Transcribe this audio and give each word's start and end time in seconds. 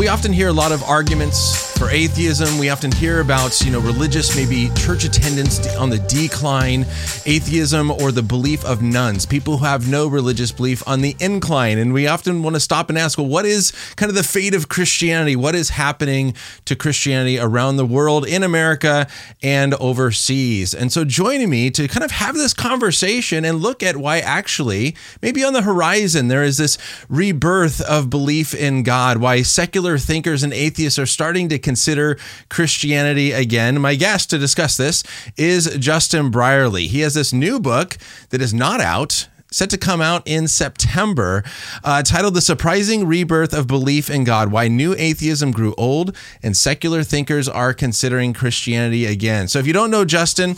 we 0.00 0.08
often 0.08 0.32
hear 0.32 0.48
a 0.48 0.52
lot 0.52 0.72
of 0.72 0.82
arguments 0.84 1.69
for 1.80 1.88
atheism. 1.88 2.58
We 2.58 2.68
often 2.68 2.92
hear 2.92 3.20
about, 3.20 3.58
you 3.62 3.72
know, 3.72 3.80
religious, 3.80 4.36
maybe 4.36 4.68
church 4.76 5.04
attendance 5.04 5.66
on 5.76 5.88
the 5.88 5.98
decline, 6.00 6.84
atheism 7.24 7.90
or 7.90 8.12
the 8.12 8.22
belief 8.22 8.62
of 8.66 8.82
nones, 8.82 9.24
people 9.24 9.56
who 9.56 9.64
have 9.64 9.88
no 9.88 10.06
religious 10.06 10.52
belief 10.52 10.86
on 10.86 11.00
the 11.00 11.16
incline. 11.20 11.78
And 11.78 11.94
we 11.94 12.06
often 12.06 12.42
want 12.42 12.54
to 12.56 12.60
stop 12.60 12.90
and 12.90 12.98
ask, 12.98 13.16
well, 13.16 13.26
what 13.26 13.46
is 13.46 13.72
kind 13.96 14.10
of 14.10 14.14
the 14.14 14.22
fate 14.22 14.54
of 14.54 14.68
Christianity? 14.68 15.36
What 15.36 15.54
is 15.54 15.70
happening 15.70 16.34
to 16.66 16.76
Christianity 16.76 17.38
around 17.38 17.78
the 17.78 17.86
world, 17.86 18.28
in 18.28 18.42
America 18.42 19.06
and 19.42 19.72
overseas? 19.72 20.74
And 20.74 20.92
so 20.92 21.06
joining 21.06 21.48
me 21.48 21.70
to 21.70 21.88
kind 21.88 22.04
of 22.04 22.10
have 22.10 22.34
this 22.34 22.52
conversation 22.52 23.42
and 23.46 23.60
look 23.60 23.82
at 23.82 23.96
why 23.96 24.18
actually, 24.18 24.94
maybe 25.22 25.42
on 25.42 25.54
the 25.54 25.62
horizon, 25.62 26.28
there 26.28 26.44
is 26.44 26.58
this 26.58 26.76
rebirth 27.08 27.80
of 27.80 28.10
belief 28.10 28.52
in 28.52 28.82
God, 28.82 29.16
why 29.16 29.40
secular 29.40 29.96
thinkers 29.96 30.42
and 30.42 30.52
atheists 30.52 30.98
are 30.98 31.06
starting 31.06 31.48
to 31.48 31.58
consider 31.70 32.18
Christianity 32.48 33.30
again. 33.30 33.80
My 33.80 33.94
guest 33.94 34.28
to 34.30 34.38
discuss 34.38 34.76
this 34.76 35.04
is 35.36 35.76
Justin 35.78 36.28
Brierley. 36.28 36.88
He 36.88 37.00
has 37.02 37.14
this 37.14 37.32
new 37.32 37.60
book 37.60 37.96
that 38.30 38.42
is 38.42 38.52
not 38.52 38.80
out 38.80 39.28
set 39.52 39.70
to 39.70 39.78
come 39.78 40.00
out 40.00 40.22
in 40.26 40.48
September, 40.48 41.44
uh, 41.84 42.02
titled 42.02 42.34
The 42.34 42.40
Surprising 42.40 43.06
Rebirth 43.06 43.52
of 43.52 43.68
Belief 43.68 44.10
in 44.10 44.24
God 44.24 44.50
Why 44.50 44.66
New 44.66 44.96
Atheism 44.98 45.52
Grew 45.52 45.74
Old 45.76 46.16
and 46.42 46.56
Secular 46.56 47.04
Thinkers 47.04 47.48
Are 47.48 47.72
Considering 47.72 48.32
Christianity 48.32 49.06
Again. 49.06 49.46
So 49.46 49.60
if 49.60 49.66
you 49.66 49.72
don't 49.72 49.92
know 49.92 50.04
Justin, 50.04 50.56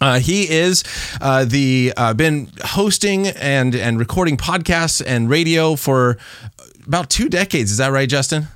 uh, 0.00 0.20
he 0.20 0.48
is 0.48 0.84
uh, 1.20 1.44
the 1.44 1.92
uh, 1.98 2.14
been 2.14 2.50
hosting 2.62 3.26
and 3.26 3.74
and 3.74 3.98
recording 3.98 4.36
podcasts 4.38 5.02
and 5.06 5.28
radio 5.28 5.76
for 5.76 6.16
about 6.86 7.10
two 7.10 7.28
decades. 7.28 7.70
Is 7.70 7.76
that 7.78 7.92
right, 7.92 8.08
Justin? 8.08 8.48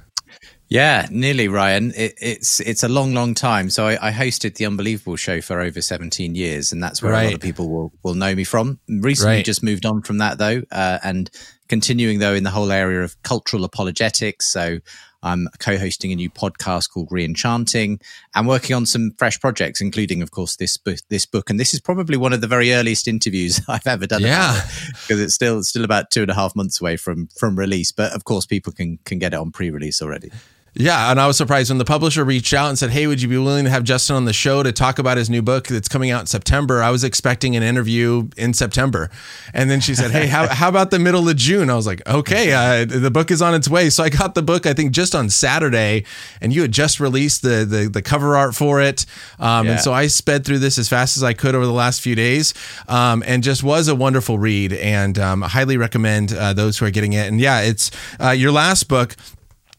Yeah, 0.70 1.08
nearly, 1.10 1.48
Ryan. 1.48 1.92
It, 1.96 2.14
it's 2.20 2.60
it's 2.60 2.84
a 2.84 2.88
long, 2.88 3.12
long 3.12 3.34
time. 3.34 3.70
So 3.70 3.88
I, 3.88 4.08
I, 4.08 4.12
hosted 4.12 4.54
the 4.54 4.66
Unbelievable 4.66 5.16
show 5.16 5.40
for 5.40 5.60
over 5.60 5.82
seventeen 5.82 6.36
years, 6.36 6.72
and 6.72 6.80
that's 6.80 7.02
where 7.02 7.10
right. 7.10 7.22
a 7.22 7.24
lot 7.26 7.34
of 7.34 7.40
people 7.40 7.68
will 7.68 7.92
will 8.04 8.14
know 8.14 8.36
me 8.36 8.44
from. 8.44 8.78
Recently, 8.88 9.36
right. 9.36 9.44
just 9.44 9.64
moved 9.64 9.84
on 9.84 10.02
from 10.02 10.18
that 10.18 10.38
though, 10.38 10.62
uh, 10.70 11.00
and 11.02 11.28
continuing 11.68 12.20
though 12.20 12.34
in 12.34 12.44
the 12.44 12.50
whole 12.50 12.70
area 12.70 13.02
of 13.02 13.20
cultural 13.24 13.64
apologetics. 13.64 14.46
So 14.46 14.78
I'm 15.24 15.48
co-hosting 15.58 16.12
a 16.12 16.14
new 16.14 16.30
podcast 16.30 16.90
called 16.90 17.10
Reenchanting 17.10 18.00
and 18.34 18.46
working 18.48 18.74
on 18.74 18.86
some 18.86 19.12
fresh 19.18 19.38
projects, 19.40 19.80
including, 19.80 20.22
of 20.22 20.30
course, 20.30 20.56
this 20.56 20.76
book. 20.76 20.98
This 21.08 21.26
book, 21.26 21.50
and 21.50 21.58
this 21.58 21.74
is 21.74 21.80
probably 21.80 22.16
one 22.16 22.32
of 22.32 22.40
the 22.40 22.46
very 22.46 22.72
earliest 22.72 23.08
interviews 23.08 23.60
I've 23.68 23.88
ever 23.88 24.06
done. 24.06 24.22
Yeah, 24.22 24.60
because 25.02 25.20
it's 25.20 25.34
still 25.34 25.64
still 25.64 25.84
about 25.84 26.12
two 26.12 26.22
and 26.22 26.30
a 26.30 26.34
half 26.34 26.54
months 26.54 26.80
away 26.80 26.96
from 26.96 27.28
from 27.36 27.58
release. 27.58 27.90
But 27.90 28.12
of 28.12 28.22
course, 28.22 28.46
people 28.46 28.72
can 28.72 28.98
can 29.04 29.18
get 29.18 29.34
it 29.34 29.36
on 29.36 29.50
pre-release 29.50 30.00
already. 30.00 30.30
Yeah, 30.74 31.10
and 31.10 31.20
I 31.20 31.26
was 31.26 31.36
surprised 31.36 31.70
when 31.70 31.78
the 31.78 31.84
publisher 31.84 32.24
reached 32.24 32.54
out 32.54 32.68
and 32.68 32.78
said, 32.78 32.90
"Hey, 32.90 33.08
would 33.08 33.20
you 33.20 33.26
be 33.26 33.36
willing 33.36 33.64
to 33.64 33.70
have 33.70 33.82
Justin 33.82 34.14
on 34.14 34.24
the 34.24 34.32
show 34.32 34.62
to 34.62 34.70
talk 34.70 35.00
about 35.00 35.16
his 35.16 35.28
new 35.28 35.42
book 35.42 35.66
that's 35.66 35.88
coming 35.88 36.12
out 36.12 36.20
in 36.20 36.26
September?" 36.26 36.80
I 36.80 36.90
was 36.90 37.02
expecting 37.02 37.56
an 37.56 37.64
interview 37.64 38.28
in 38.36 38.54
September, 38.54 39.10
and 39.52 39.68
then 39.68 39.80
she 39.80 39.96
said, 39.96 40.12
"Hey, 40.12 40.28
how, 40.28 40.46
how 40.54 40.68
about 40.68 40.92
the 40.92 41.00
middle 41.00 41.28
of 41.28 41.34
June?" 41.34 41.70
I 41.70 41.74
was 41.74 41.88
like, 41.88 42.06
"Okay, 42.08 42.52
uh, 42.52 42.84
the 42.84 43.10
book 43.10 43.32
is 43.32 43.42
on 43.42 43.52
its 43.52 43.68
way." 43.68 43.90
So 43.90 44.04
I 44.04 44.10
got 44.10 44.36
the 44.36 44.42
book, 44.42 44.64
I 44.64 44.72
think, 44.72 44.92
just 44.92 45.12
on 45.12 45.28
Saturday, 45.28 46.04
and 46.40 46.52
you 46.52 46.62
had 46.62 46.72
just 46.72 47.00
released 47.00 47.42
the 47.42 47.64
the, 47.64 47.88
the 47.88 48.02
cover 48.02 48.36
art 48.36 48.54
for 48.54 48.80
it, 48.80 49.06
um, 49.40 49.66
yeah. 49.66 49.72
and 49.72 49.80
so 49.80 49.92
I 49.92 50.06
sped 50.06 50.44
through 50.44 50.60
this 50.60 50.78
as 50.78 50.88
fast 50.88 51.16
as 51.16 51.24
I 51.24 51.32
could 51.32 51.56
over 51.56 51.66
the 51.66 51.72
last 51.72 52.00
few 52.00 52.14
days, 52.14 52.54
um, 52.86 53.24
and 53.26 53.42
just 53.42 53.64
was 53.64 53.88
a 53.88 53.96
wonderful 53.96 54.38
read, 54.38 54.72
and 54.74 55.18
um, 55.18 55.42
highly 55.42 55.76
recommend 55.76 56.32
uh, 56.32 56.52
those 56.52 56.78
who 56.78 56.86
are 56.86 56.92
getting 56.92 57.12
it. 57.12 57.26
And 57.26 57.40
yeah, 57.40 57.60
it's 57.62 57.90
uh, 58.20 58.30
your 58.30 58.52
last 58.52 58.86
book 58.86 59.16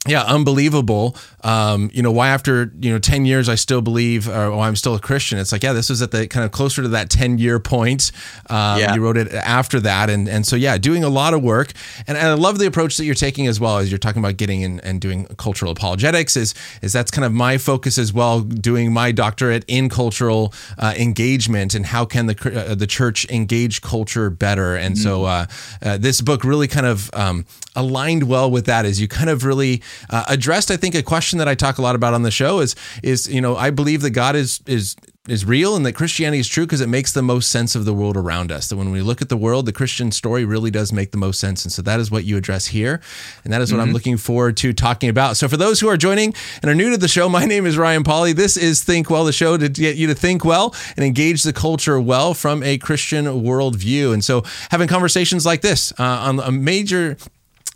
yeah, 0.07 0.23
unbelievable. 0.23 1.15
Um, 1.43 1.91
you 1.93 2.01
know, 2.01 2.11
why 2.11 2.29
after, 2.29 2.71
you 2.79 2.91
know, 2.91 2.97
10 2.97 3.25
years, 3.25 3.47
I 3.47 3.53
still 3.53 3.81
believe, 3.81 4.27
or 4.27 4.45
oh, 4.45 4.59
I'm 4.59 4.75
still 4.75 4.95
a 4.95 4.99
Christian. 4.99 5.37
It's 5.37 5.51
like, 5.51 5.61
yeah, 5.61 5.73
this 5.73 5.89
was 5.89 6.01
at 6.01 6.09
the 6.09 6.27
kind 6.27 6.43
of 6.43 6.51
closer 6.51 6.81
to 6.81 6.87
that 6.87 7.11
10 7.11 7.37
year 7.37 7.59
point. 7.59 8.11
Um, 8.49 8.79
yeah. 8.79 8.95
You 8.95 9.01
wrote 9.03 9.17
it 9.17 9.31
after 9.31 9.79
that. 9.81 10.09
And, 10.09 10.27
and 10.27 10.43
so, 10.45 10.55
yeah, 10.55 10.79
doing 10.79 11.03
a 11.03 11.09
lot 11.09 11.35
of 11.35 11.43
work. 11.43 11.73
And, 12.07 12.17
and 12.17 12.29
I 12.29 12.33
love 12.33 12.57
the 12.57 12.65
approach 12.65 12.97
that 12.97 13.05
you're 13.05 13.13
taking 13.13 13.45
as 13.45 13.59
well 13.59 13.77
as 13.77 13.91
you're 13.91 13.99
talking 13.99 14.23
about 14.23 14.37
getting 14.37 14.61
in 14.61 14.79
and 14.79 14.99
doing 14.99 15.27
cultural 15.37 15.71
apologetics 15.71 16.35
is, 16.35 16.55
is 16.81 16.93
that's 16.93 17.11
kind 17.11 17.25
of 17.25 17.31
my 17.31 17.59
focus 17.59 17.99
as 17.99 18.11
well, 18.11 18.41
doing 18.41 18.91
my 18.91 19.11
doctorate 19.11 19.63
in 19.67 19.87
cultural 19.87 20.51
uh, 20.79 20.95
engagement 20.97 21.75
and 21.75 21.85
how 21.85 22.05
can 22.05 22.25
the, 22.25 22.65
uh, 22.71 22.73
the 22.73 22.87
church 22.87 23.29
engage 23.29 23.81
culture 23.81 24.31
better. 24.31 24.75
And 24.75 24.95
mm-hmm. 24.95 25.03
so, 25.03 25.25
uh, 25.25 25.45
uh, 25.83 25.97
this 25.97 26.21
book 26.21 26.43
really 26.43 26.67
kind 26.67 26.87
of 26.87 27.11
um, 27.13 27.45
aligned 27.75 28.23
well 28.23 28.49
with 28.49 28.65
that 28.65 28.85
as 28.85 28.99
you 28.99 29.07
kind 29.07 29.29
of 29.29 29.45
really, 29.45 29.83
uh, 30.09 30.23
addressed, 30.27 30.71
I 30.71 30.77
think, 30.77 30.95
a 30.95 31.03
question 31.03 31.39
that 31.39 31.47
I 31.47 31.55
talk 31.55 31.77
a 31.77 31.81
lot 31.81 31.95
about 31.95 32.13
on 32.13 32.23
the 32.23 32.31
show 32.31 32.59
is 32.59 32.75
is 33.03 33.27
you 33.27 33.41
know 33.41 33.55
I 33.55 33.69
believe 33.69 34.01
that 34.01 34.11
God 34.11 34.35
is 34.35 34.61
is 34.65 34.95
is 35.27 35.45
real 35.45 35.75
and 35.75 35.85
that 35.85 35.93
Christianity 35.93 36.39
is 36.39 36.47
true 36.47 36.65
because 36.65 36.81
it 36.81 36.89
makes 36.89 37.11
the 37.11 37.21
most 37.21 37.51
sense 37.51 37.75
of 37.75 37.85
the 37.85 37.93
world 37.93 38.17
around 38.17 38.51
us. 38.51 38.69
That 38.69 38.77
when 38.77 38.89
we 38.89 39.01
look 39.01 39.21
at 39.21 39.29
the 39.29 39.37
world, 39.37 39.67
the 39.67 39.71
Christian 39.71 40.11
story 40.11 40.45
really 40.45 40.71
does 40.71 40.91
make 40.91 41.11
the 41.11 41.17
most 41.17 41.39
sense. 41.39 41.63
And 41.63 41.71
so 41.71 41.83
that 41.83 41.99
is 41.99 42.09
what 42.09 42.23
you 42.23 42.37
address 42.37 42.67
here. 42.67 43.01
And 43.43 43.53
that 43.53 43.61
is 43.61 43.71
what 43.71 43.77
mm-hmm. 43.77 43.89
I'm 43.89 43.93
looking 43.93 44.17
forward 44.17 44.57
to 44.57 44.73
talking 44.73 45.09
about. 45.09 45.37
So 45.37 45.47
for 45.47 45.57
those 45.57 45.79
who 45.79 45.87
are 45.89 45.97
joining 45.97 46.33
and 46.63 46.71
are 46.71 46.75
new 46.75 46.89
to 46.89 46.97
the 46.97 47.07
show, 47.07 47.29
my 47.29 47.45
name 47.45 47.67
is 47.67 47.77
Ryan 47.77 48.03
Pauly. 48.03 48.33
This 48.33 48.57
is 48.57 48.83
Think 48.83 49.11
Well, 49.11 49.23
the 49.23 49.31
show 49.31 49.57
to 49.57 49.69
get 49.69 49.95
you 49.95 50.07
to 50.07 50.15
think 50.15 50.43
well 50.43 50.75
and 50.97 51.05
engage 51.05 51.43
the 51.43 51.53
culture 51.53 52.01
well 52.01 52.33
from 52.33 52.63
a 52.63 52.79
Christian 52.79 53.25
worldview. 53.25 54.13
And 54.13 54.23
so 54.23 54.43
having 54.71 54.87
conversations 54.87 55.45
like 55.45 55.61
this 55.61 55.93
uh, 55.99 56.03
on 56.03 56.39
a 56.39 56.51
major 56.51 57.17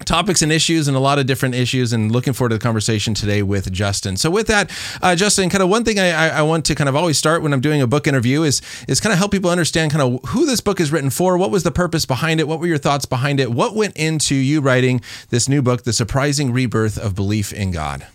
topics 0.04 0.42
and 0.42 0.52
issues 0.52 0.88
and 0.90 0.98
a 0.98 1.00
lot 1.00 1.20
of 1.20 1.26
different 1.26 1.56
issues 1.56 1.94
and 1.94 2.12
looking 2.12 2.34
forward 2.34 2.50
to 2.50 2.56
the 2.56 2.62
conversation 2.62 3.14
today 3.14 3.42
with 3.42 3.72
Justin. 3.72 4.18
So 4.18 4.30
with 4.30 4.48
that, 4.48 4.70
uh, 5.02 5.16
Justin, 5.16 5.50
kind 5.50 5.64
of 5.64 5.70
one 5.70 5.86
thing 5.86 6.00
I, 6.00 6.40
I, 6.40 6.42
want 6.42 6.66
to 6.66 6.76
kind 6.76 6.90
of 6.90 6.96
always 6.98 7.18
start 7.18 7.42
when 7.42 7.54
I'm 7.54 7.62
doing 7.62 7.82
a 7.82 7.88
book 7.88 8.06
interview 8.06 8.44
is 8.44 8.62
is 8.90 9.00
kind 9.00 9.14
of 9.14 9.20
help 9.20 9.32
people 9.32 9.50
understand 9.50 9.92
kind 9.92 10.02
of 10.02 10.30
who 10.30 10.46
this 10.46 10.60
book 10.60 10.82
is 10.82 10.92
written 10.92 11.10
for, 11.10 11.38
what 11.38 11.50
was 11.50 11.64
the 11.64 11.72
purpose 11.72 12.06
behind 12.06 12.42
it, 12.42 12.48
what 12.48 12.60
were 12.60 12.68
your 12.68 12.78
thoughts 12.78 13.06
behind 13.06 13.40
it, 13.40 13.52
what 13.52 13.74
went 13.74 13.96
into 13.96 14.36
you 14.36 14.60
writing 14.60 15.00
this 15.30 15.48
new 15.48 15.62
book, 15.62 15.84
The 15.84 15.94
Surprising 15.94 16.52
Rebirth 16.52 16.98
of 16.98 17.16
Belief 17.16 17.54
in 17.54 17.72
God. 17.72 18.06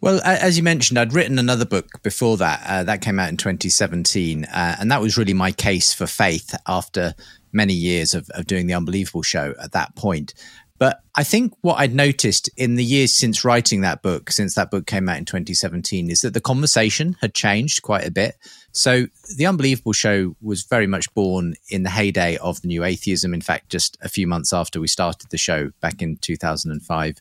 Well, 0.00 0.20
as 0.24 0.56
you 0.56 0.62
mentioned, 0.62 0.98
I'd 0.98 1.14
written 1.14 1.38
another 1.38 1.64
book 1.64 2.02
before 2.02 2.36
that. 2.36 2.62
Uh, 2.66 2.84
that 2.84 3.00
came 3.00 3.18
out 3.18 3.30
in 3.30 3.38
2017. 3.38 4.44
Uh, 4.44 4.76
and 4.78 4.90
that 4.92 5.00
was 5.00 5.16
really 5.16 5.32
my 5.32 5.52
case 5.52 5.94
for 5.94 6.06
faith 6.06 6.54
after 6.66 7.14
many 7.52 7.72
years 7.72 8.14
of, 8.14 8.28
of 8.30 8.46
doing 8.46 8.66
the 8.66 8.74
Unbelievable 8.74 9.22
show 9.22 9.54
at 9.60 9.72
that 9.72 9.96
point. 9.96 10.34
But 10.78 11.00
I 11.14 11.24
think 11.24 11.54
what 11.62 11.78
I'd 11.78 11.94
noticed 11.94 12.50
in 12.56 12.74
the 12.74 12.84
years 12.84 13.12
since 13.12 13.44
writing 13.44 13.80
that 13.80 14.02
book, 14.02 14.30
since 14.30 14.54
that 14.54 14.70
book 14.70 14.86
came 14.86 15.08
out 15.08 15.16
in 15.16 15.24
2017, 15.24 16.10
is 16.10 16.20
that 16.20 16.34
the 16.34 16.40
conversation 16.40 17.16
had 17.20 17.34
changed 17.34 17.82
quite 17.82 18.06
a 18.06 18.10
bit. 18.10 18.36
So 18.72 19.06
the 19.36 19.46
Unbelievable 19.46 19.94
Show 19.94 20.36
was 20.42 20.64
very 20.64 20.86
much 20.86 21.12
born 21.14 21.54
in 21.70 21.82
the 21.82 21.90
heyday 21.90 22.36
of 22.36 22.60
the 22.60 22.68
new 22.68 22.84
atheism. 22.84 23.32
In 23.32 23.40
fact, 23.40 23.70
just 23.70 23.96
a 24.02 24.08
few 24.08 24.26
months 24.26 24.52
after 24.52 24.80
we 24.80 24.88
started 24.88 25.30
the 25.30 25.38
show 25.38 25.70
back 25.80 26.02
in 26.02 26.18
2005, 26.18 27.16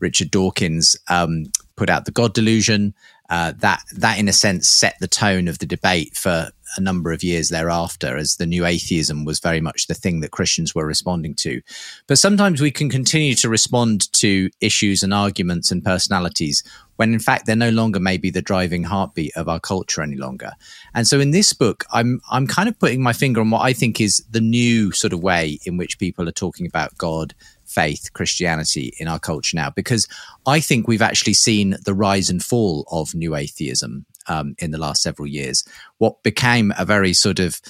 Richard 0.00 0.30
Dawkins 0.30 0.96
um, 1.08 1.46
put 1.76 1.88
out 1.88 2.04
the 2.04 2.10
God 2.10 2.34
Delusion. 2.34 2.94
Uh, 3.30 3.52
that 3.58 3.82
that 3.94 4.18
in 4.18 4.26
a 4.26 4.32
sense 4.32 4.66
set 4.66 4.96
the 5.00 5.06
tone 5.06 5.48
of 5.48 5.58
the 5.58 5.66
debate 5.66 6.16
for 6.16 6.50
a 6.76 6.80
number 6.80 7.12
of 7.12 7.22
years 7.22 7.48
thereafter 7.48 8.16
as 8.16 8.36
the 8.36 8.46
new 8.46 8.64
atheism 8.64 9.24
was 9.24 9.40
very 9.40 9.60
much 9.60 9.86
the 9.86 9.94
thing 9.94 10.20
that 10.20 10.30
Christians 10.30 10.74
were 10.74 10.86
responding 10.86 11.34
to. 11.36 11.60
But 12.06 12.18
sometimes 12.18 12.60
we 12.60 12.70
can 12.70 12.90
continue 12.90 13.34
to 13.36 13.48
respond 13.48 14.12
to 14.14 14.50
issues 14.60 15.02
and 15.02 15.14
arguments 15.14 15.70
and 15.70 15.84
personalities 15.84 16.62
when 16.98 17.12
in 17.12 17.20
fact 17.20 17.46
they're 17.46 17.54
no 17.54 17.70
longer 17.70 18.00
maybe 18.00 18.28
the 18.28 18.42
driving 18.42 18.82
heartbeat 18.82 19.32
of 19.36 19.48
our 19.48 19.60
culture 19.60 20.02
any 20.02 20.16
longer. 20.16 20.50
And 20.94 21.06
so 21.06 21.20
in 21.20 21.30
this 21.30 21.52
book, 21.52 21.84
I'm 21.92 22.20
I'm 22.28 22.46
kind 22.46 22.68
of 22.68 22.78
putting 22.78 23.02
my 23.02 23.12
finger 23.12 23.40
on 23.40 23.50
what 23.50 23.62
I 23.62 23.72
think 23.72 24.00
is 24.00 24.24
the 24.30 24.40
new 24.40 24.90
sort 24.90 25.12
of 25.12 25.22
way 25.22 25.60
in 25.64 25.76
which 25.76 25.98
people 26.00 26.28
are 26.28 26.32
talking 26.32 26.66
about 26.66 26.98
God, 26.98 27.34
faith, 27.64 28.12
Christianity 28.14 28.94
in 28.98 29.06
our 29.06 29.20
culture 29.20 29.56
now, 29.56 29.70
because 29.70 30.08
I 30.44 30.58
think 30.58 30.88
we've 30.88 31.00
actually 31.00 31.34
seen 31.34 31.76
the 31.84 31.94
rise 31.94 32.30
and 32.30 32.42
fall 32.42 32.84
of 32.90 33.14
new 33.14 33.36
atheism 33.36 34.04
um, 34.28 34.54
in 34.58 34.70
the 34.70 34.78
last 34.78 35.02
several 35.02 35.26
years. 35.26 35.64
What 35.98 36.22
became 36.22 36.72
a 36.78 36.84
very 36.84 37.12
sort 37.12 37.38
of 37.38 37.60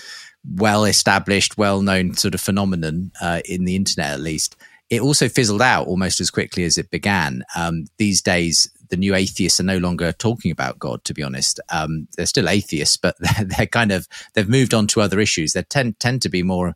well 0.45 0.85
established, 0.85 1.59
well 1.59 1.83
known 1.83 2.15
sort 2.15 2.35
of 2.35 2.41
phenomenon 2.41 3.13
uh, 3.21 3.41
in 3.45 3.65
the 3.65 3.77
internet, 3.77 4.13
at 4.13 4.21
least, 4.21 4.57
it 4.91 5.03
also 5.03 5.29
fizzled 5.29 5.63
out 5.63 5.87
almost 5.87 6.21
as 6.21 6.31
quickly 6.31 6.65
as 6.65 6.79
it 6.79 6.91
began. 6.91 7.43
Um, 7.57 7.87
these 7.99 8.23
days, 8.23 8.71
the 8.89 8.97
new 8.97 9.15
atheists 9.15 9.61
are 9.61 9.65
no 9.65 9.79
longer 9.79 10.13
talking 10.13 10.51
about 10.51 10.79
God. 10.79 11.05
To 11.05 11.15
be 11.15 11.23
honest, 11.23 11.61
um, 11.71 12.09
they're 12.17 12.27
still 12.27 12.49
atheists, 12.49 12.97
but 12.97 13.17
they're, 13.21 13.45
they're, 13.45 13.67
kind 13.67 13.93
of 13.93 14.09
they've 14.35 14.49
moved 14.49 14.73
on 14.73 14.87
to 14.89 15.01
other 15.01 15.21
issues. 15.21 15.53
They 15.53 15.63
tend 15.63 16.01
tend 16.01 16.23
to 16.23 16.29
be 16.29 16.43
more 16.43 16.75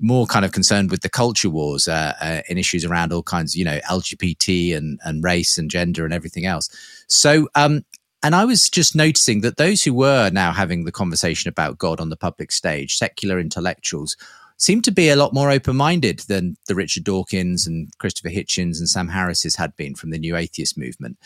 more 0.00 0.26
kind 0.26 0.44
of 0.44 0.52
concerned 0.52 0.92
with 0.92 1.00
the 1.00 1.08
culture 1.08 1.50
wars 1.50 1.88
uh, 1.88 2.12
uh, 2.20 2.42
in 2.48 2.56
issues 2.56 2.84
around 2.84 3.12
all 3.12 3.24
kinds, 3.24 3.56
you 3.56 3.64
know, 3.64 3.80
LGBT 3.90 4.76
and 4.76 5.00
and 5.04 5.24
race 5.24 5.58
and 5.58 5.70
gender 5.70 6.04
and 6.04 6.14
everything 6.14 6.46
else. 6.46 6.70
So 7.08 7.48
um, 7.56 7.84
and 8.22 8.34
I 8.34 8.44
was 8.44 8.68
just 8.68 8.96
noticing 8.96 9.42
that 9.42 9.56
those 9.56 9.84
who 9.84 9.94
were 9.94 10.30
now 10.30 10.52
having 10.52 10.84
the 10.84 10.92
conversation 10.92 11.48
about 11.48 11.78
God 11.78 12.00
on 12.00 12.08
the 12.08 12.16
public 12.16 12.50
stage, 12.50 12.96
secular 12.96 13.38
intellectuals, 13.38 14.16
seemed 14.56 14.82
to 14.84 14.90
be 14.90 15.08
a 15.08 15.16
lot 15.16 15.32
more 15.32 15.50
open 15.50 15.76
minded 15.76 16.20
than 16.20 16.56
the 16.66 16.74
Richard 16.74 17.04
Dawkins 17.04 17.66
and 17.66 17.96
Christopher 17.98 18.30
Hitchens 18.30 18.78
and 18.78 18.88
Sam 18.88 19.08
Harris's 19.08 19.54
had 19.54 19.74
been 19.76 19.94
from 19.94 20.10
the 20.10 20.18
New 20.18 20.36
Atheist 20.36 20.76
movement. 20.76 21.16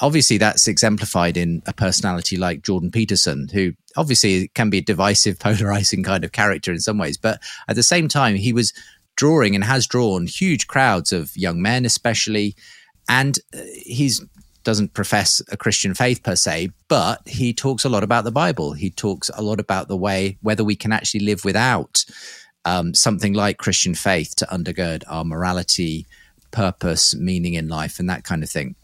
Obviously, 0.00 0.38
that's 0.38 0.66
exemplified 0.66 1.36
in 1.36 1.62
a 1.66 1.74
personality 1.74 2.38
like 2.38 2.62
Jordan 2.62 2.90
Peterson, 2.90 3.48
who 3.52 3.74
obviously 3.98 4.48
can 4.54 4.70
be 4.70 4.78
a 4.78 4.82
divisive, 4.82 5.38
polarizing 5.40 6.02
kind 6.02 6.24
of 6.24 6.32
character 6.32 6.72
in 6.72 6.80
some 6.80 6.96
ways. 6.96 7.18
But 7.18 7.42
at 7.68 7.76
the 7.76 7.82
same 7.82 8.08
time, 8.08 8.36
he 8.36 8.54
was 8.54 8.72
drawing 9.14 9.54
and 9.54 9.62
has 9.62 9.86
drawn 9.86 10.26
huge 10.26 10.66
crowds 10.66 11.12
of 11.12 11.36
young 11.36 11.60
men, 11.60 11.84
especially. 11.84 12.56
And 13.10 13.38
uh, 13.54 13.58
he's 13.82 14.24
doesn't 14.64 14.94
profess 14.94 15.42
a 15.50 15.56
Christian 15.56 15.94
faith 15.94 16.22
per 16.22 16.36
se, 16.36 16.70
but 16.88 17.26
he 17.26 17.52
talks 17.52 17.84
a 17.84 17.88
lot 17.88 18.02
about 18.02 18.24
the 18.24 18.30
Bible. 18.30 18.72
He 18.72 18.90
talks 18.90 19.30
a 19.34 19.42
lot 19.42 19.60
about 19.60 19.88
the 19.88 19.96
way 19.96 20.38
whether 20.42 20.64
we 20.64 20.76
can 20.76 20.92
actually 20.92 21.20
live 21.20 21.44
without 21.44 22.04
um, 22.64 22.94
something 22.94 23.32
like 23.32 23.58
Christian 23.58 23.94
faith 23.94 24.36
to 24.36 24.46
undergird 24.46 25.02
our 25.08 25.24
morality, 25.24 26.06
purpose, 26.50 27.14
meaning 27.14 27.54
in 27.54 27.68
life, 27.68 27.98
and 27.98 28.08
that 28.10 28.24
kind 28.24 28.42
of 28.42 28.50
thing. 28.50 28.74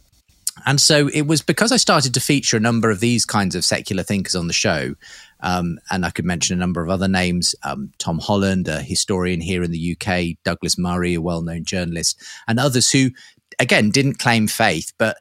And 0.64 0.80
so 0.80 1.08
it 1.08 1.26
was 1.26 1.42
because 1.42 1.70
I 1.70 1.76
started 1.76 2.14
to 2.14 2.20
feature 2.20 2.56
a 2.56 2.60
number 2.60 2.90
of 2.90 3.00
these 3.00 3.26
kinds 3.26 3.54
of 3.54 3.64
secular 3.64 4.02
thinkers 4.02 4.34
on 4.34 4.46
the 4.46 4.54
show. 4.54 4.94
Um, 5.40 5.78
and 5.90 6.06
I 6.06 6.10
could 6.10 6.24
mention 6.24 6.56
a 6.56 6.60
number 6.60 6.82
of 6.82 6.88
other 6.88 7.08
names 7.08 7.54
um, 7.62 7.92
Tom 7.98 8.18
Holland, 8.18 8.68
a 8.68 8.80
historian 8.80 9.42
here 9.42 9.62
in 9.62 9.70
the 9.70 9.96
UK, 9.96 10.42
Douglas 10.44 10.78
Murray, 10.78 11.14
a 11.14 11.20
well 11.20 11.42
known 11.42 11.64
journalist, 11.64 12.22
and 12.48 12.58
others 12.58 12.90
who, 12.90 13.10
again, 13.58 13.90
didn't 13.90 14.18
claim 14.18 14.46
faith, 14.46 14.92
but 14.96 15.18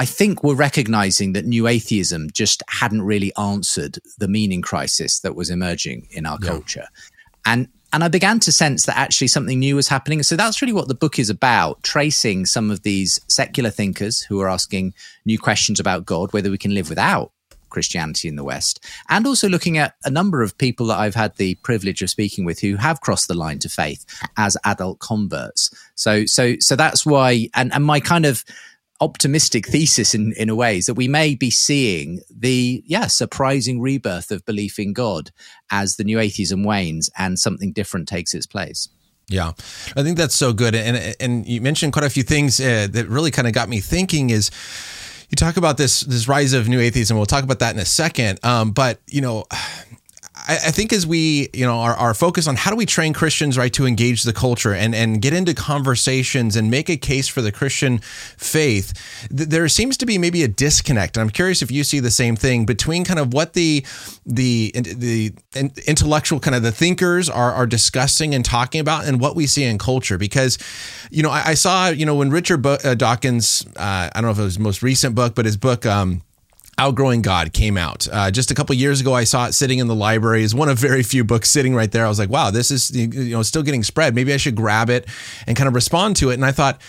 I 0.00 0.06
think 0.06 0.42
we're 0.42 0.54
recognizing 0.54 1.34
that 1.34 1.44
new 1.44 1.66
atheism 1.66 2.30
just 2.32 2.62
hadn't 2.68 3.02
really 3.02 3.36
answered 3.36 3.98
the 4.16 4.28
meaning 4.28 4.62
crisis 4.62 5.20
that 5.20 5.36
was 5.36 5.50
emerging 5.50 6.08
in 6.10 6.24
our 6.24 6.38
yeah. 6.40 6.48
culture. 6.48 6.86
And 7.44 7.68
and 7.92 8.02
I 8.02 8.08
began 8.08 8.40
to 8.40 8.50
sense 8.50 8.86
that 8.86 8.96
actually 8.96 9.26
something 9.26 9.58
new 9.58 9.76
was 9.76 9.88
happening. 9.88 10.22
So 10.22 10.36
that's 10.36 10.62
really 10.62 10.72
what 10.72 10.88
the 10.88 10.94
book 10.94 11.18
is 11.18 11.28
about, 11.28 11.82
tracing 11.82 12.46
some 12.46 12.70
of 12.70 12.82
these 12.82 13.20
secular 13.28 13.68
thinkers 13.68 14.22
who 14.22 14.40
are 14.40 14.48
asking 14.48 14.94
new 15.26 15.38
questions 15.38 15.78
about 15.78 16.06
God, 16.06 16.32
whether 16.32 16.50
we 16.50 16.56
can 16.56 16.72
live 16.72 16.88
without 16.88 17.32
Christianity 17.68 18.26
in 18.26 18.36
the 18.36 18.44
West, 18.44 18.82
and 19.10 19.26
also 19.26 19.50
looking 19.50 19.76
at 19.76 19.96
a 20.06 20.10
number 20.10 20.42
of 20.42 20.56
people 20.56 20.86
that 20.86 20.98
I've 20.98 21.14
had 21.14 21.36
the 21.36 21.56
privilege 21.56 22.00
of 22.00 22.08
speaking 22.08 22.46
with 22.46 22.60
who 22.60 22.76
have 22.76 23.02
crossed 23.02 23.28
the 23.28 23.34
line 23.34 23.58
to 23.58 23.68
faith 23.68 24.06
as 24.38 24.56
adult 24.64 24.98
converts. 25.00 25.70
So, 25.94 26.24
so, 26.24 26.54
so 26.58 26.74
that's 26.74 27.04
why, 27.04 27.48
and, 27.54 27.70
and 27.74 27.84
my 27.84 28.00
kind 28.00 28.24
of 28.24 28.44
optimistic 29.00 29.66
thesis 29.66 30.14
in, 30.14 30.32
in 30.36 30.48
a 30.48 30.54
way 30.54 30.78
is 30.78 30.86
that 30.86 30.94
we 30.94 31.08
may 31.08 31.34
be 31.34 31.50
seeing 31.50 32.20
the 32.30 32.82
yeah 32.86 33.06
surprising 33.06 33.80
rebirth 33.80 34.30
of 34.30 34.44
belief 34.44 34.78
in 34.78 34.92
God 34.92 35.30
as 35.70 35.96
the 35.96 36.04
new 36.04 36.18
atheism 36.18 36.64
wanes 36.64 37.10
and 37.16 37.38
something 37.38 37.72
different 37.72 38.08
takes 38.08 38.34
its 38.34 38.46
place. 38.46 38.88
Yeah, 39.28 39.52
I 39.96 40.02
think 40.02 40.18
that's 40.18 40.34
so 40.34 40.52
good, 40.52 40.74
and 40.74 41.14
and 41.20 41.46
you 41.46 41.60
mentioned 41.60 41.92
quite 41.92 42.04
a 42.04 42.10
few 42.10 42.24
things 42.24 42.60
uh, 42.60 42.88
that 42.90 43.06
really 43.08 43.30
kind 43.30 43.46
of 43.46 43.54
got 43.54 43.68
me 43.68 43.78
thinking. 43.78 44.30
Is 44.30 44.50
you 45.30 45.36
talk 45.36 45.56
about 45.56 45.76
this 45.76 46.00
this 46.00 46.26
rise 46.26 46.52
of 46.52 46.68
new 46.68 46.80
atheism? 46.80 47.16
We'll 47.16 47.26
talk 47.26 47.44
about 47.44 47.60
that 47.60 47.72
in 47.74 47.80
a 47.80 47.84
second. 47.84 48.44
Um, 48.44 48.72
but 48.72 48.98
you 49.06 49.20
know, 49.20 49.44
I, 50.50 50.54
I, 50.54 50.70
think 50.72 50.92
as 50.92 51.06
we, 51.06 51.48
you 51.52 51.64
know, 51.64 51.78
our, 51.78 51.94
our 51.94 52.12
focus 52.12 52.48
on 52.48 52.56
how 52.56 52.72
do 52.72 52.76
we 52.76 52.84
train 52.84 53.12
Christians 53.12 53.56
right 53.56 53.72
to 53.74 53.86
engage 53.86 54.24
the 54.24 54.32
culture 54.32 54.74
and 54.74 54.96
and 54.96 55.22
get 55.22 55.32
into 55.32 55.54
conversations 55.54 56.56
and 56.56 56.68
make 56.68 56.90
a 56.90 56.96
case 56.96 57.28
for 57.28 57.40
the 57.40 57.52
Christian 57.52 57.98
faith, 58.36 58.92
th- 59.28 59.48
there 59.48 59.68
seems 59.68 59.96
to 59.98 60.06
be 60.06 60.18
maybe 60.18 60.42
a 60.42 60.48
disconnect. 60.48 61.16
And 61.16 61.22
I'm 61.22 61.30
curious 61.30 61.62
if 61.62 61.70
you 61.70 61.84
see 61.84 62.00
the 62.00 62.10
same 62.10 62.34
thing 62.34 62.66
between 62.66 63.04
kind 63.04 63.20
of 63.20 63.32
what 63.32 63.52
the 63.52 63.86
the 64.26 64.72
the 64.74 65.32
intellectual 65.86 66.40
kind 66.40 66.56
of 66.56 66.64
the 66.64 66.72
thinkers 66.72 67.30
are 67.30 67.52
are 67.52 67.66
discussing 67.66 68.34
and 68.34 68.44
talking 68.44 68.80
about 68.80 69.04
and 69.04 69.20
what 69.20 69.36
we 69.36 69.46
see 69.46 69.62
in 69.62 69.78
culture. 69.78 70.18
Because, 70.18 70.58
you 71.12 71.22
know, 71.22 71.30
I, 71.30 71.50
I 71.50 71.54
saw, 71.54 71.88
you 71.90 72.04
know, 72.04 72.16
when 72.16 72.30
Richard 72.30 72.66
uh, 72.66 72.96
Dawkins, 72.96 73.64
uh, 73.76 74.10
I 74.12 74.20
don't 74.20 74.24
know 74.24 74.30
if 74.30 74.38
it 74.38 74.42
was 74.42 74.54
his 74.54 74.58
most 74.58 74.82
recent 74.82 75.14
book, 75.14 75.36
but 75.36 75.44
his 75.44 75.56
book. 75.56 75.86
Um, 75.86 76.22
Outgrowing 76.80 77.20
God 77.20 77.52
came 77.52 77.76
out 77.76 78.08
uh, 78.10 78.30
just 78.30 78.50
a 78.50 78.54
couple 78.54 78.74
years 78.74 79.02
ago. 79.02 79.12
I 79.12 79.24
saw 79.24 79.46
it 79.46 79.52
sitting 79.52 79.80
in 79.80 79.86
the 79.86 79.94
library. 79.94 80.42
It's 80.42 80.54
one 80.54 80.70
of 80.70 80.78
very 80.78 81.02
few 81.02 81.24
books 81.24 81.50
sitting 81.50 81.74
right 81.74 81.92
there. 81.92 82.06
I 82.06 82.08
was 82.08 82.18
like, 82.18 82.30
wow, 82.30 82.50
this 82.50 82.70
is 82.70 82.90
you 82.90 83.06
know 83.08 83.42
still 83.42 83.62
getting 83.62 83.82
spread. 83.82 84.14
Maybe 84.14 84.32
I 84.32 84.38
should 84.38 84.54
grab 84.54 84.88
it 84.88 85.06
and 85.46 85.58
kind 85.58 85.68
of 85.68 85.74
respond 85.74 86.16
to 86.16 86.30
it. 86.30 86.34
And 86.34 86.44
I 86.44 86.52
thought 86.52 86.80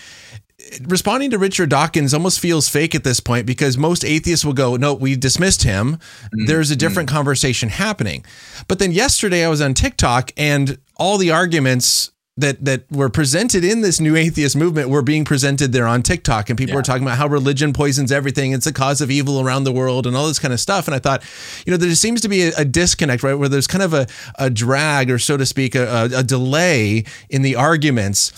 responding 0.86 1.30
to 1.32 1.38
Richard 1.38 1.68
Dawkins 1.68 2.14
almost 2.14 2.40
feels 2.40 2.70
fake 2.70 2.94
at 2.94 3.04
this 3.04 3.20
point 3.20 3.46
because 3.46 3.76
most 3.76 4.02
atheists 4.02 4.46
will 4.46 4.52
go, 4.54 4.76
no, 4.76 4.94
we 4.94 5.14
dismissed 5.14 5.62
him. 5.62 5.96
Mm-hmm. 5.96 6.46
There's 6.46 6.70
a 6.70 6.76
different 6.76 7.10
mm-hmm. 7.10 7.16
conversation 7.16 7.68
happening. 7.68 8.24
But 8.68 8.78
then 8.78 8.92
yesterday 8.92 9.44
I 9.44 9.48
was 9.48 9.60
on 9.60 9.74
TikTok 9.74 10.32
and 10.38 10.78
all 10.96 11.18
the 11.18 11.30
arguments 11.30 12.12
that 12.42 12.64
that 12.64 12.90
were 12.92 13.08
presented 13.08 13.64
in 13.64 13.80
this 13.80 13.98
new 13.98 14.14
atheist 14.14 14.54
movement 14.54 14.90
were 14.90 15.02
being 15.02 15.24
presented 15.24 15.72
there 15.72 15.86
on 15.86 16.02
TikTok 16.02 16.50
and 16.50 16.58
people 16.58 16.72
yeah. 16.72 16.76
were 16.76 16.82
talking 16.82 17.02
about 17.02 17.16
how 17.16 17.26
religion 17.26 17.72
poisons 17.72 18.12
everything 18.12 18.52
it's 18.52 18.66
a 18.66 18.72
cause 18.72 19.00
of 19.00 19.10
evil 19.10 19.40
around 19.40 19.64
the 19.64 19.72
world 19.72 20.06
and 20.06 20.14
all 20.14 20.26
this 20.26 20.38
kind 20.38 20.52
of 20.52 20.60
stuff 20.60 20.86
and 20.86 20.94
I 20.94 20.98
thought 20.98 21.22
you 21.64 21.70
know 21.70 21.78
there 21.78 21.94
seems 21.94 22.20
to 22.20 22.28
be 22.28 22.42
a, 22.42 22.52
a 22.58 22.64
disconnect 22.64 23.22
right 23.22 23.34
where 23.34 23.48
there's 23.48 23.66
kind 23.66 23.82
of 23.82 23.94
a, 23.94 24.06
a 24.38 24.50
drag 24.50 25.10
or 25.10 25.18
so 25.18 25.36
to 25.36 25.46
speak 25.46 25.74
a, 25.74 26.10
a 26.14 26.22
delay 26.22 27.04
in 27.30 27.42
the 27.42 27.56
arguments 27.56 28.32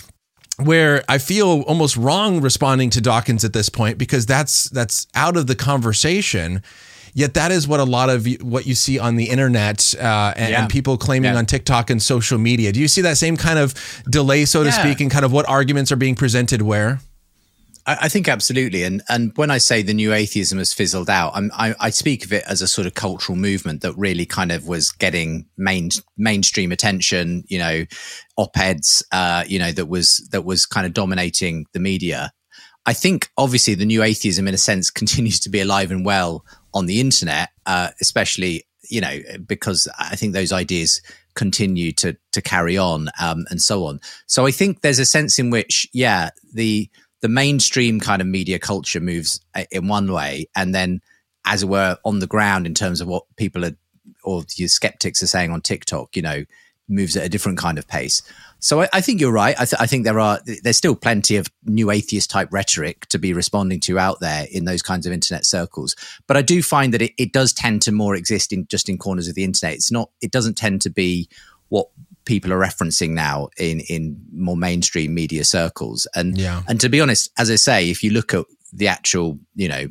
where 0.57 1.03
I 1.09 1.17
feel 1.17 1.63
almost 1.63 1.97
wrong 1.97 2.39
responding 2.39 2.89
to 2.91 3.01
Dawkins 3.01 3.43
at 3.43 3.51
this 3.51 3.67
point 3.67 3.97
because 3.97 4.25
that's 4.25 4.69
that's 4.69 5.07
out 5.13 5.35
of 5.35 5.47
the 5.47 5.55
conversation 5.55 6.63
Yet 7.17 7.33
that 7.35 7.49
is 7.49 7.65
what 7.65 7.79
a 7.79 7.85
lot 7.85 8.09
of 8.09 8.27
what 8.41 8.67
you 8.67 8.75
see 8.75 8.99
on 8.99 9.15
the 9.15 9.29
internet 9.29 9.95
uh, 9.95 10.33
and, 10.35 10.51
yeah. 10.51 10.61
and, 10.61 10.69
people 10.69 10.97
claiming 10.97 11.31
yeah. 11.31 11.37
on 11.37 11.45
TikTok 11.45 11.89
and 11.89 12.03
social 12.03 12.37
media. 12.37 12.73
Do 12.73 12.81
you 12.81 12.89
see 12.89 12.99
that 13.01 13.15
same 13.15 13.37
kind 13.37 13.57
of 13.57 13.73
delay, 14.09 14.43
so 14.43 14.63
to 14.63 14.69
yeah. 14.69 14.83
speak, 14.83 14.99
and 14.99 15.09
kind 15.09 15.23
of 15.23 15.31
what 15.31 15.47
arguments 15.47 15.93
are 15.93 15.95
being 15.95 16.15
presented 16.15 16.61
where? 16.61 16.99
I, 17.87 18.09
think 18.09 18.27
absolutely, 18.27 18.83
and 18.83 19.01
and 19.07 19.31
when 19.37 19.51
I 19.51 19.59
say 19.59 19.81
the 19.81 19.93
new 19.93 20.11
atheism 20.11 20.57
has 20.57 20.73
fizzled 20.73 21.09
out, 21.09 21.33
I, 21.35 21.75
I 21.79 21.89
speak 21.91 22.25
of 22.25 22.33
it 22.33 22.43
as 22.47 22.63
a 22.63 22.67
sort 22.67 22.87
of 22.87 22.95
cultural 22.95 23.37
movement 23.37 23.81
that 23.81 23.93
really 23.93 24.25
kind 24.25 24.51
of 24.51 24.67
was 24.67 24.91
getting 24.91 25.45
main 25.55 25.91
mainstream 26.17 26.71
attention. 26.71 27.43
You 27.47 27.59
know, 27.59 27.85
op 28.37 28.57
eds. 28.57 29.03
Uh, 29.11 29.43
you 29.47 29.59
know 29.59 29.71
that 29.71 29.85
was 29.85 30.27
that 30.31 30.43
was 30.43 30.65
kind 30.65 30.87
of 30.87 30.93
dominating 30.93 31.67
the 31.73 31.79
media. 31.79 32.31
I 32.85 32.93
think 32.93 33.29
obviously 33.37 33.73
the 33.73 33.85
new 33.85 34.03
atheism, 34.03 34.47
in 34.47 34.53
a 34.53 34.57
sense, 34.57 34.89
continues 35.01 35.39
to 35.41 35.49
be 35.49 35.61
alive 35.61 35.91
and 35.91 36.05
well 36.05 36.45
on 36.73 36.85
the 36.85 36.99
internet, 36.99 37.49
uh, 37.65 37.89
especially 38.01 38.65
you 38.89 39.01
know 39.01 39.19
because 39.47 39.87
I 39.97 40.15
think 40.15 40.33
those 40.33 40.51
ideas 40.51 41.01
continue 41.33 41.91
to 41.93 42.15
to 42.31 42.41
carry 42.41 42.77
on 42.77 43.09
um, 43.19 43.45
and 43.49 43.61
so 43.61 43.85
on. 43.85 43.99
So 44.27 44.45
I 44.45 44.51
think 44.51 44.81
there's 44.81 44.99
a 44.99 45.05
sense 45.05 45.39
in 45.39 45.49
which 45.49 45.87
yeah 45.93 46.29
the 46.53 46.89
the 47.21 47.29
mainstream 47.29 47.99
kind 47.99 48.21
of 48.21 48.27
media 48.27 48.59
culture 48.59 48.99
moves 48.99 49.39
uh, 49.55 49.63
in 49.71 49.87
one 49.87 50.11
way, 50.11 50.47
and 50.55 50.75
then 50.75 51.01
as 51.45 51.63
it 51.63 51.69
were 51.69 51.97
on 52.03 52.19
the 52.19 52.27
ground 52.27 52.65
in 52.65 52.73
terms 52.73 53.01
of 53.01 53.07
what 53.07 53.23
people 53.35 53.65
are 53.65 53.75
or 54.23 54.43
your 54.55 54.67
skeptics 54.67 55.21
are 55.21 55.27
saying 55.27 55.51
on 55.51 55.61
TikTok, 55.61 56.15
you 56.15 56.21
know, 56.21 56.43
moves 56.89 57.15
at 57.15 57.25
a 57.25 57.29
different 57.29 57.57
kind 57.57 57.77
of 57.77 57.87
pace. 57.87 58.21
So 58.59 58.81
I, 58.81 58.89
I 58.93 59.01
think 59.01 59.21
you're 59.21 59.31
right. 59.31 59.55
I, 59.59 59.65
th- 59.65 59.79
I, 59.79 59.85
think 59.85 60.05
there 60.05 60.19
are 60.19 60.39
there's 60.63 60.77
still 60.77 60.95
plenty 60.95 61.35
of 61.37 61.47
new 61.65 61.91
atheist 61.91 62.29
type 62.29 62.49
rhetoric 62.51 63.05
to 63.07 63.19
be 63.19 63.33
responding 63.33 63.79
to 63.81 63.99
out 63.99 64.19
there 64.21 64.47
in 64.51 64.65
those 64.65 64.81
kinds 64.81 65.05
of 65.05 65.13
internet 65.13 65.45
circles. 65.45 65.95
But 66.27 66.37
I 66.37 66.41
do 66.41 66.63
find 66.63 66.93
that 66.93 67.01
it, 67.01 67.13
it 67.17 67.31
does 67.31 67.53
tend 67.53 67.81
to 67.83 67.91
more 67.91 68.15
exist 68.15 68.51
in 68.51 68.65
just 68.67 68.89
in 68.89 68.97
corners 68.97 69.27
of 69.27 69.35
the 69.35 69.43
internet. 69.43 69.75
It's 69.75 69.91
not. 69.91 70.09
It 70.21 70.31
doesn't 70.31 70.57
tend 70.57 70.81
to 70.81 70.89
be 70.89 71.29
what 71.69 71.87
people 72.25 72.51
are 72.51 72.59
referencing 72.59 73.11
now 73.11 73.49
in 73.57 73.81
in 73.81 74.19
more 74.33 74.57
mainstream 74.57 75.13
media 75.13 75.43
circles. 75.43 76.07
And 76.15 76.37
yeah. 76.37 76.63
and 76.67 76.79
to 76.81 76.89
be 76.89 77.01
honest, 77.01 77.31
as 77.37 77.51
I 77.51 77.55
say, 77.55 77.89
if 77.89 78.03
you 78.03 78.11
look 78.11 78.33
at 78.33 78.45
the 78.73 78.87
actual 78.87 79.39
you 79.55 79.69
know 79.69 79.87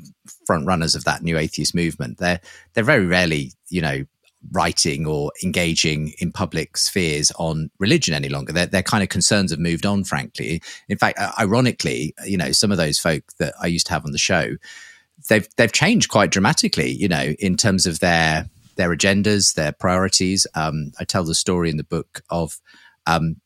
front 0.47 0.66
runners 0.66 0.94
of 0.94 1.04
that 1.04 1.23
new 1.23 1.38
atheist 1.38 1.75
movement, 1.75 2.18
they're 2.18 2.40
they're 2.75 2.85
very 2.85 3.06
rarely 3.06 3.52
you 3.68 3.80
know 3.80 4.04
writing 4.53 5.07
or 5.07 5.33
engaging 5.43 6.13
in 6.19 6.33
public 6.33 6.77
spheres 6.77 7.33
on 7.39 7.71
religion 7.79 8.15
any 8.15 8.29
longer. 8.29 8.53
Their, 8.53 8.67
their 8.67 8.83
kind 8.83 9.03
of 9.03 9.09
concerns 9.09 9.51
have 9.51 9.61
moved 9.61 9.87
on, 9.87 10.05
frankly. 10.05 10.63
In 10.89 10.99
fact, 10.99 11.19
ironically, 11.39 12.15
you 12.25 12.37
know, 12.37 12.53
some 12.53 12.71
of 12.71 12.77
those 12.77 12.99
folk 12.99 13.23
that 13.39 13.55
I 13.61 13.67
used 13.67 13.87
to 13.87 13.93
have 13.93 14.05
on 14.05 14.13
the 14.13 14.19
show, 14.19 14.57
they've 15.29 15.49
they've 15.57 15.73
changed 15.73 16.11
quite 16.11 16.31
dramatically. 16.31 16.91
You 16.91 17.09
know, 17.09 17.35
in 17.39 17.57
terms 17.57 17.87
of 17.87 18.01
their 18.01 18.49
their 18.77 18.95
agendas, 18.95 19.55
their 19.55 19.73
priorities. 19.73 20.47
Um, 20.55 20.93
I 20.99 21.05
tell 21.05 21.25
the 21.25 21.35
story 21.35 21.71
in 21.71 21.77
the 21.77 21.85
book 21.85 22.23
of 22.31 22.61
um, 23.07 23.37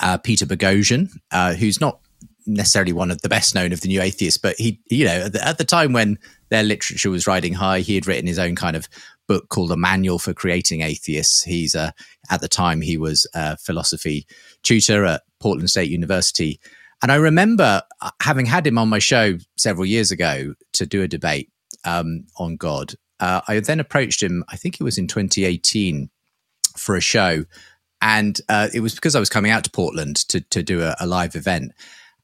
uh, 0.00 0.18
Peter 0.18 0.46
Boghossian, 0.46 1.10
uh, 1.30 1.54
who's 1.54 1.80
not 1.80 2.00
necessarily 2.46 2.92
one 2.92 3.10
of 3.10 3.22
the 3.22 3.28
best 3.28 3.54
known 3.54 3.72
of 3.72 3.80
the 3.80 3.88
new 3.88 4.00
atheists, 4.00 4.38
but 4.38 4.56
he, 4.58 4.80
you 4.90 5.04
know, 5.04 5.26
at 5.26 5.32
the, 5.32 5.46
at 5.46 5.58
the, 5.58 5.64
time 5.64 5.92
when 5.92 6.18
their 6.48 6.62
literature 6.62 7.10
was 7.10 7.26
riding 7.26 7.54
high, 7.54 7.80
he 7.80 7.94
had 7.94 8.06
written 8.06 8.26
his 8.26 8.38
own 8.38 8.56
kind 8.56 8.76
of 8.76 8.88
book 9.32 9.48
called 9.48 9.72
A 9.72 9.76
Manual 9.78 10.18
for 10.18 10.34
Creating 10.34 10.82
Atheists. 10.82 11.42
He's 11.42 11.74
a, 11.74 11.94
at 12.30 12.42
the 12.42 12.48
time 12.48 12.82
he 12.82 12.98
was 12.98 13.26
a 13.34 13.56
philosophy 13.56 14.26
tutor 14.62 15.06
at 15.06 15.22
Portland 15.40 15.70
State 15.70 15.90
University. 15.90 16.60
And 17.00 17.10
I 17.10 17.14
remember 17.14 17.80
uh, 18.02 18.10
having 18.20 18.44
had 18.44 18.66
him 18.66 18.76
on 18.76 18.90
my 18.90 18.98
show 18.98 19.38
several 19.56 19.86
years 19.86 20.10
ago 20.10 20.54
to 20.74 20.84
do 20.84 21.02
a 21.02 21.08
debate 21.08 21.50
um, 21.86 22.26
on 22.36 22.56
God. 22.56 22.94
Uh, 23.20 23.40
I 23.48 23.60
then 23.60 23.80
approached 23.80 24.22
him, 24.22 24.44
I 24.48 24.56
think 24.56 24.78
it 24.78 24.84
was 24.84 24.98
in 24.98 25.06
2018, 25.06 26.10
for 26.76 26.94
a 26.94 27.00
show. 27.00 27.46
and 28.02 28.38
uh, 28.50 28.68
it 28.74 28.80
was 28.80 28.94
because 28.94 29.16
I 29.16 29.20
was 29.20 29.30
coming 29.30 29.50
out 29.50 29.64
to 29.64 29.70
Portland 29.70 30.16
to 30.28 30.40
to 30.50 30.62
do 30.62 30.82
a, 30.82 30.94
a 31.00 31.06
live 31.06 31.36
event. 31.36 31.72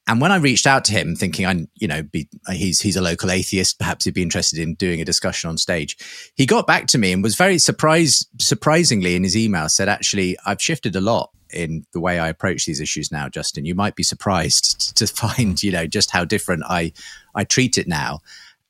And 0.09 0.23
when 0.23 0.33
I 0.33 0.37
reached 0.37 0.67
out 0.67 0.87
to 0.87 0.93
him, 0.93 1.15
thinking 1.15 1.45
I, 1.45 1.67
you 1.75 1.87
know, 1.87 2.03
be, 2.03 2.29
he's 2.51 2.81
he's 2.81 2.97
a 2.97 3.03
local 3.03 3.31
atheist, 3.31 3.79
perhaps 3.79 4.07
he'd 4.07 4.15
be 4.15 4.23
interested 4.23 4.59
in 4.59 4.75
doing 4.75 5.03
a 5.03 5.05
discussion 5.05 5.51
on 5.51 5.59
stage. 5.59 5.99
He 6.35 6.47
got 6.47 6.67
back 6.67 6.87
to 6.89 6.99
me 6.99 7.13
and 7.13 7.23
was 7.23 7.37
very 7.37 7.59
surprised, 7.59 8.27
surprisingly, 8.41 9.15
in 9.15 9.23
his 9.23 9.37
email, 9.37 9.69
said, 9.69 9.89
"Actually, 9.89 10.39
I've 10.47 10.63
shifted 10.63 10.97
a 10.97 11.03
lot 11.03 11.31
in 11.53 11.85
the 11.93 12.01
way 12.01 12.19
I 12.19 12.29
approach 12.29 12.65
these 12.65 12.81
issues 12.81 13.13
now, 13.13 13.29
Justin. 13.29 13.67
You 13.67 13.75
might 13.75 13.97
be 13.97 14.03
surprised 14.03 14.97
to 14.97 15.07
find, 15.07 15.63
you 15.63 15.71
know, 15.71 15.87
just 15.87 16.11
how 16.11 16.25
different 16.25 16.65
I 16.67 16.93
I 17.35 17.45
treat 17.45 17.77
it 17.77 17.87
now." 17.87 18.21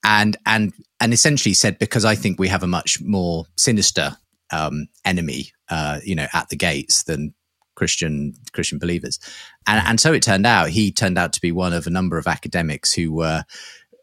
And 0.03 0.37
and 0.45 0.73
and 0.99 1.15
essentially 1.15 1.55
said 1.55 1.79
because 1.79 2.05
I 2.05 2.17
think 2.17 2.41
we 2.41 2.49
have 2.49 2.65
a 2.65 2.69
much 2.69 3.01
more 3.01 3.47
sinister 3.57 4.17
um, 4.51 4.89
enemy, 5.05 5.53
uh, 5.69 6.01
you 6.03 6.17
know, 6.17 6.27
at 6.33 6.49
the 6.49 6.57
gates 6.57 7.05
than 7.05 7.35
Christian 7.79 8.35
Christian 8.53 8.79
believers, 8.79 9.19
and 9.67 9.81
and 9.87 10.01
so 10.01 10.13
it 10.13 10.23
turned 10.23 10.47
out 10.47 10.69
he 10.69 10.93
turned 10.93 11.17
out 11.17 11.33
to 11.35 11.41
be 11.41 11.53
one 11.53 11.73
of 11.73 11.87
a 11.87 11.91
number 11.91 12.19
of 12.19 12.27
academics 12.27 12.93
who 12.93 13.13
were 13.13 13.45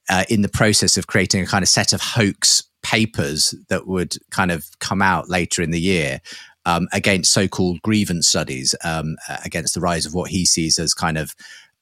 uh, 0.10 0.24
in 0.30 0.42
the 0.42 0.50
process 0.50 0.98
of 0.98 1.08
creating 1.08 1.44
a 1.44 1.46
kind 1.46 1.64
of 1.64 1.70
set 1.70 1.94
of 1.94 2.02
hoax 2.02 2.64
papers 2.82 3.54
that 3.70 3.88
would 3.88 4.16
kind 4.32 4.52
of 4.52 4.66
come 4.80 5.02
out 5.02 5.30
later 5.30 5.62
in 5.62 5.72
the 5.72 5.80
year 5.80 6.22
um, 6.66 6.88
against 6.94 7.34
so-called 7.34 7.82
grievance 7.82 8.28
studies 8.28 8.76
um, 8.84 9.18
against 9.44 9.74
the 9.74 9.82
rise 9.82 10.06
of 10.06 10.14
what 10.14 10.30
he 10.30 10.46
sees 10.46 10.80
as 10.80 10.94
kind 10.94 11.18
of 11.18 11.36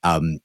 um, 0.04 0.40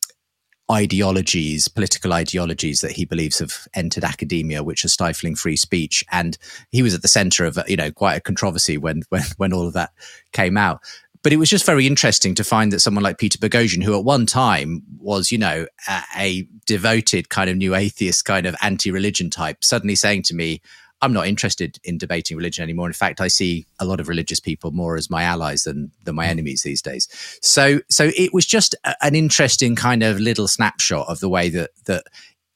ideologies, 0.71 1.67
political 1.69 2.13
ideologies 2.13 2.81
that 2.81 2.93
he 2.93 3.05
believes 3.05 3.39
have 3.39 3.67
entered 3.75 4.05
academia, 4.05 4.63
which 4.63 4.85
are 4.85 4.89
stifling 4.89 5.35
free 5.35 5.57
speech. 5.57 6.05
And 6.13 6.37
he 6.71 6.83
was 6.83 6.95
at 6.95 7.03
the 7.03 7.09
center 7.09 7.47
of, 7.47 7.59
you 7.67 7.77
know, 7.77 7.91
quite 7.91 8.17
a 8.17 8.21
controversy 8.21 8.77
when, 8.77 9.03
when, 9.09 9.23
when 9.39 9.53
all 9.53 9.67
of 9.67 9.73
that 9.75 9.93
came 10.33 10.57
out 10.57 10.81
but 11.23 11.33
it 11.33 11.37
was 11.37 11.51
just 11.51 11.67
very 11.67 11.87
interesting 11.87 12.35
to 12.35 12.45
find 12.45 12.73
that 12.73 12.81
someone 12.81 13.05
like 13.05 13.19
Peter 13.19 13.39
Boghossian, 13.39 13.83
who 13.83 13.97
at 13.99 14.05
one 14.05 14.27
time 14.27 14.83
was, 14.99 15.33
you 15.33 15.39
know, 15.39 15.67
a, 15.89 16.03
a 16.17 16.49
devoted 16.67 17.29
kind 17.29 17.51
of 17.51 17.57
new 17.57 17.75
atheist, 17.75 18.25
kind 18.25 18.47
of 18.47 18.55
anti-religion 18.63 19.31
type, 19.31 19.65
suddenly 19.65 19.95
saying 19.95 20.23
to 20.25 20.35
me, 20.35 20.61
I'm 21.01 21.13
not 21.13 21.29
interested 21.29 21.79
in 21.85 21.97
debating 21.97 22.37
religion 22.37 22.63
anymore. 22.65 22.89
In 22.89 22.93
fact, 22.93 23.21
I 23.21 23.29
see 23.29 23.67
a 23.79 23.85
lot 23.85 24.01
of 24.01 24.09
religious 24.09 24.41
people 24.41 24.73
more 24.73 24.97
as 24.97 25.09
my 25.09 25.23
allies 25.23 25.63
than 25.63 25.93
than 26.05 26.17
my 26.17 26.27
enemies 26.27 26.63
these 26.63 26.83
days. 26.83 27.09
So, 27.41 27.81
so 27.89 28.11
it 28.17 28.35
was 28.35 28.47
just 28.47 28.75
a, 28.85 28.95
an 29.03 29.15
interesting 29.15 29.77
kind 29.77 30.03
of 30.03 30.19
little 30.19 30.49
snapshot 30.49 31.07
of 31.09 31.21
the 31.21 31.29
way 31.29 31.51
that 31.51 31.71
that 31.87 32.05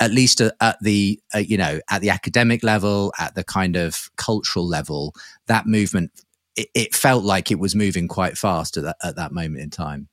at 0.00 0.10
least 0.10 0.40
at 0.40 0.76
the 0.80 1.20
uh, 1.34 1.38
you 1.38 1.56
know 1.56 1.78
at 1.88 2.00
the 2.00 2.10
academic 2.10 2.64
level, 2.64 3.12
at 3.18 3.34
the 3.36 3.44
kind 3.44 3.76
of 3.76 4.10
cultural 4.16 4.66
level, 4.66 5.14
that 5.46 5.66
movement 5.66 6.10
it, 6.56 6.68
it 6.74 6.94
felt 6.94 7.24
like 7.24 7.50
it 7.50 7.58
was 7.58 7.74
moving 7.74 8.08
quite 8.08 8.36
fast 8.36 8.76
at 8.76 8.84
that, 8.84 8.96
at 9.02 9.16
that 9.16 9.32
moment 9.32 9.62
in 9.62 9.70
time. 9.70 10.08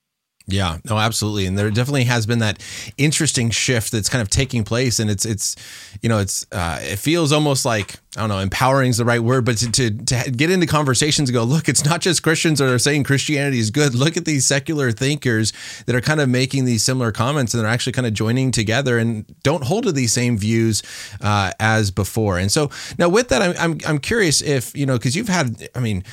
Yeah, 0.51 0.77
no, 0.85 0.97
absolutely, 0.97 1.45
and 1.45 1.57
there 1.57 1.69
definitely 1.69 2.05
has 2.05 2.25
been 2.25 2.39
that 2.39 2.61
interesting 2.97 3.51
shift 3.51 3.91
that's 3.91 4.09
kind 4.09 4.21
of 4.21 4.29
taking 4.29 4.63
place, 4.63 4.99
and 4.99 5.09
it's 5.09 5.23
it's, 5.25 5.55
you 6.01 6.09
know, 6.09 6.17
it's 6.17 6.45
uh, 6.51 6.79
it 6.81 6.97
feels 6.97 7.31
almost 7.31 7.65
like 7.65 7.97
I 8.17 8.21
don't 8.21 8.29
know, 8.29 8.39
empowering 8.39 8.89
is 8.89 8.97
the 8.97 9.05
right 9.05 9.19
word, 9.19 9.45
but 9.45 9.57
to, 9.57 9.71
to 9.71 9.91
to 9.91 10.31
get 10.31 10.49
into 10.49 10.65
conversations 10.65 11.29
and 11.29 11.35
go, 11.35 11.43
look, 11.43 11.69
it's 11.69 11.85
not 11.85 12.01
just 12.01 12.23
Christians 12.23 12.57
that 12.57 12.67
are 12.67 12.79
saying 12.79 13.03
Christianity 13.03 13.59
is 13.59 13.69
good. 13.69 13.93
Look 13.93 14.17
at 14.17 14.25
these 14.25 14.45
secular 14.47 14.91
thinkers 14.91 15.53
that 15.85 15.95
are 15.95 16.01
kind 16.01 16.19
of 16.19 16.27
making 16.27 16.65
these 16.65 16.83
similar 16.83 17.11
comments, 17.11 17.53
and 17.53 17.61
they're 17.61 17.69
actually 17.69 17.93
kind 17.93 18.07
of 18.07 18.13
joining 18.13 18.49
together 18.51 18.97
and 18.97 19.25
don't 19.43 19.63
hold 19.63 19.83
to 19.83 19.91
these 19.91 20.11
same 20.11 20.35
views 20.35 20.81
uh, 21.21 21.51
as 21.59 21.91
before. 21.91 22.39
And 22.39 22.51
so 22.51 22.71
now, 22.97 23.07
with 23.07 23.29
that, 23.29 23.43
I'm 23.43 23.53
I'm, 23.59 23.77
I'm 23.87 23.99
curious 23.99 24.41
if 24.41 24.75
you 24.75 24.87
know, 24.87 24.97
because 24.97 25.15
you've 25.15 25.29
had, 25.29 25.69
I 25.75 25.79
mean, 25.79 26.03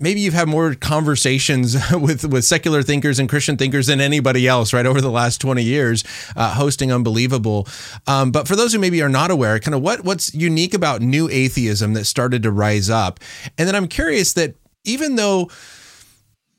maybe 0.00 0.20
you've 0.20 0.34
had 0.34 0.48
more 0.48 0.74
conversations 0.74 1.76
with 1.92 2.24
with 2.24 2.44
secular 2.44 2.82
thinkers 2.82 3.18
and 3.18 3.28
Christian 3.28 3.56
thinkers 3.56 3.86
than 3.86 4.00
anybody 4.00 4.46
else, 4.46 4.72
right? 4.72 4.86
Over 4.86 5.00
the 5.00 5.10
last 5.10 5.40
twenty 5.40 5.62
years, 5.62 6.04
uh, 6.36 6.54
hosting 6.54 6.92
Unbelievable. 6.92 7.68
Um, 8.06 8.30
but 8.30 8.48
for 8.48 8.56
those 8.56 8.72
who 8.72 8.78
maybe 8.78 9.02
are 9.02 9.08
not 9.08 9.30
aware, 9.30 9.58
kind 9.58 9.74
of 9.74 9.82
what 9.82 10.04
what's 10.04 10.34
unique 10.34 10.74
about 10.74 11.00
new 11.02 11.28
atheism 11.28 11.94
that 11.94 12.04
started 12.04 12.42
to 12.42 12.50
rise 12.50 12.90
up, 12.90 13.20
and 13.56 13.68
then 13.68 13.74
I'm 13.74 13.88
curious 13.88 14.32
that 14.34 14.54
even 14.84 15.16
though 15.16 15.50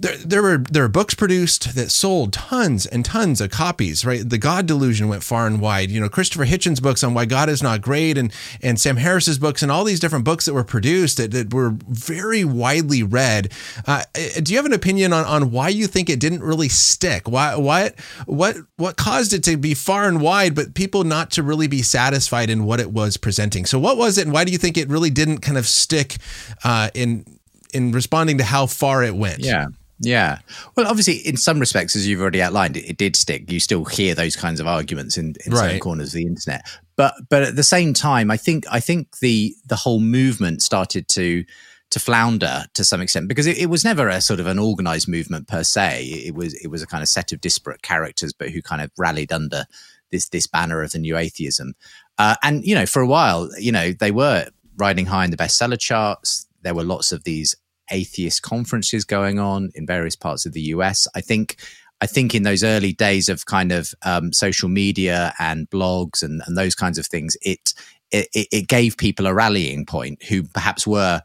there, 0.02 0.16
there 0.18 0.42
were 0.42 0.58
there 0.58 0.84
were 0.84 0.90
books 0.90 1.14
produced 1.14 1.76
that 1.76 1.92
sold 1.92 2.32
tons 2.32 2.86
and 2.86 3.04
tons 3.04 3.42
of 3.42 3.52
copies. 3.52 4.06
Right, 4.06 4.28
the 4.28 4.38
God 4.38 4.66
Delusion 4.66 5.10
went 5.10 5.24
far 5.24 5.46
and 5.46 5.60
wide. 5.60 5.92
You 5.92 6.00
know, 6.00 6.08
Christopher 6.08 6.46
Hitchens' 6.46 6.82
books 6.82 7.04
on 7.04 7.14
why 7.14 7.26
God 7.26 7.50
is 7.50 7.62
not 7.62 7.82
great, 7.82 8.18
and 8.18 8.32
and 8.62 8.80
Sam 8.80 8.96
Harris's 8.96 9.38
books, 9.40 9.62
and 9.62 9.70
all 9.70 9.84
these 9.84 10.00
different 10.00 10.24
books 10.24 10.46
that 10.46 10.54
were 10.54 10.64
produced 10.64 11.18
that, 11.18 11.32
that 11.32 11.54
were 11.54 11.76
very 11.90 12.46
widely 12.46 13.04
read. 13.04 13.52
Uh, 13.86 14.04
eh, 14.16 14.40
do 14.40 14.54
you 14.54 14.58
have 14.58 14.66
an 14.66 14.72
opinion 14.74 15.12
on, 15.12 15.26
on 15.26 15.52
why 15.52 15.68
you 15.68 15.86
think 15.86 16.10
it 16.10 16.20
didn't 16.20 16.44
really 16.44 16.70
stick? 16.70 17.28
Why 17.28 17.58
what 17.58 18.00
what 18.26 18.56
what 18.78 18.96
caused 18.96 19.34
it 19.34 19.44
to 19.44 19.58
be 19.58 19.74
far 19.74 20.08
and 20.08 20.22
wide, 20.22 20.56
but 20.56 20.76
people 20.76 21.04
not 21.04 21.30
to 21.32 21.44
really 21.44 21.68
be 21.68 21.82
satisfied 21.82 22.50
in 22.50 22.64
what 22.64 22.80
it 22.80 22.92
was 22.92 23.18
presenting? 23.18 23.66
So 23.66 23.78
what 23.78 23.98
was 23.98 24.18
it, 24.18 24.24
and 24.24 24.34
why 24.34 24.46
do 24.46 24.54
you 24.54 24.58
think 24.58 24.78
it 24.78 24.88
really 24.88 25.10
didn't 25.10 25.40
kind 25.40 25.58
of 25.58 25.68
stick 25.68 26.18
uh, 26.64 26.90
in 26.94 27.26
in 27.74 27.92
responding 27.92 28.38
to 28.38 28.46
how 28.46 28.66
far 28.66 29.04
it 29.04 29.14
went? 29.14 29.40
Yeah. 29.40 29.68
Yeah. 30.00 30.40
Well, 30.76 30.88
obviously, 30.88 31.16
in 31.16 31.36
some 31.36 31.60
respects, 31.60 31.96
as 31.96 32.08
you've 32.08 32.22
already 32.22 32.42
outlined, 32.42 32.78
it, 32.78 32.90
it 32.90 32.98
did 32.98 33.16
stick. 33.16 33.52
You 33.52 33.60
still 33.60 33.84
hear 33.84 34.16
those 34.16 34.36
kinds 34.36 34.60
of 34.60 34.68
arguments 34.68 35.18
in, 35.18 35.36
in 35.46 35.52
right. 35.52 35.60
certain 35.60 35.80
corners 35.80 36.14
of 36.14 36.20
the 36.20 36.26
internet. 36.26 36.66
But 36.96 37.16
but 37.30 37.44
at 37.44 37.56
the 37.56 37.64
same 37.64 37.94
time, 37.94 38.32
I 38.32 38.38
think 38.38 38.66
I 38.72 38.80
think 38.80 39.20
the 39.20 39.56
the 39.66 39.76
whole 39.76 40.00
movement 40.00 40.62
started 40.62 41.08
to 41.10 41.44
to 41.92 42.00
flounder 42.00 42.66
to 42.76 42.84
some 42.84 43.02
extent 43.02 43.28
because 43.28 43.48
it, 43.48 43.58
it, 43.58 43.66
was 43.66 43.84
never 43.84 44.08
a 44.08 44.22
sort 44.22 44.40
of 44.40 44.46
an 44.46 44.60
organized 44.60 45.08
movement 45.08 45.48
per 45.48 45.64
se. 45.64 46.04
It 46.04 46.36
was 46.36 46.54
it 46.56 46.68
was 46.68 46.82
a 46.82 46.88
kind 46.88 47.02
of 47.02 47.10
set 47.10 47.32
of 47.32 47.42
disparate 47.42 47.82
characters, 47.82 48.32
but 48.32 48.50
who 48.50 48.62
kind 48.62 48.82
of 48.82 48.92
rallied 48.98 49.34
under 49.34 49.66
this 50.12 50.30
this 50.30 50.48
banner 50.48 50.82
of 50.82 50.92
the 50.92 51.00
new 51.00 51.18
atheism. 51.18 51.74
Uh, 52.18 52.36
and 52.44 52.64
you 52.64 52.76
know, 52.76 52.86
for 52.86 53.02
a 53.02 53.08
while, 53.08 53.50
you 53.58 53.72
know, 53.72 53.92
they 53.92 54.12
were 54.12 54.48
riding 54.78 55.08
high 55.08 55.26
in 55.26 55.32
the 55.32 55.38
bestseller 55.38 55.80
charts. 55.80 56.48
There 56.62 56.76
were 56.76 56.84
lots 56.84 57.12
of 57.12 57.24
these 57.24 57.56
atheist 57.92 58.42
conferences 58.42 59.06
going 59.06 59.40
on 59.40 59.72
in 59.76 59.86
various 59.86 60.16
parts 60.16 60.46
of 60.46 60.54
the 60.54 60.62
US. 60.62 61.08
I 61.16 61.22
think 61.22 61.58
I 62.02 62.08
think 62.08 62.34
in 62.34 62.44
those 62.44 62.64
early 62.64 62.94
days 62.94 63.28
of 63.28 63.46
kind 63.46 63.72
of 63.72 63.94
um, 64.06 64.32
social 64.32 64.70
media 64.70 65.34
and 65.38 65.70
blogs 65.70 66.24
and, 66.24 66.42
and 66.46 66.58
those 66.58 66.74
kinds 66.76 66.98
of 66.98 67.06
things, 67.06 67.36
it, 67.42 67.74
it 68.12 68.28
it 68.34 68.68
gave 68.68 68.98
people 68.98 69.28
a 69.28 69.34
rallying 69.34 69.86
point 69.86 70.24
who 70.24 70.44
perhaps 70.44 70.88
were 70.88 71.22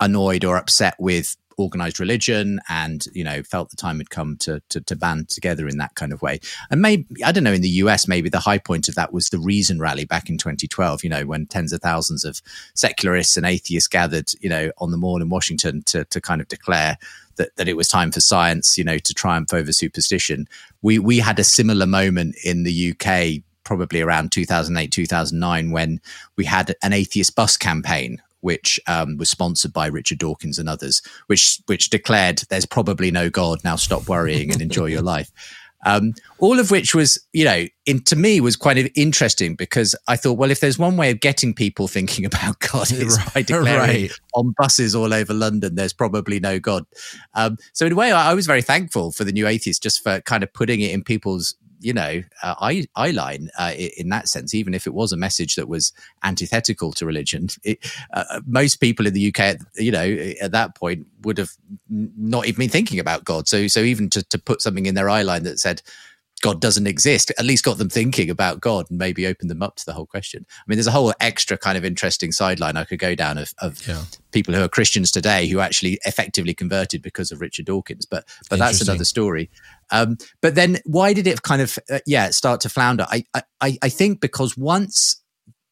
annoyed 0.00 0.44
or 0.44 0.56
upset 0.56 0.94
with 0.98 1.36
organized 1.56 2.00
religion 2.00 2.60
and 2.68 3.06
you 3.12 3.24
know 3.24 3.42
felt 3.42 3.70
the 3.70 3.76
time 3.76 3.98
had 3.98 4.10
come 4.10 4.36
to, 4.36 4.60
to, 4.68 4.80
to 4.80 4.96
band 4.96 5.28
together 5.28 5.66
in 5.66 5.78
that 5.78 5.94
kind 5.94 6.12
of 6.12 6.22
way. 6.22 6.40
And 6.70 6.82
maybe 6.82 7.06
i 7.24 7.32
don't 7.32 7.44
know 7.44 7.52
in 7.52 7.62
the 7.62 7.70
us 7.70 8.08
maybe 8.08 8.28
the 8.28 8.40
high 8.40 8.58
point 8.58 8.88
of 8.88 8.94
that 8.94 9.12
was 9.12 9.28
the 9.28 9.38
reason 9.38 9.78
rally 9.78 10.04
back 10.04 10.28
in 10.28 10.38
2012 10.38 11.04
you 11.04 11.10
know 11.10 11.24
when 11.24 11.46
tens 11.46 11.72
of 11.72 11.80
thousands 11.80 12.24
of 12.24 12.40
secularists 12.74 13.36
and 13.36 13.46
atheists 13.46 13.88
gathered 13.88 14.30
you 14.40 14.48
know 14.48 14.70
on 14.78 14.90
the 14.90 14.96
mall 14.96 15.22
in 15.22 15.28
washington 15.28 15.82
to, 15.82 16.04
to 16.06 16.20
kind 16.20 16.40
of 16.40 16.48
declare 16.48 16.98
that, 17.36 17.54
that 17.56 17.68
it 17.68 17.76
was 17.76 17.88
time 17.88 18.10
for 18.10 18.20
science 18.20 18.76
you 18.76 18.84
know 18.84 18.98
to 18.98 19.14
triumph 19.14 19.52
over 19.54 19.72
superstition. 19.72 20.48
We 20.82 20.98
we 20.98 21.18
had 21.18 21.38
a 21.38 21.44
similar 21.44 21.86
moment 21.86 22.36
in 22.44 22.64
the 22.64 22.94
uk 22.94 23.42
probably 23.64 24.00
around 24.00 24.32
2008 24.32 24.92
2009 24.92 25.70
when 25.70 26.00
we 26.36 26.44
had 26.44 26.74
an 26.82 26.92
atheist 26.92 27.34
bus 27.34 27.56
campaign 27.56 28.22
which 28.46 28.78
um, 28.86 29.16
was 29.16 29.28
sponsored 29.28 29.72
by 29.72 29.88
Richard 29.88 30.18
Dawkins 30.18 30.56
and 30.56 30.68
others, 30.68 31.02
which 31.26 31.60
which 31.66 31.90
declared 31.90 32.38
there's 32.48 32.64
probably 32.64 33.10
no 33.10 33.28
God 33.28 33.64
now. 33.64 33.74
Stop 33.74 34.08
worrying 34.08 34.52
and 34.52 34.62
enjoy 34.62 34.86
your 34.86 35.02
life. 35.02 35.32
Um, 35.84 36.14
all 36.38 36.58
of 36.58 36.70
which 36.70 36.94
was, 36.94 37.24
you 37.32 37.44
know, 37.44 37.66
in, 37.86 38.02
to 38.04 38.16
me 38.16 38.40
was 38.40 38.56
quite 38.56 38.90
interesting 38.96 39.54
because 39.54 39.94
I 40.08 40.16
thought, 40.16 40.34
well, 40.38 40.50
if 40.50 40.60
there's 40.60 40.78
one 40.78 40.96
way 40.96 41.10
of 41.10 41.20
getting 41.20 41.54
people 41.54 41.88
thinking 41.96 42.24
about 42.24 42.58
God, 42.60 42.90
it's 42.90 43.18
right, 43.18 43.34
by 43.34 43.42
declaring 43.42 43.78
right. 43.78 44.10
on 44.34 44.54
buses 44.58 44.94
all 44.94 45.14
over 45.14 45.32
London, 45.32 45.74
there's 45.74 45.92
probably 45.92 46.40
no 46.40 46.58
God. 46.58 46.84
Um, 47.34 47.56
so 47.72 47.86
in 47.86 47.92
a 47.92 47.96
way, 47.96 48.12
I, 48.12 48.30
I, 48.30 48.34
was 48.34 48.46
very 48.46 48.62
thankful 48.62 49.12
for 49.12 49.24
the 49.24 49.32
New 49.32 49.46
Atheists 49.46 49.80
just 49.80 50.02
for 50.02 50.20
kind 50.20 50.42
of 50.42 50.52
putting 50.52 50.80
it 50.80 50.92
in 50.92 51.02
people's 51.02 51.54
you 51.80 51.92
know, 51.92 52.22
uh, 52.42 52.54
eye, 52.60 52.86
eye 52.96 53.10
line 53.10 53.50
uh, 53.58 53.72
in 53.76 54.08
that 54.08 54.28
sense, 54.28 54.54
even 54.54 54.74
if 54.74 54.86
it 54.86 54.94
was 54.94 55.12
a 55.12 55.16
message 55.16 55.56
that 55.56 55.68
was 55.68 55.92
antithetical 56.22 56.92
to 56.92 57.06
religion. 57.06 57.48
It, 57.64 57.78
uh, 58.12 58.24
uh 58.30 58.40
most 58.46 58.76
people 58.76 59.06
in 59.06 59.14
the 59.14 59.34
UK, 59.34 59.56
you 59.76 59.90
know, 59.90 60.04
at 60.40 60.52
that 60.52 60.76
point 60.76 61.06
would 61.22 61.36
have 61.38 61.50
not 61.88 62.46
even 62.46 62.60
been 62.60 62.70
thinking 62.70 63.00
about 63.00 63.24
God. 63.24 63.48
So, 63.48 63.66
so 63.66 63.80
even 63.80 64.08
to, 64.10 64.22
to 64.22 64.38
put 64.38 64.62
something 64.62 64.86
in 64.86 64.94
their 64.94 65.10
eye 65.10 65.22
line 65.22 65.42
that 65.44 65.58
said, 65.58 65.82
God 66.46 66.60
doesn't 66.60 66.86
exist, 66.86 67.32
at 67.40 67.44
least 67.44 67.64
got 67.64 67.76
them 67.76 67.88
thinking 67.88 68.30
about 68.30 68.60
God 68.60 68.86
and 68.88 69.00
maybe 69.00 69.26
opened 69.26 69.50
them 69.50 69.64
up 69.64 69.74
to 69.76 69.84
the 69.84 69.92
whole 69.92 70.06
question. 70.06 70.46
I 70.48 70.62
mean, 70.68 70.76
there's 70.76 70.86
a 70.86 70.92
whole 70.92 71.12
extra 71.18 71.58
kind 71.58 71.76
of 71.76 71.84
interesting 71.84 72.30
sideline 72.30 72.76
I 72.76 72.84
could 72.84 73.00
go 73.00 73.16
down 73.16 73.36
of, 73.36 73.52
of 73.58 73.84
yeah. 73.88 74.04
people 74.30 74.54
who 74.54 74.62
are 74.62 74.68
Christians 74.68 75.10
today 75.10 75.48
who 75.48 75.58
actually 75.58 75.98
effectively 76.04 76.54
converted 76.54 77.02
because 77.02 77.32
of 77.32 77.40
Richard 77.40 77.66
Dawkins, 77.66 78.06
but 78.06 78.28
but 78.48 78.60
that's 78.60 78.80
another 78.80 79.04
story. 79.04 79.50
Um, 79.90 80.18
but 80.40 80.54
then 80.54 80.78
why 80.84 81.14
did 81.14 81.26
it 81.26 81.42
kind 81.42 81.62
of 81.62 81.80
uh, 81.90 81.98
yeah 82.06 82.30
start 82.30 82.60
to 82.60 82.68
flounder? 82.68 83.06
I, 83.10 83.24
I 83.34 83.76
I 83.82 83.88
think 83.88 84.20
because 84.20 84.56
once 84.56 85.20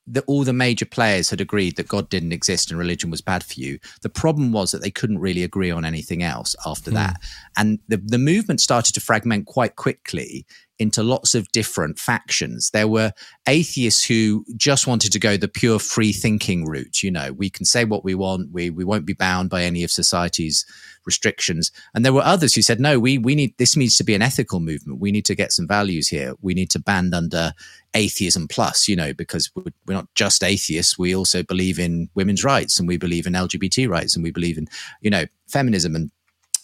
the, 0.07 0.23
all 0.23 0.45
the 0.45 0.53
major 0.53 0.85
players 0.85 1.31
had 1.31 1.41
agreed 1.41 1.77
that 1.77 1.89
God 1.89 2.09
didn't 2.09 2.33
exist 2.33 2.71
and 2.71 2.79
religion 2.79 3.11
was 3.11 3.21
bad 3.21 3.43
for 3.43 3.55
you. 3.55 3.79
The 4.03 4.11
problem 4.11 4.53
was 4.53 4.71
that 4.71 4.83
they 4.83 4.91
couldn't 4.91 5.19
really 5.19 5.43
agree 5.43 5.71
on 5.71 5.85
anything 5.85 6.23
else 6.23 6.55
after 6.67 6.91
mm. 6.91 6.95
that. 6.95 7.21
And 7.57 7.79
the, 7.89 7.97
the 7.97 8.19
movement 8.19 8.61
started 8.61 8.93
to 8.95 9.01
fragment 9.01 9.47
quite 9.47 9.77
quickly 9.77 10.47
into 10.79 11.03
lots 11.03 11.35
of 11.35 11.51
different 11.53 11.99
factions. 11.99 12.71
There 12.71 12.89
were 12.89 13.13
atheists 13.47 14.05
who 14.05 14.45
just 14.57 14.87
wanted 14.87 15.13
to 15.13 15.19
go 15.19 15.37
the 15.37 15.49
pure 15.49 15.79
free 15.79 16.13
thinking 16.13 16.65
route. 16.65 17.03
You 17.03 17.11
know, 17.11 17.33
we 17.33 17.49
can 17.49 17.65
say 17.65 17.85
what 17.85 18.05
we 18.05 18.15
want. 18.15 18.51
We, 18.53 18.71
we 18.71 18.85
won't 18.85 19.07
be 19.07 19.13
bound 19.13 19.51
by 19.51 19.63
any 19.63 19.85
of 19.85 19.91
society's 19.91 20.67
restrictions. 21.07 21.71
And 21.95 22.05
there 22.05 22.13
were 22.13 22.23
others 22.23 22.55
who 22.55 22.63
said, 22.63 22.81
no, 22.81 22.99
we, 22.99 23.19
we 23.19 23.35
need, 23.35 23.57
this 23.59 23.77
needs 23.77 23.97
to 23.99 24.05
be 24.05 24.15
an 24.15 24.23
ethical 24.23 24.59
movement. 24.59 25.01
We 25.01 25.13
need 25.13 25.25
to 25.27 25.35
get 25.35 25.53
some 25.53 25.69
values 25.69 26.09
here. 26.09 26.35
We 26.41 26.55
need 26.55 26.71
to 26.71 26.79
band 26.79 27.15
under 27.15 27.53
atheism 27.95 28.49
plus, 28.49 28.89
you 28.89 28.97
know, 28.97 29.13
because 29.13 29.51
we're 29.55 29.95
not 29.95 30.13
just 30.15 30.43
atheists. 30.43 30.99
We 30.99 31.15
also 31.15 31.43
believe 31.43 31.79
in 31.79 32.09
women's 32.15 32.43
rights 32.43 32.79
and 32.79 32.89
we 32.89 32.97
believe 32.97 33.27
in 33.27 33.35
LGBT 33.35 33.89
rights 33.89 34.17
and 34.17 34.25
we 34.25 34.33
believe 34.33 34.59
in, 34.59 34.67
you 35.01 35.11
know, 35.11 35.27
feminism 35.47 35.95
and 35.95 36.11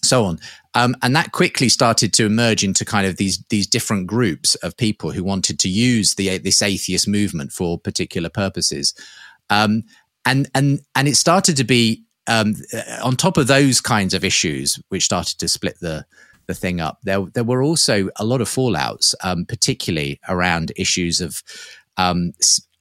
so 0.03 0.25
on. 0.25 0.39
Um, 0.75 0.95
and 1.03 1.15
that 1.17 1.33
quickly 1.33 1.69
started 1.69 2.13
to 2.15 2.27
emerge 2.27 2.63
into 2.63 2.85
kind 2.85 3.07
of 3.07 3.17
these 3.17 3.43
these 3.49 3.67
different 3.67 4.07
groups 4.07 4.55
of 4.57 4.77
people 4.77 5.11
who 5.11 5.25
wanted 5.25 5.59
to 5.61 5.69
use 5.69 6.15
the 6.15 6.39
this 6.39 6.63
atheist 6.63 7.09
movement 7.09 7.53
for 7.53 7.79
particular 7.79 8.29
purposes. 8.29 8.95
Um, 9.49 9.85
and 10.25 10.49
and 10.55 10.81
and 10.95 11.09
it 11.09 11.17
started 11.17 11.57
to 11.57 11.65
be 11.65 12.05
um, 12.27 12.55
on 13.03 13.17
top 13.17 13.37
of 13.37 13.47
those 13.47 13.81
kinds 13.81 14.15
of 14.15 14.25
issues, 14.25 14.81
which 14.89 15.05
started 15.05 15.39
to 15.39 15.49
split 15.49 15.79
the 15.81 16.07
the 16.47 16.55
thing 16.55 16.81
up. 16.81 16.99
There 17.03 17.27
there 17.35 17.45
were 17.45 17.63
also 17.63 18.09
a 18.17 18.25
lot 18.25 18.41
of 18.41 18.49
fallouts, 18.49 19.15
um, 19.23 19.45
particularly 19.47 20.21
around 20.29 20.73
issues 20.77 21.21
of 21.21 21.43
um, 21.97 22.33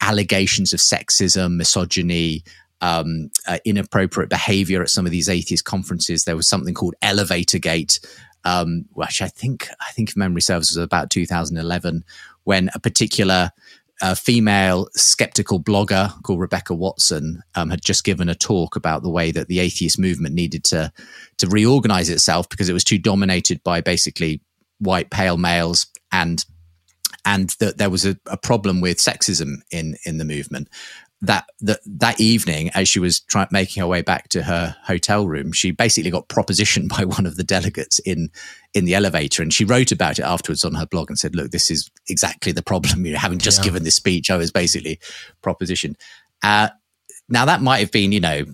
allegations 0.01 0.73
of 0.73 0.79
sexism, 0.79 1.55
misogyny, 1.55 2.43
um, 2.81 3.29
uh, 3.48 3.59
inappropriate 3.65 4.29
behavior 4.29 4.81
at 4.81 4.89
some 4.89 5.05
of 5.05 5.12
these 5.12 5.29
atheist 5.29 5.65
conferences. 5.65 6.24
There 6.24 6.36
was 6.36 6.48
something 6.48 6.74
called 6.74 6.95
Elevator 7.01 7.59
Gate, 7.59 8.00
um, 8.45 8.86
which 8.93 9.21
I 9.21 9.27
think, 9.27 9.69
I 9.81 9.91
think 9.91 10.09
if 10.09 10.17
memory 10.17 10.41
serves, 10.41 10.71
was 10.71 10.77
about 10.77 11.09
2011, 11.09 12.03
when 12.43 12.69
a 12.74 12.79
particular 12.79 13.51
uh, 14.01 14.15
female 14.15 14.88
skeptical 14.93 15.62
blogger 15.62 16.12
called 16.24 16.39
Rebecca 16.39 16.74
Watson 16.74 17.41
um, 17.55 17.69
had 17.69 17.83
just 17.83 18.03
given 18.03 18.29
a 18.29 18.36
talk 18.36 18.75
about 18.75 19.03
the 19.03 19.09
way 19.09 19.31
that 19.31 19.48
the 19.48 19.59
atheist 19.59 20.00
movement 20.00 20.36
needed 20.36 20.63
to 20.65 20.91
to 21.38 21.48
reorganize 21.48 22.09
itself 22.09 22.48
because 22.48 22.69
it 22.69 22.74
was 22.74 22.83
too 22.83 22.98
dominated 22.98 23.62
by 23.63 23.81
basically 23.81 24.41
white 24.79 25.09
pale 25.09 25.38
males 25.38 25.88
and 26.12 26.45
and 27.25 27.50
that 27.59 27.77
there 27.77 27.89
was 27.89 28.05
a, 28.05 28.17
a, 28.27 28.38
problem 28.38 28.79
with 28.79 28.98
sexism 28.98 29.55
in 29.71 29.98
in 30.05 30.17
the 30.17 30.25
movement 30.25 30.69
that 31.21 31.49
that 31.61 31.79
that 31.85 32.19
evening, 32.19 32.69
as 32.73 32.88
she 32.88 32.99
was 32.99 33.19
try- 33.19 33.47
making 33.51 33.81
her 33.81 33.88
way 33.88 34.01
back 34.01 34.29
to 34.29 34.43
her 34.43 34.75
hotel 34.83 35.27
room, 35.27 35.51
she 35.51 35.71
basically 35.71 36.11
got 36.11 36.29
propositioned 36.29 36.89
by 36.97 37.05
one 37.05 37.25
of 37.25 37.35
the 37.35 37.43
delegates 37.43 37.99
in 37.99 38.29
in 38.73 38.85
the 38.85 38.95
elevator, 38.95 39.41
and 39.41 39.53
she 39.53 39.65
wrote 39.65 39.91
about 39.91 40.19
it 40.19 40.23
afterwards 40.23 40.63
on 40.63 40.75
her 40.75 40.85
blog 40.85 41.09
and 41.09 41.19
said, 41.19 41.35
"Look, 41.35 41.51
this 41.51 41.69
is 41.69 41.89
exactly 42.07 42.51
the 42.51 42.63
problem. 42.63 43.05
You 43.05 43.13
know, 43.13 43.19
having 43.19 43.39
just 43.39 43.59
yeah. 43.59 43.65
given 43.65 43.83
this 43.83 43.95
speech, 43.95 44.31
I 44.31 44.38
was 44.38 44.51
basically 44.51 44.99
propositioned." 45.43 45.95
Uh, 46.41 46.69
now 47.27 47.45
that 47.45 47.61
might 47.61 47.79
have 47.79 47.91
been, 47.91 48.11
you 48.11 48.19
know, 48.19 48.45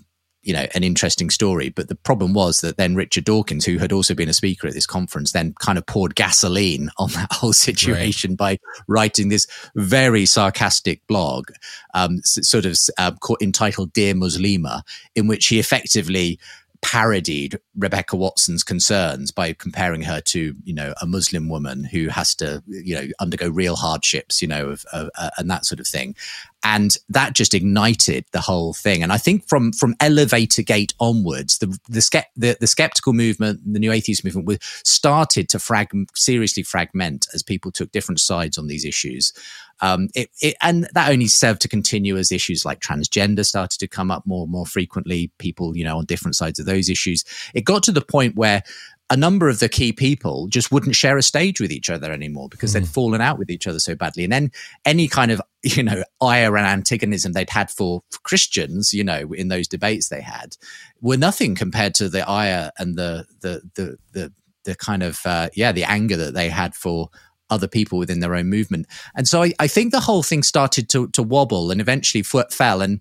you 0.46 0.52
know 0.52 0.66
an 0.74 0.84
interesting 0.84 1.28
story 1.28 1.68
but 1.68 1.88
the 1.88 1.94
problem 1.96 2.32
was 2.32 2.60
that 2.60 2.76
then 2.76 2.94
richard 2.94 3.24
dawkins 3.24 3.64
who 3.64 3.78
had 3.78 3.92
also 3.92 4.14
been 4.14 4.28
a 4.28 4.32
speaker 4.32 4.66
at 4.66 4.74
this 4.74 4.86
conference 4.86 5.32
then 5.32 5.52
kind 5.58 5.76
of 5.76 5.84
poured 5.86 6.14
gasoline 6.14 6.88
on 6.98 7.10
that 7.10 7.32
whole 7.32 7.52
situation 7.52 8.32
right. 8.32 8.60
by 8.60 8.82
writing 8.88 9.28
this 9.28 9.46
very 9.74 10.24
sarcastic 10.24 11.04
blog 11.06 11.50
um, 11.94 12.20
sort 12.22 12.64
of 12.64 12.78
uh, 12.98 13.12
entitled 13.40 13.92
dear 13.92 14.14
muslima 14.14 14.82
in 15.14 15.26
which 15.26 15.46
he 15.46 15.58
effectively 15.58 16.38
parodied 16.86 17.58
Rebecca 17.76 18.14
Watson's 18.14 18.62
concerns 18.62 19.32
by 19.32 19.52
comparing 19.52 20.02
her 20.02 20.20
to, 20.20 20.54
you 20.62 20.72
know, 20.72 20.94
a 21.02 21.06
Muslim 21.06 21.48
woman 21.48 21.82
who 21.82 22.06
has 22.06 22.32
to, 22.36 22.62
you 22.68 22.94
know, 22.94 23.08
undergo 23.18 23.48
real 23.48 23.74
hardships, 23.74 24.40
you 24.40 24.46
know, 24.46 24.68
of, 24.68 24.84
of, 24.92 25.10
uh, 25.18 25.30
and 25.36 25.50
that 25.50 25.66
sort 25.66 25.80
of 25.80 25.86
thing. 25.88 26.14
And 26.62 26.96
that 27.08 27.34
just 27.34 27.54
ignited 27.54 28.24
the 28.30 28.40
whole 28.40 28.72
thing. 28.72 29.02
And 29.02 29.12
I 29.12 29.18
think 29.18 29.48
from 29.48 29.72
from 29.72 29.96
Elevator 29.98 30.62
Gate 30.62 30.94
onwards, 31.00 31.58
the 31.58 31.66
the, 31.88 32.24
the, 32.36 32.56
the 32.60 32.66
skeptical 32.68 33.12
movement, 33.12 33.60
the 33.64 33.80
New 33.80 33.90
Atheist 33.90 34.24
movement, 34.24 34.46
was 34.46 34.58
started 34.84 35.48
to 35.48 35.58
frag- 35.58 36.08
seriously 36.14 36.62
fragment 36.62 37.26
as 37.34 37.42
people 37.42 37.72
took 37.72 37.90
different 37.90 38.20
sides 38.20 38.58
on 38.58 38.68
these 38.68 38.84
issues. 38.84 39.32
Um, 39.80 40.08
it, 40.14 40.30
it, 40.40 40.56
and 40.62 40.88
that 40.94 41.10
only 41.10 41.26
served 41.26 41.60
to 41.62 41.68
continue 41.68 42.16
as 42.16 42.32
issues 42.32 42.64
like 42.64 42.80
transgender 42.80 43.44
started 43.44 43.78
to 43.78 43.88
come 43.88 44.10
up 44.10 44.26
more 44.26 44.44
and 44.44 44.52
more 44.52 44.66
frequently. 44.66 45.30
People, 45.38 45.76
you 45.76 45.84
know, 45.84 45.98
on 45.98 46.06
different 46.06 46.36
sides 46.36 46.58
of 46.58 46.66
those 46.66 46.88
issues. 46.88 47.24
It 47.54 47.64
got 47.64 47.82
to 47.84 47.92
the 47.92 48.00
point 48.00 48.36
where 48.36 48.62
a 49.08 49.16
number 49.16 49.48
of 49.48 49.60
the 49.60 49.68
key 49.68 49.92
people 49.92 50.48
just 50.48 50.72
wouldn't 50.72 50.96
share 50.96 51.16
a 51.16 51.22
stage 51.22 51.60
with 51.60 51.70
each 51.70 51.88
other 51.88 52.12
anymore 52.12 52.48
because 52.48 52.70
mm. 52.70 52.74
they'd 52.74 52.88
fallen 52.88 53.20
out 53.20 53.38
with 53.38 53.50
each 53.50 53.66
other 53.66 53.78
so 53.78 53.94
badly. 53.94 54.24
And 54.24 54.32
then 54.32 54.50
any 54.84 55.06
kind 55.06 55.30
of, 55.30 55.40
you 55.62 55.82
know, 55.82 56.02
ire 56.20 56.56
and 56.56 56.66
antagonism 56.66 57.32
they'd 57.32 57.50
had 57.50 57.70
for, 57.70 58.02
for 58.10 58.18
Christians, 58.20 58.92
you 58.92 59.04
know, 59.04 59.32
in 59.32 59.48
those 59.48 59.68
debates 59.68 60.08
they 60.08 60.20
had 60.20 60.56
were 61.00 61.16
nothing 61.16 61.54
compared 61.54 61.94
to 61.96 62.08
the 62.08 62.28
ire 62.28 62.72
and 62.78 62.96
the, 62.96 63.26
the, 63.40 63.62
the, 63.74 63.96
the, 64.12 64.32
the 64.64 64.74
kind 64.74 65.04
of, 65.04 65.20
uh, 65.24 65.48
yeah, 65.54 65.70
the 65.70 65.84
anger 65.84 66.16
that 66.16 66.34
they 66.34 66.48
had 66.48 66.74
for 66.74 67.08
other 67.50 67.68
people 67.68 67.98
within 67.98 68.20
their 68.20 68.34
own 68.34 68.48
movement. 68.48 68.86
And 69.14 69.28
so 69.28 69.42
I, 69.42 69.52
I 69.58 69.68
think 69.68 69.92
the 69.92 70.00
whole 70.00 70.22
thing 70.22 70.42
started 70.42 70.88
to, 70.90 71.08
to 71.08 71.22
wobble 71.22 71.70
and 71.70 71.80
eventually 71.80 72.22
fell. 72.22 72.82
And 72.82 73.00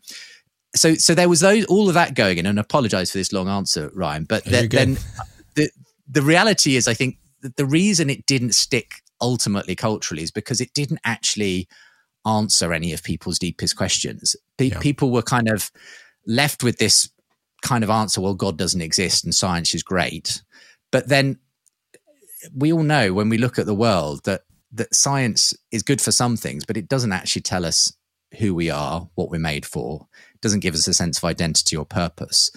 so, 0.75 0.95
so 0.95 1.15
there 1.15 1.29
was 1.29 1.39
those, 1.39 1.65
all 1.65 1.87
of 1.87 1.93
that 1.95 2.15
going 2.15 2.37
in 2.37 2.45
and 2.45 2.59
I 2.59 2.61
apologize 2.61 3.11
for 3.11 3.17
this 3.17 3.33
long 3.33 3.47
answer, 3.47 3.91
Ryan, 3.93 4.25
but 4.25 4.43
the, 4.45 4.67
then 4.67 4.97
the, 5.55 5.69
the 6.07 6.21
reality 6.21 6.75
is, 6.75 6.87
I 6.87 6.93
think 6.93 7.17
the 7.55 7.65
reason 7.65 8.09
it 8.09 8.25
didn't 8.25 8.53
stick 8.53 8.95
ultimately 9.21 9.75
culturally 9.75 10.23
is 10.23 10.31
because 10.31 10.61
it 10.61 10.73
didn't 10.73 10.99
actually 11.05 11.67
answer 12.25 12.73
any 12.73 12.91
of 12.93 13.03
people's 13.03 13.39
deepest 13.39 13.75
questions. 13.75 14.35
Pe- 14.57 14.67
yeah. 14.67 14.79
People 14.79 15.11
were 15.11 15.21
kind 15.21 15.49
of 15.49 15.71
left 16.27 16.63
with 16.63 16.77
this 16.77 17.09
kind 17.61 17.83
of 17.83 17.89
answer 17.89 18.21
well, 18.21 18.33
God 18.33 18.57
doesn't 18.57 18.81
exist 18.81 19.23
and 19.23 19.33
science 19.33 19.73
is 19.73 19.83
great. 19.83 20.43
But 20.91 21.07
then 21.09 21.39
we 22.53 22.73
all 22.73 22.83
know 22.83 23.13
when 23.13 23.29
we 23.29 23.37
look 23.37 23.57
at 23.59 23.65
the 23.65 23.75
world 23.75 24.23
that 24.25 24.41
that 24.71 24.93
science 24.93 25.53
is 25.71 25.83
good 25.83 26.01
for 26.01 26.11
some 26.11 26.35
things, 26.35 26.65
but 26.65 26.77
it 26.77 26.89
doesn't 26.89 27.13
actually 27.13 27.41
tell 27.41 27.65
us 27.65 27.93
who 28.39 28.53
we 28.53 28.69
are, 28.69 29.07
what 29.15 29.29
we're 29.29 29.39
made 29.39 29.65
for. 29.65 30.07
It 30.33 30.41
doesn't 30.41 30.59
give 30.59 30.73
us 30.73 30.87
a 30.87 30.93
sense 30.93 31.17
of 31.17 31.23
identity 31.23 31.77
or 31.77 31.85
purpose. 31.85 32.51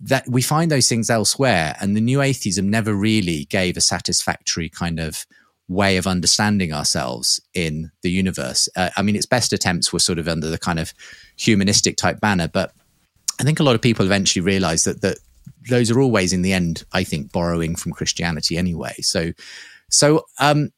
That 0.00 0.28
we 0.28 0.42
find 0.42 0.70
those 0.70 0.88
things 0.88 1.08
elsewhere, 1.08 1.76
and 1.80 1.96
the 1.96 2.00
new 2.00 2.20
atheism 2.20 2.68
never 2.68 2.94
really 2.94 3.46
gave 3.46 3.76
a 3.76 3.80
satisfactory 3.80 4.68
kind 4.68 5.00
of 5.00 5.24
way 5.66 5.96
of 5.96 6.06
understanding 6.06 6.72
ourselves 6.72 7.40
in 7.54 7.90
the 8.02 8.10
universe. 8.10 8.68
Uh, 8.76 8.90
I 8.96 9.02
mean, 9.02 9.16
its 9.16 9.24
best 9.24 9.52
attempts 9.52 9.92
were 9.92 9.98
sort 9.98 10.18
of 10.18 10.28
under 10.28 10.48
the 10.48 10.58
kind 10.58 10.78
of 10.78 10.92
humanistic 11.38 11.96
type 11.96 12.20
banner, 12.20 12.48
but 12.48 12.72
I 13.40 13.44
think 13.44 13.60
a 13.60 13.62
lot 13.62 13.74
of 13.74 13.80
people 13.80 14.04
eventually 14.04 14.44
realized 14.44 14.84
that 14.84 15.00
that 15.00 15.18
those 15.68 15.90
are 15.90 16.00
always 16.00 16.32
in 16.32 16.42
the 16.42 16.52
end, 16.52 16.84
I 16.92 17.04
think, 17.04 17.32
borrowing 17.32 17.76
from 17.76 17.92
Christianity 17.92 18.56
anyway. 18.56 18.94
So, 19.00 19.32
so, 19.90 20.26
um, 20.38 20.70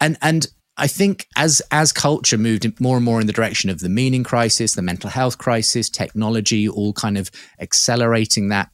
and, 0.00 0.18
and 0.22 0.46
I 0.76 0.86
think 0.86 1.26
as, 1.36 1.62
as 1.70 1.92
culture 1.92 2.36
moved 2.38 2.80
more 2.80 2.96
and 2.96 3.04
more 3.04 3.20
in 3.20 3.26
the 3.26 3.32
direction 3.32 3.70
of 3.70 3.80
the 3.80 3.88
meaning 3.88 4.24
crisis, 4.24 4.74
the 4.74 4.82
mental 4.82 5.10
health 5.10 5.38
crisis, 5.38 5.88
technology, 5.88 6.68
all 6.68 6.92
kind 6.92 7.16
of 7.16 7.30
accelerating 7.60 8.48
that, 8.48 8.70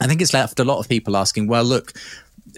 I 0.00 0.06
think 0.06 0.20
it's 0.20 0.34
left 0.34 0.60
a 0.60 0.64
lot 0.64 0.80
of 0.80 0.88
people 0.88 1.16
asking, 1.16 1.46
well, 1.46 1.64
look, 1.64 1.92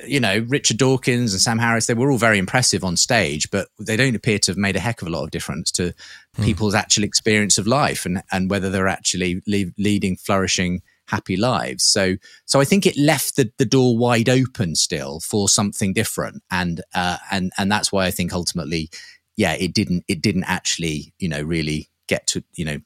you 0.07 0.21
know, 0.21 0.45
Richard 0.49 0.77
Dawkins 0.77 1.33
and 1.33 1.41
Sam 1.41 1.59
Harris, 1.59 1.87
they 1.87 1.95
were 1.95 2.11
all 2.11 2.19
very 2.19 2.39
impressive 2.39 2.85
on 2.85 2.97
stage, 2.97 3.51
but 3.51 3.69
they 3.79 3.97
don't 3.97 4.17
appear 4.17 4.39
to 4.41 4.51
have 4.53 4.59
made 4.59 4.77
a 4.77 4.81
heck 4.81 5.03
of 5.03 5.09
a 5.09 5.11
lot 5.11 5.25
of 5.25 5.31
difference 5.31 5.71
to 5.73 5.95
mm. 6.37 6.45
people's 6.45 6.75
actual 6.75 7.05
experience 7.05 7.59
of 7.59 7.67
life 7.67 8.07
and, 8.07 8.23
and 8.33 8.51
whether 8.51 8.71
they're 8.71 8.89
actually 8.89 9.43
leading 9.47 10.17
flourishing 10.17 10.83
happy 11.09 11.37
lives. 11.37 11.85
So, 11.85 12.16
so 12.44 12.61
I 12.61 12.64
think 12.64 12.87
it 12.87 12.97
left 12.97 13.37
the, 13.37 13.51
the 13.59 13.64
door 13.64 13.97
wide 13.97 14.29
open 14.29 14.75
still 14.77 15.21
for 15.21 15.49
something 15.49 15.92
different, 15.92 16.42
and 16.51 16.83
uh, 16.94 17.18
and 17.31 17.53
and 17.59 17.71
that's 17.73 17.90
why 17.90 18.07
I 18.07 18.11
think 18.11 18.33
ultimately, 18.33 18.90
yeah, 19.37 19.53
it 19.55 19.75
didn't 19.75 20.05
it 20.09 20.23
didn't 20.23 20.44
actually 20.44 21.12
you 21.18 21.29
know 21.29 21.42
really 21.42 21.90
get 22.07 22.27
to 22.29 22.44
you 22.55 22.64
know 22.64 22.79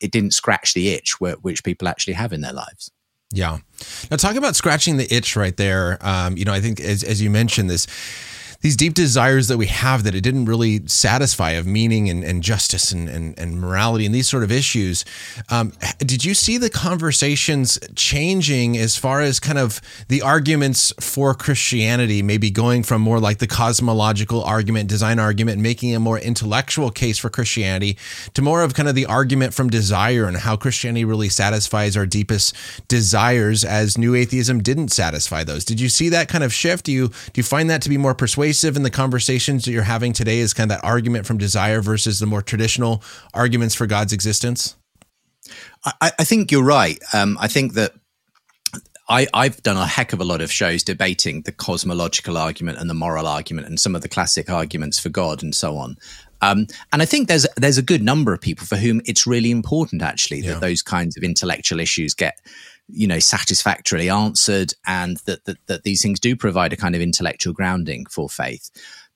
it 0.00 0.12
didn't 0.12 0.34
scratch 0.34 0.74
the 0.74 0.90
itch 0.90 1.20
where, 1.20 1.34
which 1.36 1.64
people 1.64 1.88
actually 1.88 2.14
have 2.14 2.32
in 2.32 2.42
their 2.42 2.52
lives. 2.52 2.90
Yeah. 3.32 3.58
Now, 4.10 4.18
talk 4.18 4.36
about 4.36 4.54
scratching 4.54 4.98
the 4.98 5.12
itch 5.12 5.36
right 5.36 5.56
there. 5.56 5.98
Um, 6.02 6.36
you 6.36 6.44
know, 6.44 6.52
I 6.52 6.60
think 6.60 6.80
as 6.80 7.02
as 7.02 7.22
you 7.22 7.30
mentioned 7.30 7.70
this 7.70 7.86
these 8.62 8.76
deep 8.76 8.94
desires 8.94 9.48
that 9.48 9.58
we 9.58 9.66
have 9.66 10.04
that 10.04 10.14
it 10.14 10.22
didn't 10.22 10.46
really 10.46 10.86
satisfy 10.86 11.50
of 11.50 11.66
meaning 11.66 12.08
and, 12.08 12.24
and 12.24 12.42
justice 12.42 12.92
and, 12.92 13.08
and, 13.08 13.38
and 13.38 13.60
morality 13.60 14.06
and 14.06 14.14
these 14.14 14.28
sort 14.28 14.44
of 14.44 14.52
issues. 14.52 15.04
Um, 15.50 15.72
did 15.98 16.24
you 16.24 16.32
see 16.32 16.58
the 16.58 16.70
conversations 16.70 17.78
changing 17.96 18.78
as 18.78 18.96
far 18.96 19.20
as 19.20 19.40
kind 19.40 19.58
of 19.58 19.80
the 20.08 20.22
arguments 20.22 20.92
for 21.00 21.34
Christianity, 21.34 22.22
maybe 22.22 22.50
going 22.50 22.84
from 22.84 23.02
more 23.02 23.18
like 23.18 23.38
the 23.38 23.48
cosmological 23.48 24.42
argument, 24.44 24.88
design 24.88 25.18
argument, 25.18 25.60
making 25.60 25.94
a 25.94 26.00
more 26.00 26.18
intellectual 26.18 26.90
case 26.90 27.18
for 27.18 27.30
Christianity 27.30 27.98
to 28.34 28.42
more 28.42 28.62
of 28.62 28.74
kind 28.74 28.88
of 28.88 28.94
the 28.94 29.06
argument 29.06 29.54
from 29.54 29.70
desire 29.70 30.24
and 30.24 30.36
how 30.36 30.56
Christianity 30.56 31.04
really 31.04 31.28
satisfies 31.28 31.96
our 31.96 32.06
deepest 32.06 32.54
desires 32.86 33.64
as 33.64 33.98
new 33.98 34.14
atheism 34.14 34.62
didn't 34.62 34.88
satisfy 34.88 35.42
those? 35.42 35.64
Did 35.64 35.80
you 35.80 35.88
see 35.88 36.08
that 36.10 36.28
kind 36.28 36.44
of 36.44 36.52
shift? 36.52 36.84
Do 36.84 36.92
you, 36.92 37.08
do 37.08 37.32
you 37.34 37.42
find 37.42 37.68
that 37.68 37.82
to 37.82 37.88
be 37.88 37.98
more 37.98 38.14
persuasive? 38.14 38.51
Persuasive 38.52 38.76
in 38.76 38.82
the 38.82 38.90
conversations 38.90 39.64
that 39.64 39.72
you're 39.72 39.82
having 39.82 40.12
today 40.12 40.38
is 40.38 40.52
kind 40.52 40.70
of 40.70 40.76
that 40.76 40.86
argument 40.86 41.24
from 41.24 41.38
desire 41.38 41.80
versus 41.80 42.18
the 42.18 42.26
more 42.26 42.42
traditional 42.42 43.02
arguments 43.32 43.74
for 43.74 43.86
God's 43.86 44.12
existence? 44.12 44.76
I, 45.84 46.12
I 46.18 46.24
think 46.24 46.52
you're 46.52 46.62
right. 46.62 46.98
Um, 47.14 47.38
I 47.40 47.48
think 47.48 47.72
that 47.74 47.94
I, 49.08 49.26
have 49.34 49.62
done 49.62 49.78
a 49.78 49.86
heck 49.86 50.12
of 50.12 50.20
a 50.20 50.24
lot 50.24 50.42
of 50.42 50.52
shows 50.52 50.82
debating 50.82 51.42
the 51.42 51.52
cosmological 51.52 52.36
argument 52.36 52.78
and 52.78 52.90
the 52.90 52.94
moral 52.94 53.26
argument 53.26 53.68
and 53.68 53.80
some 53.80 53.96
of 53.96 54.02
the 54.02 54.08
classic 54.08 54.50
arguments 54.50 54.98
for 54.98 55.08
God 55.08 55.42
and 55.42 55.54
so 55.54 55.78
on. 55.78 55.96
Um, 56.42 56.66
and 56.92 57.00
I 57.00 57.06
think 57.06 57.28
there's 57.28 57.46
there's 57.56 57.78
a 57.78 57.82
good 57.82 58.02
number 58.02 58.34
of 58.34 58.40
people 58.40 58.66
for 58.66 58.76
whom 58.76 59.00
it's 59.06 59.26
really 59.26 59.50
important 59.50 60.02
actually 60.02 60.42
that 60.42 60.48
yeah. 60.48 60.58
those 60.58 60.82
kinds 60.82 61.16
of 61.16 61.22
intellectual 61.22 61.80
issues 61.80 62.14
get 62.14 62.38
you 62.92 63.06
know 63.06 63.18
satisfactorily 63.18 64.08
answered 64.08 64.74
and 64.86 65.16
that, 65.26 65.44
that 65.46 65.56
that 65.66 65.82
these 65.82 66.02
things 66.02 66.20
do 66.20 66.36
provide 66.36 66.72
a 66.72 66.76
kind 66.76 66.94
of 66.94 67.00
intellectual 67.00 67.52
grounding 67.52 68.06
for 68.06 68.28
faith 68.28 68.70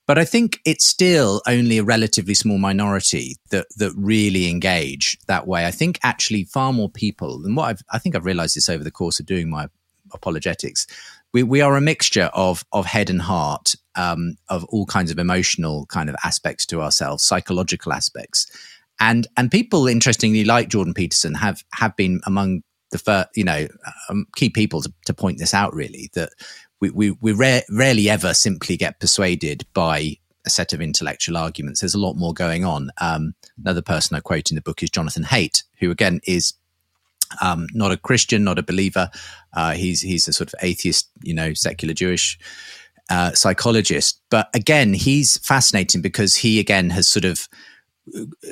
but 0.07 0.19
I 0.19 0.25
think 0.25 0.61
it's 0.65 0.87
still 0.87 1.43
only 1.47 1.79
a 1.79 1.85
relatively 1.85 2.35
small 2.35 2.59
minority 2.59 3.37
that 3.51 3.67
that 3.77 3.93
really 3.97 4.49
engage 4.49 5.19
that 5.27 5.49
way. 5.49 5.67
I 5.67 5.73
think 5.73 5.99
actually 6.03 6.45
far 6.45 6.73
more 6.73 6.89
people, 6.89 7.45
and 7.45 7.57
what 7.57 7.65
I've, 7.65 7.83
I 7.91 7.99
think 7.99 8.15
I've 8.15 8.25
realized 8.25 8.57
this 8.57 8.69
over 8.69 8.85
the 8.85 8.93
course 8.93 9.19
of 9.19 9.27
doing 9.27 9.51
my 9.51 9.69
apologetics. 10.13 10.87
We, 11.33 11.43
we 11.43 11.61
are 11.61 11.77
a 11.77 11.81
mixture 11.81 12.31
of 12.35 12.65
of 12.71 12.87
head 12.87 13.11
and 13.11 13.21
heart, 13.21 13.75
um, 13.97 14.37
of 14.49 14.65
all 14.67 14.87
kinds 14.87 15.11
of 15.11 15.19
emotional 15.19 15.87
kind 15.87 16.09
of 16.09 16.15
aspects 16.23 16.67
to 16.67 16.83
ourselves, 16.83 17.25
psychological 17.25 17.93
aspects, 17.93 18.47
and 19.01 19.27
and 19.37 19.51
people 19.51 19.89
interestingly 19.89 20.45
like 20.45 20.69
Jordan 20.69 20.95
Peterson 20.95 21.35
have 21.35 21.65
have 21.73 21.97
been 21.97 22.21
among 22.27 22.63
the 22.91 22.99
first, 22.99 23.29
you 23.35 23.45
know, 23.45 23.67
um, 24.09 24.27
key 24.37 24.51
people 24.51 24.81
to, 24.83 24.93
to, 25.07 25.15
point 25.15 25.39
this 25.39 25.55
out 25.55 25.75
really 25.75 26.11
that 26.15 26.31
we, 26.81 26.91
we, 26.91 27.11
we 27.21 27.33
rare, 27.33 27.63
rarely 27.71 28.09
ever 28.09 28.35
simply 28.35 28.77
get 28.77 29.01
persuaded 29.01 29.67
by 29.75 30.19
a 30.47 30.51
set 30.51 30.73
of 30.73 30.81
intellectual 30.81 31.37
arguments. 31.37 31.81
There's 31.81 31.95
a 31.95 32.01
lot 32.01 32.15
more 32.15 32.33
going 32.33 32.65
on. 32.65 32.91
Um, 33.01 33.35
another 33.59 33.83
person 33.83 34.17
I 34.17 34.21
quote 34.21 34.51
in 34.51 34.55
the 34.55 34.63
book 34.63 34.83
is 34.83 34.91
Jonathan 34.91 35.25
Haidt, 35.25 35.65
who 35.81 35.91
again 35.91 36.21
is 36.27 36.55
um, 37.43 37.67
not 37.75 37.93
a 37.93 37.97
Christian, 37.97 38.45
not 38.45 38.59
a 38.59 38.63
believer. 38.63 39.11
Uh, 39.53 39.73
he's 39.73 40.01
he's 40.01 40.29
a 40.29 40.33
sort 40.33 40.53
of 40.53 40.55
atheist, 40.63 41.11
you 41.23 41.35
know, 41.35 41.53
secular 41.55 41.95
Jewish 41.95 42.39
uh, 43.11 43.33
psychologist. 43.33 44.21
But 44.31 44.49
again, 44.55 44.95
he's 44.95 45.39
fascinating 45.39 46.03
because 46.03 46.37
he 46.37 46.61
again 46.61 46.91
has 46.91 47.09
sort 47.09 47.25
of 47.25 47.49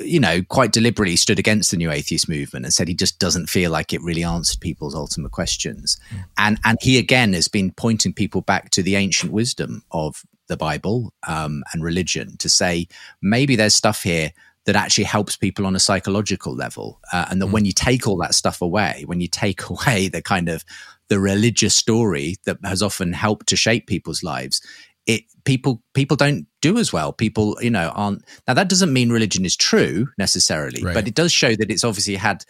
you 0.03 0.19
know, 0.19 0.41
quite 0.43 0.71
deliberately 0.71 1.15
stood 1.15 1.39
against 1.39 1.71
the 1.71 1.77
new 1.77 1.91
atheist 1.91 2.27
movement 2.27 2.65
and 2.65 2.73
said 2.73 2.87
he 2.87 2.93
just 2.93 3.19
doesn't 3.19 3.49
feel 3.49 3.71
like 3.71 3.93
it 3.93 4.01
really 4.01 4.23
answered 4.23 4.59
people's 4.59 4.95
ultimate 4.95 5.31
questions. 5.31 5.97
Mm. 6.11 6.25
And 6.37 6.59
and 6.65 6.77
he 6.81 6.97
again 6.97 7.33
has 7.33 7.47
been 7.47 7.71
pointing 7.71 8.13
people 8.13 8.41
back 8.41 8.69
to 8.71 8.83
the 8.83 8.95
ancient 8.95 9.31
wisdom 9.31 9.83
of 9.91 10.23
the 10.47 10.57
Bible 10.57 11.13
um, 11.27 11.63
and 11.73 11.83
religion 11.83 12.37
to 12.37 12.49
say 12.49 12.87
maybe 13.21 13.55
there's 13.55 13.75
stuff 13.75 14.03
here 14.03 14.31
that 14.65 14.75
actually 14.75 15.03
helps 15.03 15.37
people 15.37 15.65
on 15.65 15.75
a 15.75 15.79
psychological 15.79 16.55
level, 16.55 16.99
uh, 17.13 17.25
and 17.29 17.41
that 17.41 17.47
mm. 17.47 17.51
when 17.51 17.65
you 17.65 17.71
take 17.71 18.07
all 18.07 18.17
that 18.17 18.35
stuff 18.35 18.61
away, 18.61 19.03
when 19.05 19.21
you 19.21 19.27
take 19.27 19.63
away 19.69 20.07
the 20.07 20.21
kind 20.21 20.49
of 20.49 20.65
the 21.07 21.19
religious 21.19 21.75
story 21.75 22.35
that 22.45 22.57
has 22.63 22.81
often 22.81 23.13
helped 23.13 23.47
to 23.47 23.55
shape 23.55 23.87
people's 23.87 24.23
lives, 24.23 24.59
it 25.05 25.23
people 25.43 25.81
people 25.93 26.17
don't 26.17 26.47
do 26.61 26.77
as 26.77 26.91
well. 26.91 27.13
People, 27.13 27.57
you 27.61 27.69
know, 27.69 27.91
aren't 27.95 28.23
now 28.47 28.53
that 28.53 28.69
doesn't 28.69 28.93
mean 28.93 29.11
religion 29.11 29.45
is 29.45 29.55
true 29.55 30.07
necessarily, 30.17 30.83
right. 30.83 30.93
but 30.93 31.07
it 31.07 31.15
does 31.15 31.31
show 31.31 31.55
that 31.55 31.69
it's 31.69 31.83
obviously 31.83 32.15
had 32.15 32.43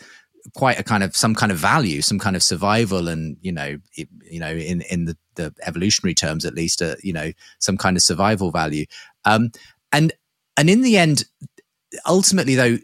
quite 0.54 0.80
a 0.80 0.84
kind 0.84 1.04
of 1.04 1.16
some 1.16 1.36
kind 1.36 1.52
of 1.52 1.58
value, 1.58 2.02
some 2.02 2.20
kind 2.20 2.36
of 2.36 2.44
survival, 2.44 3.08
and 3.08 3.38
you 3.42 3.52
know, 3.52 3.78
it, 3.96 4.08
you 4.30 4.40
know, 4.40 4.52
in 4.52 4.82
in 4.82 5.06
the, 5.06 5.18
the 5.36 5.54
evolutionary 5.66 6.14
terms 6.14 6.46
at 6.46 6.56
least, 6.56 6.82
uh, 6.82 6.96
you 7.04 7.14
know, 7.14 7.32
some 7.60 7.78
kind 7.78 7.98
of 7.98 8.04
survival 8.04 8.52
value. 8.52 8.86
Um, 9.26 9.52
and 9.92 10.14
and 10.58 10.70
in 10.70 10.82
the 10.82 10.98
end, 10.98 11.26
ultimately 12.06 12.56
though. 12.56 12.78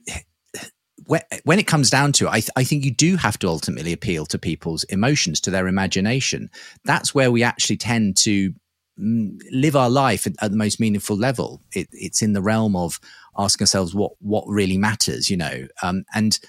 When 1.43 1.59
it 1.59 1.67
comes 1.67 1.89
down 1.89 2.13
to 2.13 2.27
it, 2.27 2.29
I, 2.29 2.39
th- 2.39 2.51
I 2.55 2.63
think 2.63 2.85
you 2.85 2.91
do 2.91 3.17
have 3.17 3.37
to 3.39 3.49
ultimately 3.49 3.91
appeal 3.91 4.25
to 4.27 4.39
people's 4.39 4.85
emotions, 4.85 5.41
to 5.41 5.51
their 5.51 5.67
imagination. 5.67 6.49
That's 6.85 7.13
where 7.13 7.29
we 7.31 7.43
actually 7.43 7.75
tend 7.75 8.15
to 8.17 8.53
live 8.97 9.75
our 9.75 9.89
life 9.89 10.27
at, 10.27 10.33
at 10.41 10.51
the 10.51 10.57
most 10.57 10.79
meaningful 10.79 11.17
level. 11.17 11.61
It, 11.73 11.87
it's 11.91 12.21
in 12.21 12.33
the 12.33 12.41
realm 12.41 12.75
of 12.75 12.99
asking 13.37 13.63
ourselves 13.63 13.95
what 13.95 14.13
what 14.19 14.43
really 14.47 14.77
matters, 14.77 15.29
you 15.29 15.37
know. 15.37 15.67
Um, 15.81 16.05
and 16.13 16.39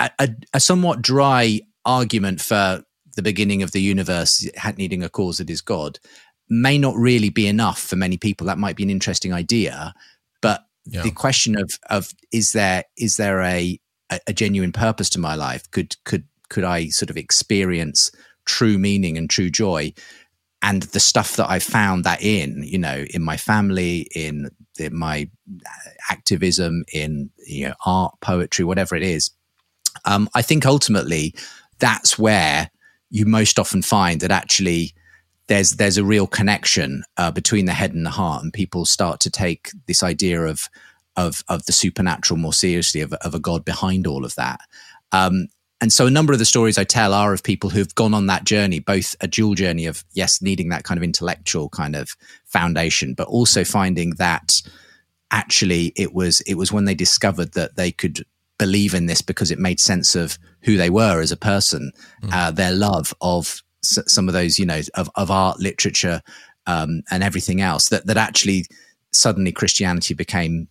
a, 0.00 0.10
a, 0.18 0.28
a, 0.54 0.60
somewhat 0.60 1.02
dry 1.02 1.60
argument 1.84 2.40
for 2.40 2.82
the 3.16 3.22
beginning 3.22 3.62
of 3.62 3.72
the 3.72 3.80
universe 3.80 4.46
needing 4.76 5.02
a 5.02 5.08
cause 5.08 5.38
that 5.38 5.50
is 5.50 5.60
God 5.60 5.98
may 6.48 6.78
not 6.78 6.96
really 6.96 7.30
be 7.30 7.46
enough 7.46 7.80
for 7.80 7.96
many 7.96 8.16
people. 8.16 8.46
That 8.46 8.58
might 8.58 8.76
be 8.76 8.82
an 8.82 8.90
interesting 8.90 9.32
idea, 9.32 9.94
but 10.40 10.66
yeah. 10.84 11.02
the 11.02 11.10
question 11.10 11.58
of 11.58 11.78
of 11.90 12.12
is 12.32 12.52
there 12.52 12.84
is 12.96 13.16
there 13.16 13.40
a 13.42 13.80
a 14.26 14.32
genuine 14.32 14.72
purpose 14.72 15.08
to 15.10 15.20
my 15.20 15.34
life? 15.34 15.70
Could 15.70 15.96
could 16.04 16.24
could 16.48 16.64
I 16.64 16.88
sort 16.88 17.10
of 17.10 17.16
experience 17.16 18.10
true 18.44 18.78
meaning 18.78 19.16
and 19.16 19.30
true 19.30 19.50
joy? 19.50 19.92
And 20.62 20.82
the 20.82 21.00
stuff 21.00 21.36
that 21.36 21.50
I 21.50 21.58
found 21.58 22.04
that 22.04 22.22
in, 22.22 22.62
you 22.62 22.78
know, 22.78 23.04
in 23.10 23.22
my 23.22 23.36
family, 23.36 24.06
in, 24.14 24.50
my 24.90 25.28
activism, 26.10 26.84
in 26.92 27.30
you 27.46 27.68
know, 27.68 27.74
art, 27.84 28.14
poetry, 28.20 28.64
whatever 28.64 28.94
it 28.94 29.02
is, 29.02 29.30
um, 30.04 30.28
I 30.34 30.42
think 30.42 30.64
ultimately 30.64 31.34
that's 31.78 32.18
where 32.18 32.70
you 33.10 33.26
most 33.26 33.58
often 33.58 33.82
find 33.82 34.20
that 34.20 34.30
actually 34.30 34.94
there's 35.48 35.72
there's 35.72 35.98
a 35.98 36.04
real 36.04 36.26
connection 36.26 37.02
uh, 37.16 37.30
between 37.30 37.66
the 37.66 37.72
head 37.72 37.92
and 37.92 38.06
the 38.06 38.10
heart, 38.10 38.42
and 38.42 38.52
people 38.52 38.86
start 38.86 39.20
to 39.20 39.30
take 39.30 39.70
this 39.86 40.02
idea 40.02 40.42
of 40.42 40.68
of 41.16 41.44
of 41.48 41.66
the 41.66 41.72
supernatural 41.72 42.38
more 42.38 42.54
seriously, 42.54 43.00
of, 43.00 43.12
of 43.14 43.34
a 43.34 43.40
God 43.40 43.64
behind 43.64 44.06
all 44.06 44.24
of 44.24 44.34
that. 44.36 44.60
Um, 45.10 45.48
and 45.82 45.92
so 45.92 46.06
a 46.06 46.10
number 46.10 46.32
of 46.32 46.38
the 46.38 46.44
stories 46.44 46.78
I 46.78 46.84
tell 46.84 47.12
are 47.12 47.34
of 47.34 47.42
people 47.42 47.68
who've 47.68 47.92
gone 47.96 48.14
on 48.14 48.26
that 48.26 48.44
journey, 48.44 48.78
both 48.78 49.16
a 49.20 49.26
dual 49.26 49.56
journey 49.56 49.86
of, 49.86 50.04
yes, 50.12 50.40
needing 50.40 50.68
that 50.68 50.84
kind 50.84 50.96
of 50.96 51.02
intellectual 51.02 51.68
kind 51.68 51.96
of 51.96 52.16
foundation, 52.44 53.14
but 53.14 53.26
also 53.26 53.64
finding 53.64 54.10
that 54.10 54.62
actually 55.32 55.92
it 55.96 56.14
was, 56.14 56.40
it 56.42 56.54
was 56.54 56.70
when 56.70 56.84
they 56.84 56.94
discovered 56.94 57.54
that 57.54 57.74
they 57.74 57.90
could 57.90 58.24
believe 58.58 58.94
in 58.94 59.06
this 59.06 59.22
because 59.22 59.50
it 59.50 59.58
made 59.58 59.80
sense 59.80 60.14
of 60.14 60.38
who 60.60 60.76
they 60.76 60.88
were 60.88 61.20
as 61.20 61.32
a 61.32 61.36
person, 61.36 61.90
mm. 62.22 62.32
uh, 62.32 62.52
their 62.52 62.70
love 62.70 63.12
of 63.20 63.60
s- 63.82 63.98
some 64.06 64.28
of 64.28 64.34
those, 64.34 64.60
you 64.60 64.66
know, 64.66 64.82
of, 64.94 65.10
of 65.16 65.32
art, 65.32 65.58
literature, 65.58 66.22
um, 66.68 67.02
and 67.10 67.24
everything 67.24 67.60
else 67.60 67.88
that, 67.88 68.06
that 68.06 68.16
actually 68.16 68.66
suddenly 69.10 69.50
Christianity 69.50 70.14
became, 70.14 70.68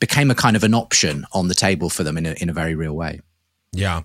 became 0.00 0.32
a 0.32 0.34
kind 0.34 0.56
of 0.56 0.64
an 0.64 0.74
option 0.74 1.26
on 1.32 1.46
the 1.46 1.54
table 1.54 1.88
for 1.88 2.02
them 2.02 2.18
in 2.18 2.26
a, 2.26 2.32
in 2.40 2.50
a 2.50 2.52
very 2.52 2.74
real 2.74 2.96
way. 2.96 3.20
Yeah, 3.74 4.02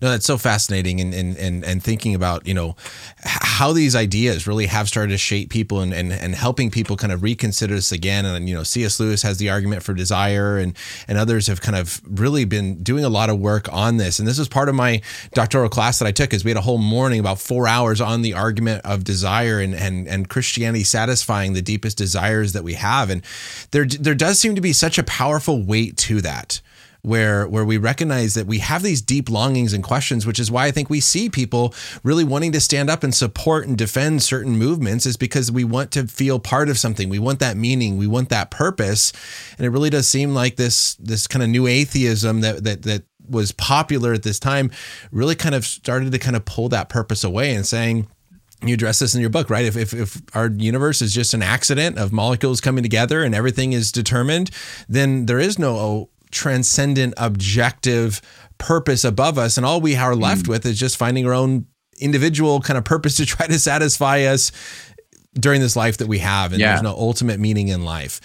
no, 0.00 0.08
that's 0.08 0.24
so 0.24 0.38
fascinating, 0.38 0.98
and 0.98 1.12
and 1.12 1.36
and 1.36 1.62
and 1.62 1.82
thinking 1.84 2.14
about 2.14 2.46
you 2.46 2.54
know 2.54 2.74
how 3.18 3.70
these 3.74 3.94
ideas 3.94 4.46
really 4.46 4.64
have 4.64 4.88
started 4.88 5.10
to 5.10 5.18
shape 5.18 5.50
people 5.50 5.80
and 5.80 5.92
and 5.92 6.10
and 6.10 6.34
helping 6.34 6.70
people 6.70 6.96
kind 6.96 7.12
of 7.12 7.22
reconsider 7.22 7.74
this 7.74 7.92
again. 7.92 8.24
And 8.24 8.48
you 8.48 8.54
know, 8.54 8.62
C.S. 8.62 8.98
Lewis 8.98 9.20
has 9.20 9.36
the 9.36 9.50
argument 9.50 9.82
for 9.82 9.92
desire, 9.92 10.56
and 10.56 10.74
and 11.06 11.18
others 11.18 11.48
have 11.48 11.60
kind 11.60 11.76
of 11.76 12.00
really 12.08 12.46
been 12.46 12.82
doing 12.82 13.04
a 13.04 13.10
lot 13.10 13.28
of 13.28 13.38
work 13.38 13.70
on 13.70 13.98
this. 13.98 14.18
And 14.20 14.26
this 14.26 14.38
was 14.38 14.48
part 14.48 14.70
of 14.70 14.74
my 14.74 15.02
doctoral 15.34 15.68
class 15.68 15.98
that 15.98 16.08
I 16.08 16.12
took. 16.12 16.32
Is 16.32 16.42
we 16.42 16.50
had 16.50 16.56
a 16.56 16.62
whole 16.62 16.78
morning, 16.78 17.20
about 17.20 17.38
four 17.38 17.68
hours, 17.68 18.00
on 18.00 18.22
the 18.22 18.32
argument 18.32 18.86
of 18.86 19.04
desire 19.04 19.60
and 19.60 19.74
and 19.74 20.08
and 20.08 20.30
Christianity 20.30 20.82
satisfying 20.82 21.52
the 21.52 21.60
deepest 21.60 21.98
desires 21.98 22.54
that 22.54 22.64
we 22.64 22.72
have. 22.72 23.10
And 23.10 23.22
there 23.72 23.84
there 23.84 24.14
does 24.14 24.40
seem 24.40 24.54
to 24.54 24.62
be 24.62 24.72
such 24.72 24.96
a 24.96 25.02
powerful 25.02 25.62
weight 25.62 25.98
to 25.98 26.22
that 26.22 26.62
where 27.02 27.46
where 27.48 27.64
we 27.64 27.76
recognize 27.76 28.34
that 28.34 28.46
we 28.46 28.58
have 28.58 28.82
these 28.82 29.00
deep 29.00 29.30
longings 29.30 29.72
and 29.72 29.82
questions 29.82 30.26
which 30.26 30.38
is 30.38 30.50
why 30.50 30.66
I 30.66 30.70
think 30.70 30.90
we 30.90 31.00
see 31.00 31.28
people 31.28 31.74
really 32.02 32.24
wanting 32.24 32.52
to 32.52 32.60
stand 32.60 32.90
up 32.90 33.02
and 33.02 33.14
support 33.14 33.66
and 33.66 33.76
defend 33.76 34.22
certain 34.22 34.56
movements 34.56 35.06
is 35.06 35.16
because 35.16 35.50
we 35.50 35.64
want 35.64 35.90
to 35.92 36.06
feel 36.06 36.38
part 36.38 36.68
of 36.68 36.78
something. 36.78 37.08
We 37.08 37.18
want 37.18 37.38
that 37.40 37.56
meaning. 37.56 37.96
We 37.96 38.06
want 38.06 38.28
that 38.28 38.50
purpose. 38.50 39.12
And 39.56 39.66
it 39.66 39.70
really 39.70 39.90
does 39.90 40.06
seem 40.06 40.34
like 40.34 40.56
this 40.56 40.94
this 40.96 41.26
kind 41.26 41.42
of 41.42 41.48
new 41.48 41.66
atheism 41.66 42.40
that 42.40 42.64
that 42.64 42.82
that 42.82 43.02
was 43.28 43.52
popular 43.52 44.12
at 44.12 44.22
this 44.22 44.40
time 44.40 44.70
really 45.12 45.36
kind 45.36 45.54
of 45.54 45.64
started 45.64 46.10
to 46.10 46.18
kind 46.18 46.34
of 46.34 46.44
pull 46.44 46.68
that 46.68 46.88
purpose 46.88 47.22
away 47.22 47.54
and 47.54 47.64
saying 47.64 48.08
you 48.62 48.74
address 48.74 48.98
this 48.98 49.14
in 49.14 49.20
your 49.20 49.30
book, 49.30 49.48
right? 49.48 49.64
If, 49.64 49.76
if, 49.76 49.94
if 49.94 50.20
our 50.34 50.48
universe 50.48 51.00
is 51.00 51.14
just 51.14 51.32
an 51.32 51.42
accident 51.42 51.96
of 51.96 52.12
molecules 52.12 52.60
coming 52.60 52.82
together 52.82 53.22
and 53.22 53.34
everything 53.34 53.72
is 53.72 53.90
determined, 53.90 54.50
then 54.88 55.26
there 55.26 55.38
is 55.38 55.58
no 55.58 56.10
transcendent 56.30 57.14
objective 57.16 58.20
purpose 58.58 59.04
above 59.04 59.38
us. 59.38 59.56
And 59.56 59.66
all 59.66 59.80
we 59.80 59.96
are 59.96 60.14
left 60.14 60.46
mm. 60.46 60.48
with 60.48 60.66
is 60.66 60.78
just 60.78 60.96
finding 60.96 61.26
our 61.26 61.34
own 61.34 61.66
individual 61.98 62.60
kind 62.60 62.78
of 62.78 62.84
purpose 62.84 63.16
to 63.16 63.26
try 63.26 63.46
to 63.46 63.58
satisfy 63.58 64.22
us 64.22 64.52
during 65.34 65.60
this 65.60 65.76
life 65.76 65.98
that 65.98 66.08
we 66.08 66.18
have. 66.18 66.52
And 66.52 66.60
yeah. 66.60 66.70
there's 66.70 66.82
no 66.82 66.94
ultimate 66.94 67.40
meaning 67.40 67.68
in 67.68 67.84
life. 67.84 68.20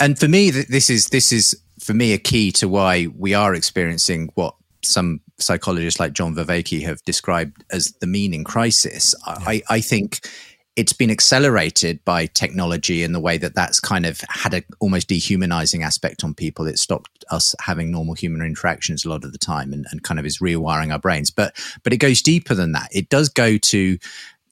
And 0.00 0.18
for 0.18 0.28
me, 0.28 0.50
this 0.50 0.88
is, 0.88 1.08
this 1.08 1.30
is 1.30 1.60
for 1.78 1.92
me 1.92 2.12
a 2.14 2.18
key 2.18 2.50
to 2.52 2.68
why 2.68 3.08
we 3.16 3.34
are 3.34 3.54
experiencing 3.54 4.30
what 4.34 4.54
some 4.82 5.20
psychologists 5.38 6.00
like 6.00 6.12
John 6.12 6.34
Vervaeke 6.34 6.82
have 6.82 7.02
described 7.02 7.64
as 7.70 7.92
the 8.00 8.06
meaning 8.06 8.44
crisis. 8.44 9.14
Yeah. 9.26 9.34
I, 9.40 9.62
I 9.68 9.80
think 9.80 10.26
it's 10.76 10.92
been 10.92 11.10
accelerated 11.10 12.04
by 12.04 12.26
technology 12.26 13.02
in 13.04 13.12
the 13.12 13.20
way 13.20 13.38
that 13.38 13.54
that's 13.54 13.78
kind 13.78 14.04
of 14.04 14.20
had 14.28 14.54
a 14.54 14.62
almost 14.80 15.08
dehumanizing 15.08 15.82
aspect 15.82 16.24
on 16.24 16.34
people. 16.34 16.66
It 16.66 16.78
stopped 16.78 17.24
us 17.30 17.54
having 17.60 17.90
normal 17.90 18.14
human 18.14 18.42
interactions 18.42 19.04
a 19.04 19.08
lot 19.08 19.24
of 19.24 19.32
the 19.32 19.38
time 19.38 19.72
and, 19.72 19.86
and 19.90 20.02
kind 20.02 20.18
of 20.18 20.26
is 20.26 20.38
rewiring 20.38 20.92
our 20.92 20.98
brains. 20.98 21.30
But 21.30 21.54
but 21.82 21.92
it 21.92 21.98
goes 21.98 22.22
deeper 22.22 22.54
than 22.54 22.72
that. 22.72 22.88
It 22.92 23.08
does 23.08 23.28
go 23.28 23.56
to 23.56 23.98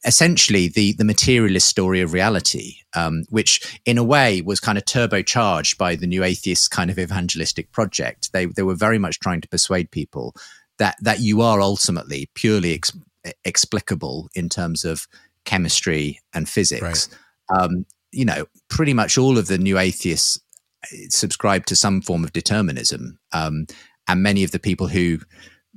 essentially 0.05 0.67
the 0.69 0.93
the 0.93 1.05
materialist 1.05 1.67
story 1.67 1.99
of 2.01 2.13
reality, 2.13 2.75
um, 2.95 3.23
which 3.29 3.79
in 3.85 3.97
a 3.97 4.03
way 4.03 4.41
was 4.41 4.59
kind 4.59 4.77
of 4.77 4.85
turbocharged 4.85 5.77
by 5.77 5.95
the 5.95 6.07
new 6.07 6.23
atheist 6.23 6.71
kind 6.71 6.89
of 6.89 6.99
evangelistic 6.99 7.71
project. 7.71 8.31
They 8.31 8.45
they 8.45 8.63
were 8.63 8.75
very 8.75 8.97
much 8.97 9.19
trying 9.19 9.41
to 9.41 9.49
persuade 9.49 9.91
people 9.91 10.35
that 10.77 10.95
that 11.01 11.19
you 11.19 11.41
are 11.41 11.59
ultimately 11.59 12.29
purely 12.33 12.73
ex- 12.73 12.97
explicable 13.43 14.29
in 14.35 14.47
terms 14.49 14.85
of 14.85 15.07
chemistry 15.45 16.19
and 16.33 16.47
physics. 16.47 17.09
Right. 17.51 17.61
Um, 17.61 17.85
you 18.11 18.25
know, 18.25 18.45
pretty 18.69 18.93
much 18.93 19.17
all 19.17 19.37
of 19.37 19.47
the 19.47 19.57
new 19.57 19.77
atheists 19.77 20.39
uh, 20.85 20.95
subscribe 21.09 21.65
to 21.67 21.75
some 21.75 22.01
form 22.01 22.23
of 22.23 22.33
determinism, 22.33 23.19
um, 23.31 23.65
and 24.07 24.21
many 24.21 24.43
of 24.43 24.51
the 24.51 24.59
people 24.59 24.87
who, 24.87 25.19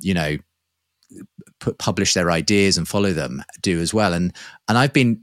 you 0.01 0.15
know, 0.15 0.37
put, 1.61 1.79
publish 1.79 2.15
their 2.15 2.31
ideas 2.31 2.77
and 2.77 2.89
follow 2.89 3.13
them 3.13 3.43
do 3.63 3.81
as 3.81 3.95
well. 3.95 4.13
And 4.13 4.35
and 4.69 4.79
I've 4.79 4.93
been 4.93 5.23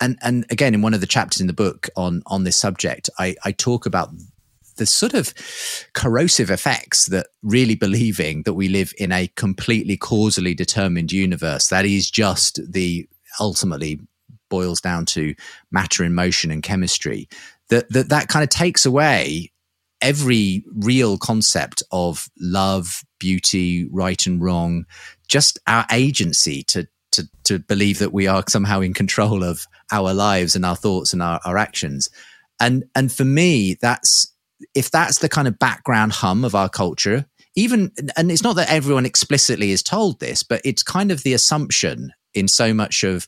and 0.00 0.18
and 0.22 0.46
again 0.50 0.74
in 0.74 0.82
one 0.82 0.94
of 0.94 1.00
the 1.00 1.06
chapters 1.06 1.40
in 1.40 1.46
the 1.46 1.52
book 1.52 1.88
on 1.96 2.22
on 2.26 2.44
this 2.44 2.56
subject, 2.56 3.10
I, 3.18 3.36
I 3.44 3.52
talk 3.52 3.86
about 3.86 4.10
the 4.76 4.86
sort 4.86 5.14
of 5.14 5.32
corrosive 5.92 6.50
effects 6.50 7.06
that 7.06 7.28
really 7.42 7.76
believing 7.76 8.42
that 8.42 8.54
we 8.54 8.68
live 8.68 8.92
in 8.98 9.12
a 9.12 9.28
completely 9.36 9.96
causally 9.96 10.52
determined 10.52 11.12
universe 11.12 11.68
that 11.68 11.84
is 11.84 12.10
just 12.10 12.60
the 12.72 13.08
ultimately 13.40 14.00
boils 14.50 14.80
down 14.80 15.06
to 15.06 15.34
matter 15.70 16.04
in 16.04 16.14
motion 16.14 16.50
and 16.50 16.62
chemistry 16.62 17.28
that 17.70 17.88
that, 17.90 18.08
that 18.08 18.28
kind 18.28 18.42
of 18.42 18.48
takes 18.48 18.84
away 18.86 19.50
every 20.00 20.64
real 20.74 21.16
concept 21.16 21.82
of 21.90 22.28
love 22.38 23.02
beauty 23.18 23.86
right 23.90 24.26
and 24.26 24.42
wrong 24.42 24.84
just 25.28 25.58
our 25.66 25.86
agency 25.90 26.62
to 26.62 26.86
to 27.14 27.28
to 27.44 27.58
believe 27.58 28.00
that 28.00 28.12
we 28.12 28.26
are 28.26 28.44
somehow 28.48 28.80
in 28.80 28.92
control 28.92 29.42
of 29.42 29.66
our 29.92 30.12
lives 30.12 30.56
and 30.56 30.64
our 30.66 30.76
thoughts 30.76 31.12
and 31.12 31.22
our, 31.22 31.40
our 31.44 31.56
actions. 31.56 32.10
And 32.60 32.84
and 32.94 33.10
for 33.10 33.24
me 33.24 33.76
that's 33.80 34.32
if 34.74 34.90
that's 34.90 35.18
the 35.18 35.28
kind 35.28 35.48
of 35.48 35.58
background 35.58 36.12
hum 36.12 36.44
of 36.44 36.54
our 36.54 36.68
culture, 36.68 37.26
even, 37.56 37.92
and 38.16 38.30
it's 38.30 38.42
not 38.42 38.56
that 38.56 38.70
everyone 38.70 39.04
explicitly 39.04 39.70
is 39.70 39.82
told 39.82 40.20
this, 40.20 40.42
but 40.42 40.60
it's 40.64 40.82
kind 40.82 41.10
of 41.10 41.22
the 41.22 41.34
assumption 41.34 42.12
in 42.34 42.48
so 42.48 42.74
much 42.74 43.04
of 43.04 43.26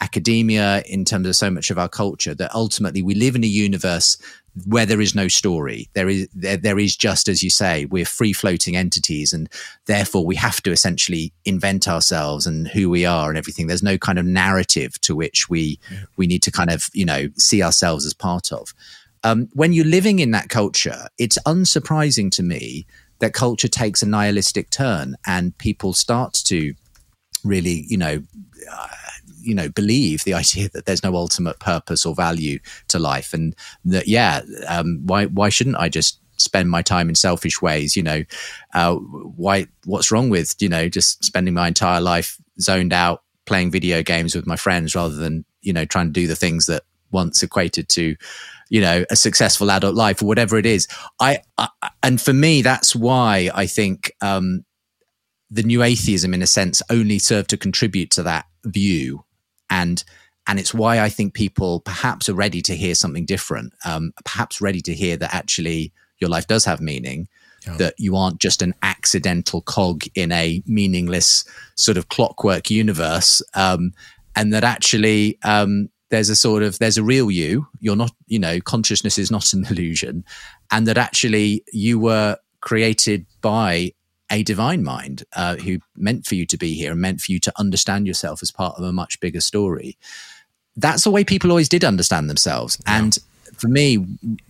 academia, 0.00 0.82
in 0.86 1.04
terms 1.04 1.26
of 1.26 1.36
so 1.36 1.50
much 1.50 1.70
of 1.70 1.78
our 1.78 1.88
culture, 1.88 2.34
that 2.34 2.54
ultimately 2.54 3.02
we 3.02 3.14
live 3.14 3.36
in 3.36 3.44
a 3.44 3.48
universe 3.48 4.18
where 4.66 4.86
there 4.86 5.00
is 5.00 5.14
no 5.14 5.26
story. 5.26 5.88
There 5.94 6.08
is 6.08 6.28
there, 6.34 6.56
there 6.56 6.78
is 6.78 6.96
just 6.96 7.28
as 7.28 7.42
you 7.42 7.50
say, 7.50 7.86
we're 7.86 8.04
free 8.04 8.32
floating 8.32 8.76
entities, 8.76 9.32
and 9.32 9.48
therefore 9.86 10.24
we 10.24 10.36
have 10.36 10.62
to 10.62 10.70
essentially 10.70 11.32
invent 11.44 11.88
ourselves 11.88 12.46
and 12.46 12.68
who 12.68 12.88
we 12.88 13.04
are 13.04 13.28
and 13.28 13.38
everything. 13.38 13.66
There's 13.66 13.82
no 13.82 13.98
kind 13.98 14.18
of 14.18 14.24
narrative 14.24 15.00
to 15.02 15.16
which 15.16 15.48
we 15.48 15.80
we 16.16 16.26
need 16.26 16.42
to 16.42 16.52
kind 16.52 16.70
of 16.70 16.88
you 16.92 17.04
know 17.04 17.28
see 17.36 17.62
ourselves 17.62 18.06
as 18.06 18.14
part 18.14 18.52
of. 18.52 18.74
Um, 19.24 19.48
when 19.54 19.72
you're 19.72 19.86
living 19.86 20.18
in 20.18 20.32
that 20.32 20.50
culture, 20.50 21.06
it's 21.18 21.38
unsurprising 21.46 22.30
to 22.32 22.42
me 22.42 22.86
that 23.20 23.32
culture 23.32 23.68
takes 23.68 24.02
a 24.02 24.06
nihilistic 24.06 24.70
turn 24.70 25.16
and 25.26 25.56
people 25.56 25.94
start 25.94 26.34
to 26.34 26.74
really, 27.44 27.84
you 27.88 27.96
know, 27.96 28.22
uh, 28.70 28.88
you 29.40 29.54
know, 29.54 29.68
believe 29.68 30.24
the 30.24 30.34
idea 30.34 30.68
that 30.70 30.86
there's 30.86 31.04
no 31.04 31.14
ultimate 31.14 31.58
purpose 31.60 32.04
or 32.06 32.14
value 32.14 32.58
to 32.88 32.98
life, 32.98 33.32
and 33.32 33.54
that 33.84 34.08
yeah, 34.08 34.40
um, 34.66 35.02
why 35.04 35.26
why 35.26 35.48
shouldn't 35.48 35.76
I 35.76 35.88
just 35.88 36.20
spend 36.36 36.70
my 36.70 36.82
time 36.82 37.08
in 37.08 37.14
selfish 37.14 37.62
ways? 37.62 37.96
You 37.96 38.02
know, 38.02 38.24
uh, 38.74 38.94
why? 38.94 39.66
What's 39.84 40.10
wrong 40.10 40.30
with 40.30 40.54
you 40.60 40.68
know 40.68 40.88
just 40.88 41.24
spending 41.24 41.54
my 41.54 41.68
entire 41.68 42.00
life 42.00 42.38
zoned 42.60 42.92
out 42.92 43.22
playing 43.46 43.70
video 43.70 44.02
games 44.02 44.34
with 44.34 44.46
my 44.46 44.56
friends 44.56 44.94
rather 44.94 45.14
than 45.14 45.44
you 45.62 45.72
know 45.72 45.84
trying 45.84 46.06
to 46.06 46.12
do 46.12 46.26
the 46.26 46.36
things 46.36 46.66
that 46.66 46.82
once 47.10 47.42
equated 47.42 47.88
to 47.88 48.16
you 48.70 48.80
know 48.80 49.04
a 49.10 49.16
successful 49.16 49.70
adult 49.70 49.94
life 49.94 50.22
or 50.22 50.26
whatever 50.26 50.56
it 50.56 50.66
is 50.66 50.88
i, 51.20 51.38
I 51.58 51.68
and 52.02 52.20
for 52.20 52.32
me 52.32 52.62
that's 52.62 52.96
why 52.96 53.50
i 53.54 53.66
think 53.66 54.12
um, 54.20 54.64
the 55.54 55.62
new 55.62 55.82
atheism 55.82 56.34
in 56.34 56.42
a 56.42 56.46
sense 56.46 56.82
only 56.90 57.18
served 57.18 57.50
to 57.50 57.56
contribute 57.56 58.10
to 58.10 58.22
that 58.22 58.46
view. 58.64 59.24
And 59.70 60.02
and 60.46 60.58
it's 60.58 60.74
why 60.74 61.00
i 61.00 61.08
think 61.08 61.32
people 61.32 61.80
perhaps 61.80 62.28
are 62.28 62.34
ready 62.34 62.60
to 62.60 62.76
hear 62.76 62.94
something 62.94 63.24
different 63.24 63.72
um, 63.86 64.12
perhaps 64.26 64.60
ready 64.60 64.82
to 64.82 64.92
hear 64.92 65.16
that 65.16 65.34
actually 65.34 65.90
your 66.18 66.28
life 66.28 66.46
does 66.46 66.66
have 66.66 66.82
meaning 66.82 67.26
yeah. 67.66 67.76
that 67.78 67.94
you 67.96 68.14
aren't 68.14 68.40
just 68.40 68.60
an 68.60 68.74
accidental 68.82 69.62
cog 69.62 70.04
in 70.14 70.30
a 70.32 70.62
meaningless 70.66 71.46
sort 71.76 71.96
of 71.96 72.10
clockwork 72.10 72.70
universe 72.70 73.40
um, 73.54 73.90
and 74.36 74.52
that 74.52 74.64
actually 74.64 75.38
um, 75.44 75.88
there's 76.10 76.28
a 76.28 76.36
sort 76.36 76.62
of 76.62 76.78
there's 76.78 76.98
a 76.98 77.02
real 77.02 77.30
you. 77.30 77.66
You're 77.80 77.96
not 77.96 78.12
you 78.26 78.38
know 78.38 78.60
consciousness 78.60 79.18
is 79.18 79.30
not 79.30 79.52
an 79.52 79.66
illusion. 79.70 80.24
And 80.70 80.86
that 80.86 80.98
actually 80.98 81.64
you 81.72 81.98
were 81.98 82.36
created 82.60 83.26
by 83.40 83.92
a 84.34 84.42
divine 84.42 84.82
mind 84.82 85.24
uh, 85.34 85.56
who 85.56 85.78
meant 85.96 86.26
for 86.26 86.34
you 86.34 86.44
to 86.44 86.56
be 86.56 86.74
here 86.74 86.92
and 86.92 87.00
meant 87.00 87.20
for 87.20 87.32
you 87.32 87.38
to 87.38 87.52
understand 87.56 88.06
yourself 88.06 88.42
as 88.42 88.50
part 88.50 88.76
of 88.76 88.84
a 88.84 88.92
much 88.92 89.20
bigger 89.20 89.40
story 89.40 89.96
that's 90.76 91.04
the 91.04 91.10
way 91.10 91.22
people 91.22 91.50
always 91.50 91.68
did 91.68 91.84
understand 91.84 92.28
themselves 92.28 92.76
yeah. 92.86 92.98
and 92.98 93.18
for 93.56 93.68
me 93.68 93.96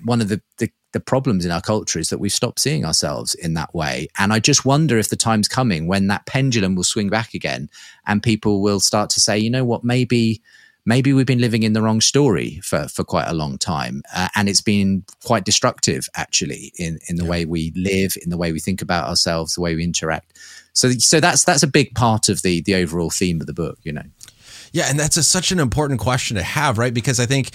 one 0.04 0.20
of 0.20 0.28
the, 0.28 0.40
the 0.58 0.70
the 0.94 1.00
problems 1.00 1.44
in 1.44 1.50
our 1.50 1.60
culture 1.60 1.98
is 1.98 2.08
that 2.08 2.18
we've 2.18 2.32
stopped 2.32 2.60
seeing 2.60 2.84
ourselves 2.84 3.34
in 3.34 3.54
that 3.54 3.74
way. 3.74 4.08
And 4.16 4.32
I 4.32 4.38
just 4.38 4.64
wonder 4.64 4.96
if 4.96 5.08
the 5.08 5.16
time's 5.16 5.48
coming 5.48 5.88
when 5.88 6.06
that 6.06 6.24
pendulum 6.24 6.76
will 6.76 6.84
swing 6.84 7.10
back 7.10 7.34
again 7.34 7.68
and 8.06 8.22
people 8.22 8.62
will 8.62 8.78
start 8.78 9.10
to 9.10 9.20
say, 9.20 9.36
you 9.36 9.50
know 9.50 9.64
what, 9.64 9.82
maybe 9.82 10.40
maybe 10.86 11.12
we've 11.12 11.26
been 11.26 11.40
living 11.40 11.62
in 11.62 11.72
the 11.72 11.82
wrong 11.82 12.00
story 12.00 12.60
for, 12.62 12.88
for 12.88 13.04
quite 13.04 13.26
a 13.26 13.34
long 13.34 13.58
time. 13.58 14.02
Uh, 14.14 14.28
and 14.34 14.48
it's 14.48 14.60
been 14.60 15.04
quite 15.24 15.44
destructive, 15.44 16.08
actually, 16.14 16.72
in, 16.76 16.98
in 17.08 17.16
the 17.16 17.24
yeah. 17.24 17.30
way 17.30 17.44
we 17.44 17.72
live, 17.74 18.14
in 18.22 18.30
the 18.30 18.36
way 18.36 18.52
we 18.52 18.60
think 18.60 18.82
about 18.82 19.08
ourselves, 19.08 19.54
the 19.54 19.60
way 19.60 19.74
we 19.74 19.84
interact. 19.84 20.38
So, 20.72 20.90
so 20.90 21.20
that's 21.20 21.44
that's 21.44 21.62
a 21.62 21.68
big 21.68 21.94
part 21.94 22.28
of 22.28 22.42
the 22.42 22.60
the 22.62 22.74
overall 22.74 23.10
theme 23.10 23.40
of 23.40 23.46
the 23.46 23.54
book, 23.54 23.78
you 23.82 23.92
know. 23.92 24.02
Yeah, 24.72 24.86
and 24.90 24.98
that's 24.98 25.16
a, 25.16 25.22
such 25.22 25.52
an 25.52 25.60
important 25.60 26.00
question 26.00 26.36
to 26.36 26.42
have, 26.42 26.78
right? 26.78 26.92
Because 26.92 27.20
I 27.20 27.26
think 27.26 27.52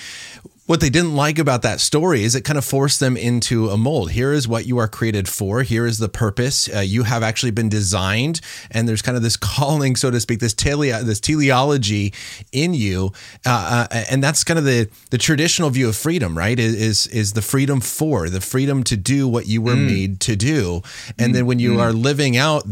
what 0.69 0.82
they 0.82 0.89
didn't 0.91 1.15
like 1.15 1.39
about 1.39 1.63
that 1.63 1.79
story 1.79 2.23
is 2.23 2.36
it 2.36 2.41
kind 2.41 2.55
of 2.55 2.63
forced 2.63 2.99
them 2.99 3.17
into 3.17 3.69
a 3.69 3.75
mold. 3.75 4.12
Here 4.12 4.32
is 4.32 4.47
what 4.47 4.67
you 4.67 4.77
are 4.77 4.88
created 4.88 5.27
for. 5.27 5.63
Here 5.63 5.88
is 5.88 5.97
the 5.97 6.10
purpose. 6.10 6.69
Uh, 6.71 6.82
you 6.82 7.01
have 7.01 7.23
actually 7.23 7.49
been 7.49 7.69
designed, 7.69 8.39
and 8.69 8.88
there's 8.88 9.01
kind 9.01 9.17
of 9.17 9.23
this 9.23 9.36
calling, 9.55 9.95
so 9.95 10.12
to 10.12 10.19
speak, 10.19 10.41
this 10.41 10.53
tele- 10.53 11.03
this 11.03 11.19
teleology 11.19 12.13
in 12.51 12.75
you, 12.75 13.13
uh, 13.47 13.88
uh, 13.89 14.03
and 14.12 14.21
that's 14.23 14.43
kind 14.43 14.60
of 14.60 14.65
the 14.65 14.88
the 15.10 15.17
traditional 15.17 15.71
view 15.71 15.89
of 15.89 15.95
freedom, 15.95 16.38
right? 16.38 16.60
Is 16.60 17.08
is 17.08 17.34
the 17.34 17.41
freedom 17.41 17.82
for 17.82 18.29
the 18.29 18.39
freedom 18.39 18.84
to 18.84 18.95
do 18.95 19.27
what 19.27 19.47
you 19.47 19.63
were 19.63 19.73
mm. 19.73 19.88
made 19.88 20.19
to 20.19 20.36
do, 20.36 20.84
and 21.17 21.32
mm. 21.32 21.34
then 21.34 21.45
when 21.47 21.58
you 21.58 21.77
mm. 21.77 21.79
are 21.79 21.91
living 21.91 22.38
out 22.38 22.67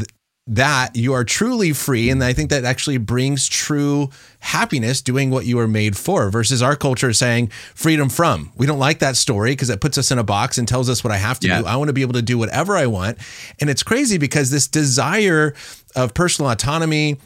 that 0.47 0.95
you 0.95 1.13
are 1.13 1.23
truly 1.23 1.73
free 1.73 2.09
and 2.09 2.23
i 2.23 2.33
think 2.33 2.49
that 2.49 2.63
actually 2.63 2.97
brings 2.97 3.47
true 3.47 4.09
happiness 4.39 5.01
doing 5.01 5.29
what 5.29 5.45
you 5.45 5.57
were 5.57 5.67
made 5.67 5.97
for 5.97 6.29
versus 6.29 6.61
our 6.61 6.75
culture 6.75 7.11
saying 7.11 7.47
freedom 7.75 8.09
from. 8.09 8.51
We 8.55 8.65
don't 8.65 8.79
like 8.79 8.99
that 8.99 9.15
story 9.15 9.51
because 9.51 9.69
it 9.69 9.81
puts 9.81 9.97
us 9.97 10.11
in 10.11 10.19
a 10.19 10.23
box 10.23 10.57
and 10.57 10.67
tells 10.67 10.89
us 10.89 11.03
what 11.03 11.11
i 11.11 11.17
have 11.17 11.39
to 11.41 11.47
yeah. 11.47 11.61
do 11.61 11.67
i 11.67 11.75
want 11.75 11.89
to 11.89 11.93
be 11.93 12.01
able 12.01 12.13
to 12.13 12.21
do 12.21 12.37
whatever 12.37 12.75
i 12.77 12.85
want. 12.85 13.17
And 13.59 13.69
it's 13.69 13.83
crazy 13.83 14.17
because 14.17 14.49
this 14.49 14.67
desire 14.67 15.53
of 15.95 16.13
personal 16.13 16.51
autonomy 16.51 17.17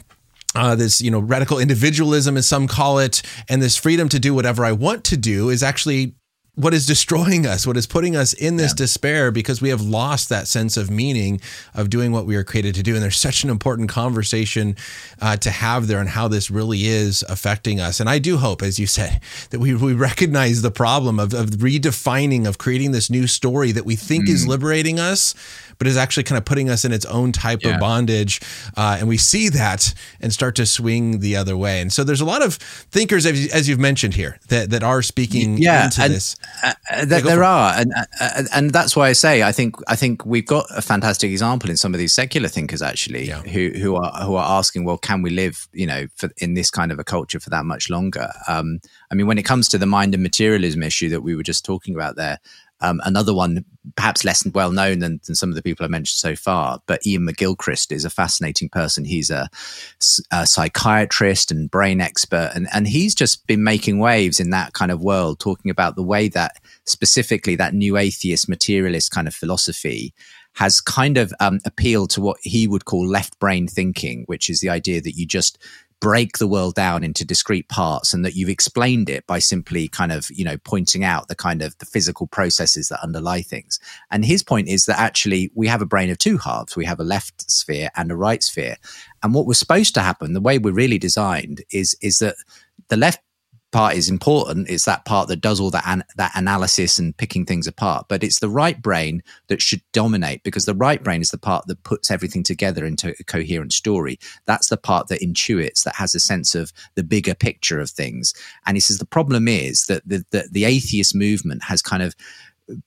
uh, 0.54 0.74
this 0.74 1.00
you 1.00 1.10
know 1.10 1.18
radical 1.18 1.58
individualism 1.58 2.36
as 2.36 2.46
some 2.46 2.66
call 2.66 2.98
it 2.98 3.22
and 3.48 3.62
this 3.62 3.76
freedom 3.76 4.08
to 4.08 4.18
do 4.18 4.34
whatever 4.34 4.64
i 4.66 4.72
want 4.72 5.02
to 5.04 5.16
do 5.16 5.48
is 5.48 5.62
actually 5.62 6.14
what 6.54 6.74
is 6.74 6.84
destroying 6.84 7.46
us, 7.46 7.66
what 7.66 7.78
is 7.78 7.86
putting 7.86 8.14
us 8.14 8.34
in 8.34 8.56
this 8.56 8.72
yeah. 8.72 8.84
despair 8.84 9.30
because 9.30 9.62
we 9.62 9.70
have 9.70 9.80
lost 9.80 10.28
that 10.28 10.46
sense 10.46 10.76
of 10.76 10.90
meaning 10.90 11.40
of 11.74 11.88
doing 11.88 12.12
what 12.12 12.26
we 12.26 12.36
were 12.36 12.44
created 12.44 12.74
to 12.74 12.82
do. 12.82 12.92
And 12.94 13.02
there's 13.02 13.18
such 13.18 13.42
an 13.42 13.48
important 13.48 13.88
conversation 13.88 14.76
uh, 15.22 15.38
to 15.38 15.50
have 15.50 15.86
there 15.86 15.98
on 15.98 16.08
how 16.08 16.28
this 16.28 16.50
really 16.50 16.84
is 16.84 17.24
affecting 17.26 17.80
us. 17.80 18.00
And 18.00 18.08
I 18.10 18.18
do 18.18 18.36
hope, 18.36 18.60
as 18.60 18.78
you 18.78 18.86
said, 18.86 19.22
that 19.48 19.60
we, 19.60 19.74
we 19.74 19.94
recognize 19.94 20.60
the 20.60 20.70
problem 20.70 21.18
of, 21.18 21.32
of 21.32 21.48
redefining, 21.50 22.46
of 22.46 22.58
creating 22.58 22.92
this 22.92 23.08
new 23.08 23.26
story 23.26 23.72
that 23.72 23.86
we 23.86 23.96
think 23.96 24.26
mm. 24.26 24.32
is 24.32 24.46
liberating 24.46 25.00
us, 25.00 25.34
but 25.78 25.86
is 25.86 25.96
actually 25.96 26.24
kind 26.24 26.38
of 26.38 26.44
putting 26.44 26.70
us 26.70 26.84
in 26.84 26.92
its 26.92 27.04
own 27.06 27.32
type 27.32 27.60
yeah. 27.62 27.74
of 27.74 27.80
bondage. 27.80 28.40
Uh, 28.76 28.96
and 28.98 29.08
we 29.08 29.16
see 29.16 29.48
that 29.48 29.94
and 30.20 30.32
start 30.32 30.54
to 30.56 30.66
swing 30.66 31.20
the 31.20 31.36
other 31.36 31.56
way. 31.56 31.80
And 31.80 31.92
so 31.92 32.04
there's 32.04 32.20
a 32.20 32.24
lot 32.24 32.42
of 32.42 32.54
thinkers, 32.54 33.26
as 33.26 33.68
you've 33.68 33.80
mentioned 33.80 34.14
here, 34.14 34.38
that, 34.48 34.70
that 34.70 34.82
are 34.82 35.02
speaking 35.02 35.58
yeah, 35.58 35.84
into 35.84 36.02
and, 36.02 36.12
this. 36.12 36.36
Uh, 36.62 36.72
uh, 36.90 37.04
there, 37.04 37.20
there 37.20 37.44
are, 37.44 37.74
and 37.74 37.92
uh, 38.20 38.42
and 38.54 38.70
that's 38.70 38.96
why 38.96 39.08
I 39.08 39.12
say 39.12 39.42
I 39.42 39.52
think 39.52 39.76
I 39.88 39.96
think 39.96 40.24
we've 40.26 40.46
got 40.46 40.66
a 40.70 40.82
fantastic 40.82 41.30
example 41.30 41.70
in 41.70 41.76
some 41.76 41.94
of 41.94 41.98
these 41.98 42.12
secular 42.12 42.48
thinkers 42.48 42.82
actually, 42.82 43.26
yeah. 43.26 43.40
who 43.42 43.70
who 43.70 43.96
are 43.96 44.12
who 44.24 44.34
are 44.36 44.58
asking, 44.58 44.84
well, 44.84 44.98
can 44.98 45.22
we 45.22 45.30
live, 45.30 45.68
you 45.72 45.86
know, 45.86 46.06
for, 46.16 46.30
in 46.38 46.54
this 46.54 46.70
kind 46.70 46.92
of 46.92 46.98
a 46.98 47.04
culture 47.04 47.40
for 47.40 47.50
that 47.50 47.64
much 47.64 47.90
longer? 47.90 48.30
Um, 48.48 48.80
I 49.10 49.14
mean, 49.14 49.26
when 49.26 49.38
it 49.38 49.44
comes 49.44 49.68
to 49.68 49.78
the 49.78 49.86
mind 49.86 50.14
and 50.14 50.22
materialism 50.22 50.82
issue 50.82 51.08
that 51.10 51.22
we 51.22 51.34
were 51.34 51.42
just 51.42 51.64
talking 51.64 51.94
about 51.94 52.16
there, 52.16 52.38
um, 52.82 53.00
another 53.04 53.32
one, 53.32 53.64
perhaps 53.96 54.24
less 54.24 54.46
well 54.54 54.72
known 54.72 54.98
than, 54.98 55.20
than, 55.24 55.34
some 55.34 55.48
of 55.48 55.54
the 55.54 55.62
people 55.62 55.84
I 55.84 55.88
mentioned 55.88 56.18
so 56.18 56.36
far, 56.36 56.80
but 56.86 57.00
Iain 57.06 57.26
McGilchrist 57.26 57.92
is 57.92 58.04
a 58.04 58.10
fascinating 58.10 58.68
person. 58.68 59.04
He's 59.04 59.30
a, 59.30 59.48
a, 60.32 60.46
psychiatrist 60.46 61.50
and 61.50 61.70
brain 61.70 62.00
expert, 62.00 62.52
and, 62.54 62.68
and 62.72 62.86
he's 62.86 63.14
just 63.14 63.46
been 63.46 63.64
making 63.64 63.98
waves 63.98 64.40
in 64.40 64.50
that 64.50 64.72
kind 64.72 64.90
of 64.90 65.00
world, 65.00 65.40
talking 65.40 65.70
about 65.70 65.96
the 65.96 66.02
way 66.02 66.28
that 66.28 66.56
specifically 66.84 67.56
that 67.56 67.74
new 67.74 67.96
atheist 67.96 68.48
materialist 68.48 69.10
kind 69.10 69.28
of 69.28 69.34
philosophy 69.34 70.12
has 70.54 70.80
kind 70.80 71.16
of 71.16 71.32
um, 71.40 71.60
appealed 71.64 72.10
to 72.10 72.20
what 72.20 72.36
he 72.42 72.66
would 72.66 72.84
call 72.84 73.06
left 73.06 73.38
brain 73.38 73.66
thinking, 73.66 74.24
which 74.26 74.50
is 74.50 74.60
the 74.60 74.68
idea 74.68 75.00
that 75.00 75.16
you 75.16 75.26
just 75.26 75.58
break 76.02 76.38
the 76.38 76.48
world 76.48 76.74
down 76.74 77.04
into 77.04 77.24
discrete 77.24 77.68
parts 77.68 78.12
and 78.12 78.24
that 78.24 78.34
you've 78.34 78.48
explained 78.48 79.08
it 79.08 79.24
by 79.28 79.38
simply 79.38 79.86
kind 79.86 80.10
of 80.10 80.28
you 80.32 80.44
know 80.44 80.56
pointing 80.64 81.04
out 81.04 81.28
the 81.28 81.36
kind 81.36 81.62
of 81.62 81.78
the 81.78 81.86
physical 81.86 82.26
processes 82.26 82.88
that 82.88 83.02
underlie 83.02 83.40
things. 83.40 83.78
And 84.10 84.24
his 84.24 84.42
point 84.42 84.68
is 84.68 84.84
that 84.86 84.98
actually 84.98 85.52
we 85.54 85.68
have 85.68 85.80
a 85.80 85.86
brain 85.86 86.10
of 86.10 86.18
two 86.18 86.38
halves. 86.38 86.76
We 86.76 86.84
have 86.86 86.98
a 86.98 87.04
left 87.04 87.48
sphere 87.48 87.88
and 87.96 88.10
a 88.10 88.16
right 88.16 88.42
sphere. 88.42 88.76
And 89.22 89.32
what 89.32 89.46
was 89.46 89.60
supposed 89.60 89.94
to 89.94 90.00
happen 90.00 90.32
the 90.32 90.40
way 90.40 90.58
we're 90.58 90.74
really 90.74 90.98
designed 90.98 91.62
is 91.70 91.96
is 92.02 92.18
that 92.18 92.34
the 92.88 92.96
left 92.96 93.22
part 93.72 93.96
is 93.96 94.08
important. 94.08 94.70
It's 94.70 94.84
that 94.84 95.04
part 95.04 95.28
that 95.28 95.40
does 95.40 95.58
all 95.58 95.70
that 95.70 95.84
an- 95.86 96.04
that 96.16 96.32
analysis 96.34 96.98
and 96.98 97.16
picking 97.16 97.44
things 97.44 97.66
apart. 97.66 98.06
But 98.08 98.22
it's 98.22 98.38
the 98.38 98.48
right 98.48 98.80
brain 98.80 99.22
that 99.48 99.60
should 99.60 99.82
dominate 99.92 100.42
because 100.44 100.66
the 100.66 100.74
right 100.74 101.02
brain 101.02 101.22
is 101.22 101.30
the 101.30 101.38
part 101.38 101.66
that 101.66 101.82
puts 101.82 102.10
everything 102.10 102.42
together 102.42 102.84
into 102.84 103.14
a 103.18 103.24
coherent 103.24 103.72
story. 103.72 104.18
That's 104.44 104.68
the 104.68 104.76
part 104.76 105.08
that 105.08 105.20
intuits, 105.20 105.82
that 105.84 105.96
has 105.96 106.14
a 106.14 106.20
sense 106.20 106.54
of 106.54 106.72
the 106.94 107.02
bigger 107.02 107.34
picture 107.34 107.80
of 107.80 107.90
things. 107.90 108.34
And 108.66 108.76
he 108.76 108.80
says 108.80 108.98
the 108.98 109.06
problem 109.06 109.48
is 109.48 109.86
that 109.86 110.06
the, 110.06 110.24
the, 110.30 110.48
the 110.50 110.64
atheist 110.64 111.14
movement 111.14 111.64
has 111.64 111.82
kind 111.82 112.02
of 112.02 112.14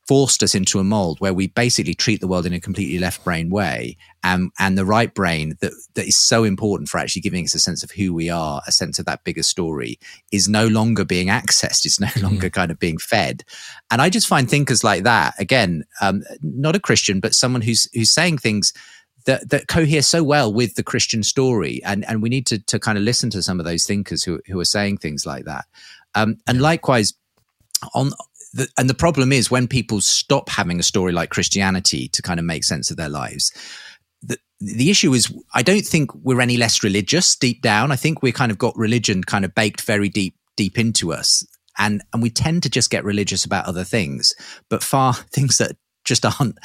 forced 0.07 0.43
us 0.43 0.55
into 0.55 0.79
a 0.79 0.83
mold 0.83 1.19
where 1.19 1.33
we 1.33 1.47
basically 1.47 1.93
treat 1.93 2.21
the 2.21 2.27
world 2.27 2.45
in 2.45 2.53
a 2.53 2.59
completely 2.59 2.99
left 2.99 3.23
brain 3.23 3.49
way. 3.49 3.97
And 4.23 4.51
and 4.59 4.77
the 4.77 4.85
right 4.85 5.13
brain 5.13 5.55
that 5.61 5.73
that 5.93 6.07
is 6.07 6.17
so 6.17 6.43
important 6.43 6.89
for 6.89 6.97
actually 6.97 7.21
giving 7.21 7.45
us 7.45 7.53
a 7.53 7.59
sense 7.59 7.83
of 7.83 7.91
who 7.91 8.13
we 8.13 8.29
are 8.29 8.61
a 8.67 8.71
sense 8.71 8.97
of 8.97 9.05
that 9.05 9.23
bigger 9.23 9.43
story 9.43 9.99
is 10.31 10.49
no 10.49 10.67
longer 10.67 11.05
being 11.05 11.27
accessed. 11.27 11.85
It's 11.85 11.99
no 11.99 12.07
hmm. 12.13 12.21
longer 12.21 12.49
kind 12.49 12.71
of 12.71 12.79
being 12.79 12.97
fed. 12.97 13.43
And 13.91 14.01
i 14.01 14.09
just 14.09 14.27
find 14.27 14.49
thinkers 14.49 14.83
like 14.83 15.03
that 15.03 15.33
again 15.39 15.83
um, 16.01 16.23
not 16.41 16.75
a 16.75 16.79
christian 16.79 17.19
but 17.19 17.33
someone 17.33 17.61
who's 17.61 17.87
who's 17.93 18.11
saying 18.11 18.37
things 18.37 18.73
that, 19.25 19.49
that 19.49 19.67
cohere 19.67 20.01
so 20.01 20.23
well 20.23 20.53
with 20.53 20.75
the 20.75 20.83
Christian 20.83 21.23
story, 21.23 21.81
and 21.83 22.05
and 22.05 22.21
we 22.21 22.29
need 22.29 22.45
to 22.47 22.59
to 22.59 22.79
kind 22.79 22.97
of 22.97 23.03
listen 23.03 23.29
to 23.31 23.41
some 23.41 23.59
of 23.59 23.65
those 23.65 23.85
thinkers 23.85 24.23
who 24.23 24.39
who 24.47 24.59
are 24.59 24.65
saying 24.65 24.97
things 24.97 25.25
like 25.25 25.45
that. 25.45 25.65
Um, 26.13 26.37
and 26.47 26.61
likewise, 26.61 27.13
on 27.93 28.11
the, 28.55 28.69
and 28.77 28.89
the 28.89 28.93
problem 28.93 29.33
is 29.33 29.51
when 29.51 29.67
people 29.67 29.99
stop 29.99 30.47
having 30.49 30.79
a 30.79 30.83
story 30.83 31.11
like 31.11 31.29
Christianity 31.29 32.07
to 32.07 32.21
kind 32.21 32.39
of 32.39 32.45
make 32.45 32.63
sense 32.63 32.89
of 32.89 32.95
their 32.95 33.09
lives. 33.09 33.51
The, 34.23 34.37
the 34.61 34.89
issue 34.89 35.13
is, 35.13 35.31
I 35.53 35.61
don't 35.61 35.85
think 35.85 36.15
we're 36.15 36.39
any 36.39 36.55
less 36.55 36.81
religious 36.81 37.35
deep 37.35 37.61
down. 37.61 37.91
I 37.91 37.97
think 37.97 38.23
we 38.23 38.31
kind 38.31 38.53
of 38.53 38.57
got 38.57 38.77
religion 38.77 39.25
kind 39.25 39.43
of 39.43 39.53
baked 39.53 39.81
very 39.81 40.07
deep, 40.07 40.35
deep 40.55 40.79
into 40.79 41.11
us. 41.11 41.45
And, 41.77 42.01
and 42.13 42.23
we 42.23 42.29
tend 42.29 42.63
to 42.63 42.69
just 42.69 42.89
get 42.89 43.03
religious 43.03 43.43
about 43.43 43.65
other 43.65 43.83
things, 43.83 44.33
but 44.69 44.83
far 44.83 45.13
things 45.33 45.57
that 45.57 45.75
just 46.05 46.25
aren't 46.25 46.57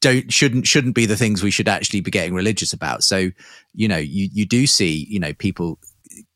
don't 0.00 0.32
shouldn't 0.32 0.66
shouldn't 0.66 0.94
be 0.94 1.04
the 1.04 1.16
things 1.16 1.42
we 1.42 1.50
should 1.50 1.68
actually 1.68 2.00
be 2.00 2.10
getting 2.10 2.32
religious 2.32 2.72
about 2.72 3.04
so 3.04 3.30
you 3.74 3.88
know 3.88 3.98
you 3.98 4.26
you 4.32 4.46
do 4.46 4.66
see 4.66 5.06
you 5.10 5.20
know 5.20 5.34
people 5.34 5.78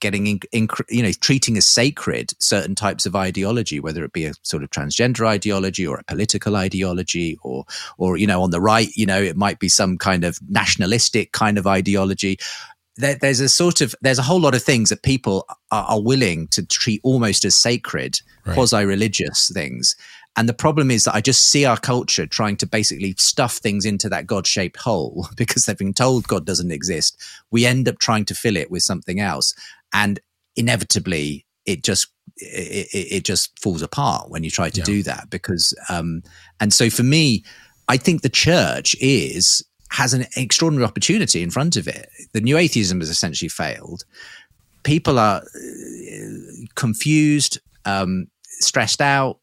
getting 0.01 0.27
in, 0.27 0.41
in, 0.53 0.69
you 0.89 1.03
know 1.03 1.13
treating 1.21 1.57
as 1.57 1.67
sacred 1.67 2.33
certain 2.39 2.75
types 2.75 3.07
of 3.07 3.15
ideology 3.15 3.81
whether 3.81 4.05
it 4.05 4.13
be 4.13 4.25
a 4.25 4.35
sort 4.43 4.63
of 4.63 4.71
transgender 4.71 5.27
ideology 5.27 5.87
or 5.87 5.99
a 5.99 6.05
political 6.05 6.57
ideology 6.57 7.39
or 7.43 7.65
or 7.99 8.17
you 8.17 8.27
know 8.27 8.43
on 8.43 8.51
the 8.51 8.61
right 8.61 8.89
you 8.95 9.07
know 9.07 9.21
it 9.21 9.37
might 9.37 9.59
be 9.59 9.69
some 9.69 9.97
kind 9.99 10.25
of 10.25 10.39
nationalistic 10.49 11.33
kind 11.33 11.59
of 11.59 11.67
ideology 11.67 12.39
there, 12.97 13.15
there's 13.15 13.41
a 13.41 13.49
sort 13.49 13.81
of 13.81 13.95
there's 14.01 14.19
a 14.19 14.23
whole 14.23 14.41
lot 14.41 14.55
of 14.55 14.63
things 14.63 14.89
that 14.91 15.03
people 15.03 15.47
are, 15.71 15.85
are 15.85 16.03
willing 16.03 16.49
to 16.49 16.65
treat 16.67 17.01
almost 17.05 17.45
as 17.45 17.55
sacred 17.55 18.21
right. 18.45 18.55
quasi-religious 18.55 19.51
things 19.53 19.95
and 20.37 20.49
the 20.49 20.55
problem 20.55 20.91
is 20.91 21.05
that 21.05 21.15
I 21.15 21.21
just 21.21 21.49
see 21.49 21.65
our 21.65 21.77
culture 21.77 22.27
trying 22.27 22.57
to 22.59 22.67
basically 22.67 23.15
stuff 23.19 23.57
things 23.57 23.85
into 23.85 24.09
that 24.09 24.27
God 24.27 24.47
shaped 24.47 24.77
hole 24.79 25.29
because 25.37 25.65
they've 25.65 25.77
been 25.77 25.95
told 25.95 26.29
God 26.29 26.47
doesn't 26.47 26.71
exist. 26.71 27.21
We 27.51 27.67
end 27.67 27.89
up 27.89 27.99
trying 27.99 28.25
to 28.27 28.35
fill 28.35 28.57
it 28.57 28.71
with 28.71 28.83
something 28.83 29.21
else. 29.21 29.55
And 29.93 30.21
inevitably, 30.57 31.47
it 31.67 31.83
just 31.83 32.09
it, 32.37 32.89
it 32.93 33.25
just 33.25 33.59
falls 33.59 33.83
apart 33.83 34.31
when 34.31 34.43
you 34.45 34.51
try 34.51 34.71
to 34.71 34.81
yeah. 34.81 34.85
do 34.85 35.03
that 35.03 35.29
because 35.31 35.75
um 35.89 36.23
and 36.59 36.73
so 36.73 36.89
for 36.89 37.03
me 37.03 37.45
i 37.89 37.99
think 37.99 38.23
the 38.23 38.31
church 38.31 38.97
is 38.99 39.63
has 39.91 40.15
an 40.15 40.25
extraordinary 40.37 40.87
opportunity 40.87 41.43
in 41.43 41.51
front 41.51 41.77
of 41.77 41.87
it 41.87 42.09
the 42.33 42.41
new 42.41 42.57
atheism 42.57 43.01
has 43.01 43.11
essentially 43.11 43.49
failed 43.49 44.05
people 44.85 45.19
are 45.19 45.43
uh, 45.43 46.27
confused 46.77 47.59
um 47.85 48.27
stressed 48.61 49.03
out 49.03 49.39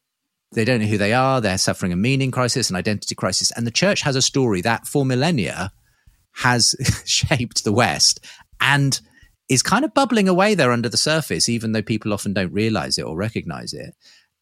they 0.52 0.64
don't 0.64 0.80
know 0.80 0.86
who 0.86 0.98
they 0.98 1.12
are. 1.12 1.40
They're 1.40 1.58
suffering 1.58 1.92
a 1.92 1.96
meaning 1.96 2.30
crisis, 2.30 2.70
an 2.70 2.76
identity 2.76 3.14
crisis. 3.14 3.50
And 3.52 3.66
the 3.66 3.70
church 3.70 4.00
has 4.02 4.16
a 4.16 4.22
story 4.22 4.60
that 4.62 4.86
for 4.86 5.04
millennia 5.04 5.70
has 6.36 6.74
shaped 7.04 7.64
the 7.64 7.72
West 7.72 8.24
and 8.60 9.00
is 9.48 9.62
kind 9.62 9.84
of 9.84 9.94
bubbling 9.94 10.28
away 10.28 10.54
there 10.54 10.72
under 10.72 10.88
the 10.88 10.96
surface, 10.96 11.48
even 11.48 11.72
though 11.72 11.82
people 11.82 12.12
often 12.12 12.32
don't 12.34 12.52
realize 12.52 12.98
it 12.98 13.02
or 13.02 13.16
recognize 13.16 13.72
it. 13.72 13.94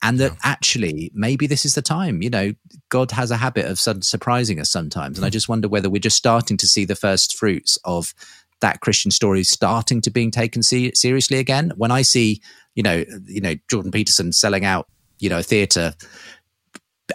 And 0.03 0.19
that 0.19 0.33
yeah. 0.33 0.39
actually, 0.43 1.11
maybe 1.15 1.47
this 1.47 1.65
is 1.65 1.75
the 1.75 1.83
time. 1.83 2.21
You 2.23 2.31
know, 2.31 2.53
God 2.91 3.11
has 3.13 3.31
a 3.31 3.37
habit 3.37 3.67
of 3.67 3.79
surprising 3.79 4.61
us 4.61 4.71
sometimes. 4.71 5.19
And 5.19 5.25
I 5.25 5.29
mm. 5.29 5.33
just 5.33 5.49
wonder 5.49 5.69
whether 5.69 5.89
we're 5.89 6.01
just 6.01 6.19
starting 6.19 6.57
to 6.59 6.67
see 6.67 6.85
the 6.85 6.95
first 6.95 7.37
fruits 7.37 7.79
of 7.85 8.13
that 8.61 8.81
Christian 8.81 9.11
story 9.11 9.43
starting 9.45 10.01
to 10.03 10.11
being 10.11 10.31
taken 10.31 10.63
seriously 10.63 11.39
again. 11.39 11.73
When 11.77 11.91
I 11.91 12.03
see, 12.03 12.43
you 12.75 12.83
know, 12.83 13.05
you 13.25 13.41
know, 13.41 13.55
Jordan 13.69 13.91
Peterson 13.91 14.33
selling 14.33 14.65
out 14.65 14.89
you 15.19 15.29
know, 15.29 15.39
a 15.39 15.43
theatre 15.43 15.95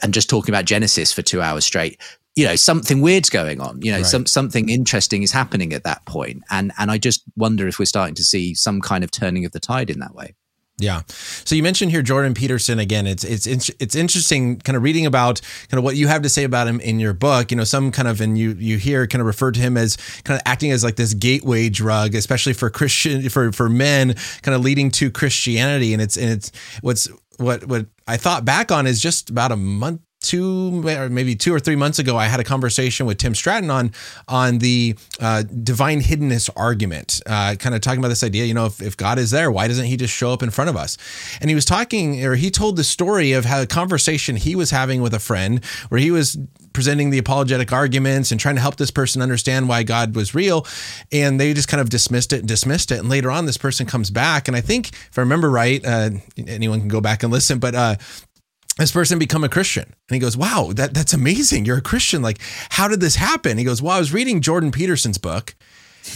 and 0.02 0.14
just 0.14 0.30
talking 0.30 0.54
about 0.54 0.66
Genesis 0.66 1.12
for 1.12 1.22
two 1.22 1.42
hours 1.42 1.66
straight, 1.66 2.02
you 2.36 2.46
know, 2.46 2.56
something 2.56 3.02
weird's 3.02 3.30
going 3.30 3.60
on. 3.60 3.82
You 3.82 3.91
know, 3.91 3.98
right. 4.00 4.06
some 4.06 4.26
something 4.26 4.70
interesting 4.70 5.24
is 5.24 5.32
happening 5.32 5.74
at 5.74 5.84
that 5.84 6.06
point, 6.06 6.44
and 6.50 6.72
and 6.78 6.89
I 6.91 6.98
just 6.98 7.24
wonder 7.36 7.67
if 7.67 7.80
we're 7.80 7.86
starting 7.86 8.15
to 8.15 8.24
see 8.24 8.54
some 8.56 8.82
kind 8.82 9.04
of 9.04 9.12
turning 9.12 9.46
of 9.46 9.52
the 9.52 9.60
tide 9.60 9.89
in 9.89 10.00
that 10.00 10.15
way. 10.15 10.36
Yeah. 10.82 11.02
So 11.08 11.56
you 11.56 11.62
mentioned 11.62 11.91
here 11.91 12.02
Jordan 12.02 12.34
Peterson 12.34 12.80
again. 12.80 13.06
It's 13.06 13.24
it's 13.24 13.70
it's 13.80 13.96
interesting 13.96 14.58
kind 14.60 14.76
of 14.76 14.82
reading 14.82 15.06
about 15.06 15.41
kind 15.70 15.78
of 15.78 15.84
what 15.84 15.96
you 15.96 16.08
have 16.08 16.24
to 16.24 16.30
say 16.30 16.44
about 16.44 16.67
him 16.67 16.80
in 16.80 17.00
your 17.00 17.13
book. 17.13 17.52
You 17.52 17.58
know, 17.58 17.63
some 17.63 17.91
kind 17.91 18.08
of 18.08 18.20
and 18.20 18.38
you 18.38 18.56
you 18.58 18.78
hear 18.78 19.06
kind 19.08 19.20
of 19.22 19.28
referred 19.28 19.54
to 19.56 19.60
him 19.60 19.78
as 19.78 19.98
kind 20.24 20.39
of 20.39 20.41
acting 20.46 20.72
as 20.72 20.84
like 20.84 20.96
this 20.96 21.13
gateway 21.13 21.70
drug, 21.70 22.15
especially 22.15 22.54
for 22.54 22.70
Christian 22.70 23.30
for 23.30 23.52
for 23.52 23.70
men, 23.70 24.15
kind 24.41 24.56
of 24.56 24.62
leading 24.62 24.89
to 24.91 25.12
Christianity. 25.12 25.94
And 25.94 26.02
it's 26.02 26.17
and 26.17 26.30
it's 26.30 26.52
what's 26.82 27.08
what 27.38 27.67
what 27.67 27.86
I 28.08 28.17
thought 28.17 28.44
back 28.44 28.72
on 28.72 28.88
is 28.88 29.00
just 29.02 29.30
about 29.30 29.52
a 29.52 29.58
month 29.58 30.02
two 30.22 30.88
or 30.88 31.10
maybe 31.10 31.36
two 31.36 31.54
or 31.54 31.60
three 31.60 31.76
months 31.76 32.00
ago, 32.00 32.16
I 32.16 32.28
had 32.28 32.40
a 32.40 32.44
conversation 32.44 33.06
with 33.06 33.18
Tim 33.18 33.36
Stratton 33.36 33.70
on 33.70 33.92
on 34.28 34.60
the 34.60 34.96
uh, 35.20 35.44
divine 35.44 36.02
hiddenness 36.02 36.50
argument, 36.56 37.22
uh, 37.26 37.56
kind 37.56 37.76
of 37.76 37.82
talking 37.82 38.00
about 38.00 38.10
this 38.10 38.24
idea. 38.24 38.46
You 38.46 38.54
know, 38.54 38.68
if, 38.68 38.82
if 38.82 38.96
God 38.96 39.20
is 39.20 39.32
there, 39.32 39.52
why 39.52 39.68
doesn't 39.68 39.86
He 39.86 39.98
just 39.98 40.14
show 40.14 40.32
up 40.32 40.44
in 40.44 40.52
front 40.52 40.70
of 40.70 40.76
us? 40.76 40.98
And 41.42 41.50
he 41.50 41.56
was 41.56 41.66
talking, 41.66 42.24
or 42.24 42.36
he 42.36 42.52
told 42.52 42.78
the 42.78 42.84
story 42.84 43.34
of 43.34 43.46
how 43.46 43.62
a 43.62 43.68
conversation 43.68 44.36
he 44.36 44.56
was 44.56 44.72
having 44.72 45.02
with 45.02 45.14
a 45.14 45.20
friend, 45.20 45.64
where 45.90 46.00
he 46.00 46.12
was 46.12 46.38
presenting 46.74 47.10
the 47.10 47.18
apologetic 47.18 47.74
arguments 47.74 48.32
and 48.32 48.39
trying 48.39 48.56
to 48.56 48.62
help 48.62 48.78
this 48.78 48.91
person 48.91 49.22
understand 49.22 49.68
why 49.68 49.84
God 49.84 50.16
was 50.16 50.34
real. 50.34 50.66
And 51.12 51.39
they 51.39 51.54
just 51.54 51.68
kind 51.68 51.82
of 51.82 51.89
dismissed 51.89 52.32
it 52.32 52.39
and 52.39 52.48
dismissed 52.48 52.91
it. 52.91 53.00
And 53.00 53.10
later 53.10 53.30
on, 53.30 53.45
this 53.45 53.58
person 53.58 53.86
comes 53.86 54.10
back. 54.10 54.48
And 54.48 54.56
I 54.56 54.62
think, 54.62 54.91
if 54.93 55.18
I 55.18 55.22
remember 55.22 55.50
right, 55.50 55.86
uh, 55.86 56.12
anyone 56.48 56.80
can 56.80 56.88
go 56.88 57.02
back 57.02 57.24
and 57.24 57.32
listen, 57.32 57.60
but 57.60 57.76
uh, 57.76 57.95
this 58.82 58.92
person 58.92 59.20
become 59.20 59.44
a 59.44 59.50
Christian? 59.50 59.84
And 59.86 60.16
he 60.16 60.20
goes, 60.20 60.36
Wow, 60.36 60.72
that, 60.76 60.94
that's 60.94 61.14
amazing. 61.14 61.66
You're 61.66 61.78
a 61.78 61.82
Christian. 61.82 62.22
Like, 62.22 62.40
how 62.70 62.88
did 62.88 63.00
this 63.00 63.16
happen? 63.16 63.58
He 63.58 63.64
goes, 63.64 63.82
Well, 63.82 63.96
I 63.96 64.00
was 64.00 64.14
reading 64.14 64.42
Jordan 64.42 64.72
Peterson's 64.72 65.18
book. 65.18 65.56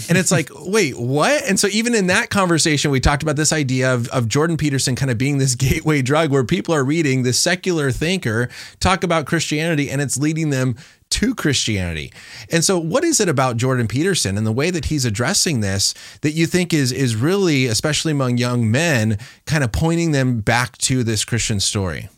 And 0.10 0.18
it's 0.18 0.32
like, 0.32 0.50
wait, 0.62 0.98
what? 0.98 1.44
And 1.44 1.60
so 1.60 1.68
even 1.68 1.94
in 1.94 2.08
that 2.08 2.30
conversation, 2.30 2.92
we 2.92 3.00
talked 3.00 3.24
about 3.24 3.36
this 3.36 3.54
idea 3.54 3.94
of, 3.94 4.08
of 4.10 4.28
Jordan 4.28 4.58
Peterson 4.58 4.96
kind 4.96 5.12
of 5.12 5.18
being 5.18 5.38
this 5.38 5.56
gateway 5.56 6.02
drug 6.02 6.32
where 6.32 6.44
people 6.44 6.74
are 6.74 6.84
reading 6.84 7.24
this 7.24 7.40
secular 7.40 7.92
thinker 7.92 8.50
talk 8.80 9.04
about 9.04 9.26
Christianity 9.26 9.90
and 9.90 10.02
it's 10.02 10.18
leading 10.18 10.50
them 10.50 10.76
to 11.12 11.36
Christianity. 11.36 12.12
And 12.52 12.64
so 12.64 12.80
what 12.80 13.04
is 13.04 13.20
it 13.20 13.30
about 13.30 13.58
Jordan 13.58 13.88
Peterson 13.88 14.38
and 14.38 14.46
the 14.46 14.52
way 14.52 14.72
that 14.72 14.86
he's 14.86 15.06
addressing 15.06 15.62
this 15.62 15.94
that 16.22 16.32
you 16.32 16.48
think 16.48 16.74
is 16.74 16.92
is 16.92 17.16
really, 17.16 17.68
especially 17.68 18.12
among 18.12 18.38
young 18.38 18.70
men, 18.70 19.20
kind 19.46 19.64
of 19.64 19.72
pointing 19.72 20.12
them 20.12 20.42
back 20.42 20.78
to 20.80 21.04
this 21.04 21.24
Christian 21.24 21.60
story? 21.60 22.10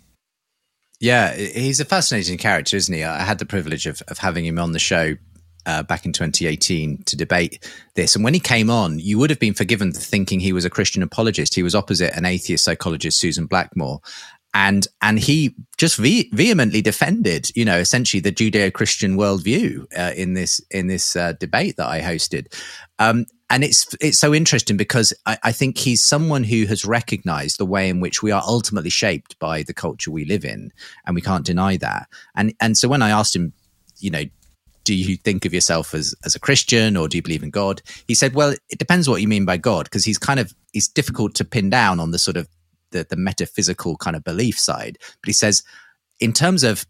Yeah, 1.00 1.36
he's 1.36 1.80
a 1.80 1.86
fascinating 1.86 2.38
character, 2.38 2.76
isn't 2.76 2.94
he? 2.94 3.04
I 3.04 3.24
had 3.24 3.38
the 3.38 3.46
privilege 3.46 3.86
of, 3.86 4.02
of 4.08 4.18
having 4.18 4.46
him 4.46 4.58
on 4.58 4.72
the 4.72 4.80
show 4.80 5.16
uh, 5.68 5.84
back 5.84 6.06
in 6.06 6.14
2018 6.14 7.04
to 7.04 7.16
debate 7.16 7.70
this. 7.94 8.16
And 8.16 8.24
when 8.24 8.34
he 8.34 8.40
came 8.40 8.70
on, 8.70 9.00
you 9.00 9.20
would 9.20 9.30
have 9.30 9.40
been 9.40 9.54
forgiven 9.54 9.92
for 9.92 10.00
thinking 10.00 10.40
he 10.40 10.54
was 10.54 10.66
a 10.66 10.70
Christian 10.70 11.04
apologist. 11.04 11.54
He 11.54 11.62
was 11.62 11.76
opposite 11.76 12.16
an 12.16 12.26
atheist 12.26 12.64
psychologist, 12.64 13.20
Susan 13.20 13.46
Blackmore. 13.46 14.00
And 14.58 14.88
and 15.04 15.20
he 15.20 15.54
just 15.78 15.98
ve- 15.98 16.32
vehemently 16.34 16.82
defended, 16.82 17.52
you 17.56 17.64
know, 17.64 17.78
essentially 17.78 18.20
the 18.20 18.32
Judeo-Christian 18.32 19.16
worldview 19.16 19.86
uh, 19.96 20.14
in 20.16 20.34
this 20.34 20.60
in 20.72 20.88
this 20.88 21.16
uh, 21.16 21.34
debate 21.34 21.78
that 21.78 21.86
I 21.86 22.02
hosted. 22.02 22.52
Um, 22.98 23.28
and 23.52 23.64
it's 23.64 23.86
it's 24.02 24.18
so 24.18 24.34
interesting 24.34 24.76
because 24.76 25.14
I, 25.28 25.38
I, 25.44 25.52
think 25.52 25.78
he's 25.78 26.04
someone 26.04 26.44
who 26.44 26.66
has 26.66 26.86
recognized 26.86 27.60
the 27.60 27.68
way 27.68 27.88
in 27.88 28.00
which 28.00 28.24
we 28.24 28.32
are 28.32 28.42
ultimately 28.48 28.90
shaped 28.90 29.38
by 29.38 29.62
the 29.62 29.76
culture 29.76 30.10
we 30.10 30.26
live 30.26 30.44
in, 30.44 30.72
and 31.06 31.14
we 31.14 31.22
can't 31.22 31.46
deny 31.46 31.78
that. 31.78 32.08
And 32.36 32.52
and 32.60 32.76
so 32.76 32.88
when 32.88 33.04
I 33.04 33.12
asked 33.12 33.36
him, 33.36 33.54
you 34.00 34.10
know, 34.10 34.24
do 34.86 34.96
you 34.96 35.18
think 35.18 35.46
of 35.46 35.54
yourself 35.54 35.94
as 35.94 36.16
as 36.26 36.36
a 36.36 36.40
Christian 36.40 36.98
or 36.98 37.08
do 37.08 37.18
you 37.18 37.22
believe 37.22 37.44
in 37.44 37.52
God? 37.52 37.84
He 38.08 38.16
said, 38.16 38.34
well, 38.34 38.56
it 38.70 38.80
depends 38.80 39.08
what 39.08 39.22
you 39.22 39.28
mean 39.28 39.46
by 39.46 39.58
God, 39.58 39.84
because 39.84 40.04
he's 40.04 40.18
kind 40.18 40.40
of 40.40 40.52
he's 40.74 40.88
difficult 40.88 41.36
to 41.36 41.46
pin 41.46 41.70
down 41.70 42.00
on 42.00 42.10
the 42.10 42.18
sort 42.18 42.38
of 42.38 42.48
the 42.92 43.06
the 43.10 43.16
metaphysical 43.16 43.98
kind 43.98 44.16
of 44.16 44.24
belief 44.24 44.60
side. 44.60 44.98
But 45.22 45.28
he 45.28 45.34
says, 45.34 45.64
in 46.20 46.34
terms 46.34 46.64
of 46.64 46.86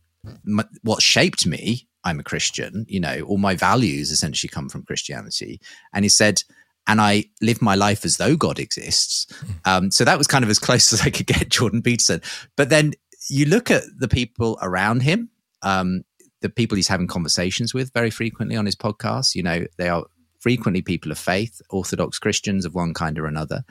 m- 0.45 0.69
what 0.81 1.01
shaped 1.01 1.45
me 1.45 1.87
I'm 2.07 2.19
a 2.19 2.23
Christian, 2.23 2.85
you 2.87 3.01
know, 3.01 3.21
all 3.27 3.37
my 3.37 3.55
values 3.55 4.11
essentially 4.11 4.49
come 4.49 4.69
from 4.69 4.83
Christianity. 4.83 5.59
And 5.93 6.05
he 6.05 6.09
said, 6.09 6.41
and 6.87 7.01
I 7.01 7.25
live 7.41 7.61
my 7.61 7.75
life 7.75 8.05
as 8.05 8.15
though 8.15 8.37
God 8.37 8.59
exists. 8.59 9.27
Hmm. 9.39 9.51
Um, 9.65 9.91
so 9.91 10.05
that 10.05 10.17
was 10.17 10.25
kind 10.25 10.43
of 10.43 10.49
as 10.49 10.59
close 10.67 10.93
as 10.93 11.01
I 11.01 11.09
could 11.09 11.27
get 11.27 11.49
Jordan 11.49 11.81
Peterson. 11.81 12.21
But 12.55 12.69
then 12.69 12.93
you 13.29 13.45
look 13.45 13.69
at 13.69 13.83
the 13.97 14.07
people 14.07 14.57
around 14.61 15.01
him, 15.01 15.29
um, 15.61 16.03
the 16.41 16.49
people 16.49 16.77
he's 16.77 16.87
having 16.87 17.07
conversations 17.07 17.73
with 17.73 17.91
very 17.93 18.09
frequently 18.09 18.55
on 18.55 18.65
his 18.65 18.75
podcast. 18.75 19.35
You 19.35 19.43
know, 19.43 19.65
they 19.77 19.89
are 19.89 20.05
frequently 20.47 20.81
people 20.81 21.11
of 21.11 21.19
faith, 21.19 21.61
Orthodox 21.71 22.19
Christians 22.19 22.63
of 22.63 22.73
one 22.73 22.93
kind 22.93 23.19
or 23.19 23.25
another. 23.25 23.65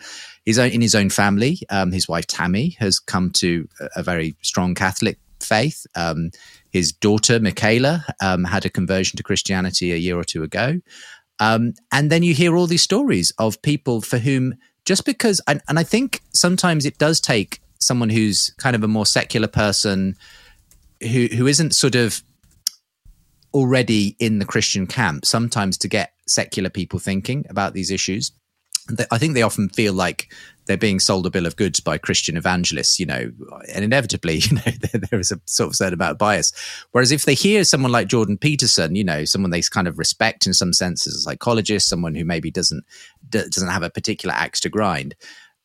His 0.45 0.59
own, 0.59 0.73
in 0.73 0.83
his 0.83 0.95
own 0.95 1.09
family, 1.09 1.63
um, 1.71 1.91
his 1.91 2.07
wife 2.07 2.27
Tammy 2.27 2.77
has 2.79 2.99
come 2.99 3.31
to 3.37 3.67
a, 3.97 4.03
very 4.03 4.37
strong 4.43 4.75
Catholic 4.75 5.19
faith. 5.41 5.87
Um, 5.95 6.33
his 6.71 6.93
daughter, 6.93 7.41
Mikhaila, 7.41 8.05
um, 8.21 8.45
had 8.45 8.67
a 8.67 8.69
conversion 8.69 9.17
to 9.17 9.23
Christianity 9.23 9.91
a 9.91 9.97
year 9.97 10.19
or 10.19 10.25
two 10.25 10.43
ago. 10.43 10.79
Um, 11.41 11.73
and 11.93 12.13
then 12.13 12.23
you 12.23 12.35
hear 12.35 12.55
all 12.55 12.67
these 12.67 12.83
stories 12.83 13.33
of 13.39 13.63
people 13.63 14.03
for 14.03 14.19
whom 14.19 14.53
just 14.85 15.07
because, 15.07 15.41
and, 15.47 15.63
and 15.71 15.79
I 15.79 15.83
think 15.83 16.21
sometimes 16.35 16.85
it 16.85 16.99
does 16.99 17.23
take 17.23 17.63
someone 17.79 18.11
who's 18.11 18.51
kind 18.59 18.77
of 18.77 18.85
a 18.85 18.89
more 18.89 19.07
secular 19.07 19.49
person 19.49 20.15
who, 21.01 21.29
who 21.29 21.47
isn't 21.47 21.75
sort 21.75 21.95
of 21.95 22.23
already 23.57 24.15
in 24.19 24.39
the 24.39 24.45
Christian 24.45 24.87
camp, 24.87 25.25
sometimes 25.25 25.79
to 25.79 25.89
get 25.89 26.13
secular 26.29 26.69
people 26.69 26.99
thinking 26.99 27.47
about 27.49 27.73
these 27.73 27.91
issues. 27.91 28.31
I 29.11 29.17
think 29.17 29.33
they 29.33 29.43
often 29.43 29.71
feel 29.71 29.95
like 29.95 30.31
they're 30.67 30.77
being 30.77 31.01
sold 31.01 31.27
a 31.27 31.31
bill 31.31 31.47
of 31.47 31.57
goods 31.57 31.81
by 31.81 31.97
Christian 31.97 32.37
evangelists, 32.37 33.01
you 33.01 33.07
know, 33.07 33.33
and 33.73 33.83
inevitably, 33.83 34.35
you 34.43 34.57
know, 34.57 34.63
there, 34.63 35.01
there 35.11 35.19
is 35.19 35.33
a 35.33 35.41
sort 35.47 35.69
of 35.69 35.75
certain 35.75 35.95
amount 35.95 36.13
of 36.13 36.19
bias. 36.19 36.53
Whereas 36.93 37.11
if 37.13 37.25
they 37.25 37.33
hear 37.33 37.65
someone 37.65 37.91
like 37.91 38.09
Jordan 38.09 38.37
Peterson, 38.37 38.95
you 38.95 39.05
know, 39.05 39.25
someone 39.25 39.51
they 39.51 39.63
kind 39.63 39.89
of 39.89 39.99
respect 39.99 40.47
in 40.47 40.53
some 40.53 40.75
sense 40.75 41.07
as 41.07 41.15
a 41.15 41.21
psychologist, 41.21 41.89
someone 41.89 42.15
who 42.15 42.27
maybe 42.27 42.51
doesn't 42.51 42.85
doesn't 43.31 43.71
have 43.71 43.83
a 43.83 43.91
particular 43.91 44.35
axe 44.35 44.61
to 44.61 44.69
grind, 44.69 45.15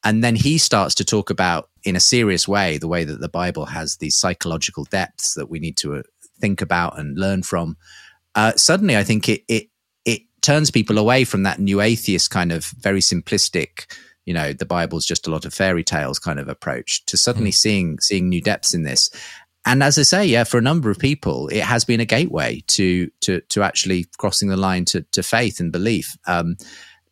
and 0.04 0.24
then 0.24 0.38
he 0.38 0.58
starts 0.58 0.96
to 0.96 1.06
talk 1.06 1.30
about 1.30 1.70
in 1.84 1.98
a 1.98 2.00
serious 2.00 2.48
way 2.48 2.78
the 2.78 2.88
way 2.88 3.04
that 3.04 3.20
the 3.20 3.30
Bible 3.30 3.66
has 3.66 3.98
these 3.98 4.18
psychological 4.18 4.86
depths 4.86 5.34
that 5.34 5.50
we 5.50 5.60
need 5.60 5.76
to 5.78 5.96
uh, 5.96 6.02
think 6.42 6.62
about 6.62 7.00
and 7.00 7.18
learn 7.18 7.44
from. 7.44 7.78
Uh, 8.36 8.54
suddenly, 8.56 8.98
I 8.98 9.04
think 9.04 9.30
it 9.30 9.44
it 9.48 9.70
it 10.06 10.22
turns 10.42 10.72
people 10.72 10.98
away 10.98 11.24
from 11.24 11.44
that 11.44 11.60
new 11.60 11.82
atheist 11.82 12.32
kind 12.32 12.52
of 12.52 12.66
very 12.80 13.00
simplistic 13.00 13.86
you 14.26 14.34
know 14.34 14.54
the 14.54 14.66
bible's 14.66 15.06
just 15.06 15.28
a 15.28 15.32
lot 15.32 15.46
of 15.46 15.54
fairy 15.54 15.84
tales 15.84 16.20
kind 16.20 16.40
of 16.40 16.48
approach 16.48 17.06
to 17.06 17.18
suddenly 17.18 17.52
mm. 17.52 17.56
seeing 17.56 18.00
seeing 18.00 18.30
new 18.30 18.42
depths 18.42 18.74
in 18.74 18.84
this 18.84 19.10
and 19.66 19.82
as 19.82 19.98
i 19.98 20.04
say 20.04 20.26
yeah 20.26 20.44
for 20.44 20.58
a 20.58 20.62
number 20.62 20.90
of 20.90 21.00
people 21.00 21.48
it 21.48 21.64
has 21.64 21.84
been 21.84 22.00
a 22.00 22.06
gateway 22.06 22.62
to 22.68 23.10
to 23.20 23.42
to 23.50 23.64
actually 23.64 24.06
crossing 24.18 24.50
the 24.50 24.58
line 24.58 24.86
to 24.86 25.02
to 25.12 25.24
faith 25.24 25.60
and 25.60 25.72
belief 25.72 26.16
um, 26.28 26.56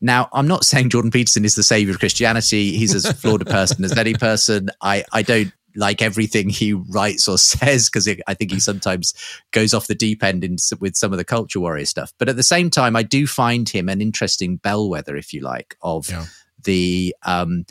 now, 0.02 0.30
I'm 0.32 0.48
not 0.48 0.64
saying 0.66 0.90
Jordan 0.90 1.12
Peterson 1.12 1.46
is 1.46 1.56
the 1.56 1.64
savior 1.64 1.94
of 1.94 2.00
Christianity. 2.00 2.78
He's 2.78 2.96
as 2.96 3.12
flawed 3.20 3.42
a 3.42 3.46
person 3.46 3.84
as 3.84 3.98
any 3.98 4.14
person. 4.14 4.70
I, 4.82 5.04
I 5.12 5.22
don't 5.22 5.52
like 5.76 6.02
everything 6.02 6.50
he 6.50 6.74
writes 6.74 7.28
or 7.28 7.38
says 7.38 7.90
because 7.90 8.10
I 8.28 8.34
think 8.34 8.52
he 8.52 8.60
sometimes 8.60 9.14
goes 9.52 9.74
off 9.74 9.88
the 9.88 9.96
deep 9.96 10.24
end 10.24 10.44
in, 10.44 10.58
with 10.80 10.96
some 10.96 11.12
of 11.12 11.18
the 11.18 11.26
culture 11.26 11.60
warrior 11.60 11.86
stuff. 11.86 12.14
But 12.18 12.30
at 12.30 12.36
the 12.36 12.44
same 12.44 12.70
time, 12.70 12.96
I 12.96 13.04
do 13.04 13.28
find 13.28 13.68
him 13.68 13.90
an 13.90 14.02
interesting 14.02 14.58
bellwether, 14.58 15.16
if 15.16 15.34
you 15.34 15.42
like, 15.42 15.78
of 15.82 16.10
yeah 16.10 16.26
the 16.64 17.16
um, 17.24 17.66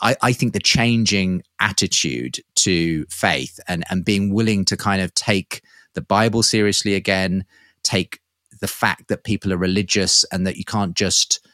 I, 0.00 0.16
I, 0.22 0.32
think 0.32 0.52
the 0.52 0.60
changing 0.60 1.42
attitude 1.60 2.40
to 2.56 3.04
faith 3.06 3.58
and 3.68 3.84
and 3.90 4.04
being 4.04 4.32
willing 4.32 4.64
to 4.66 4.76
kind 4.76 5.02
of 5.02 5.14
take 5.14 5.62
the 5.94 6.00
Bible 6.00 6.42
seriously 6.42 6.94
again, 6.94 7.44
take 7.82 8.20
the 8.60 8.68
fact 8.68 9.08
that 9.08 9.24
people 9.24 9.52
are 9.52 9.58
religious 9.58 10.24
and 10.24 10.46
that 10.46 10.56
you 10.56 10.64
can't 10.64 10.94
just 10.94 11.46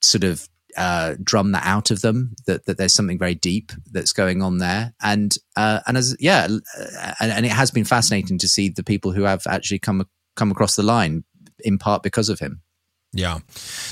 sort 0.00 0.24
of 0.24 0.48
uh, 0.76 1.14
drum 1.22 1.52
that 1.52 1.64
out 1.64 1.90
of 1.90 2.00
them 2.00 2.34
that, 2.46 2.66
that 2.66 2.78
there's 2.78 2.92
something 2.92 3.18
very 3.18 3.34
deep 3.34 3.72
that's 3.92 4.12
going 4.12 4.42
on 4.42 4.58
there 4.58 4.94
and 5.02 5.36
uh, 5.56 5.80
and 5.86 5.96
as 5.96 6.16
yeah 6.18 6.46
and, 6.46 7.32
and, 7.32 7.46
it 7.46 7.52
has 7.52 7.70
been 7.70 7.84
fascinating 7.84 8.38
to 8.38 8.48
see 8.48 8.68
the 8.68 8.82
people 8.82 9.12
who 9.12 9.22
have 9.22 9.42
actually 9.46 9.78
come 9.78 10.06
come 10.36 10.50
across 10.50 10.76
the 10.76 10.82
line 10.82 11.24
in 11.60 11.78
part 11.78 12.02
because 12.02 12.28
of 12.28 12.38
him 12.38 12.60
yeah. 13.14 13.38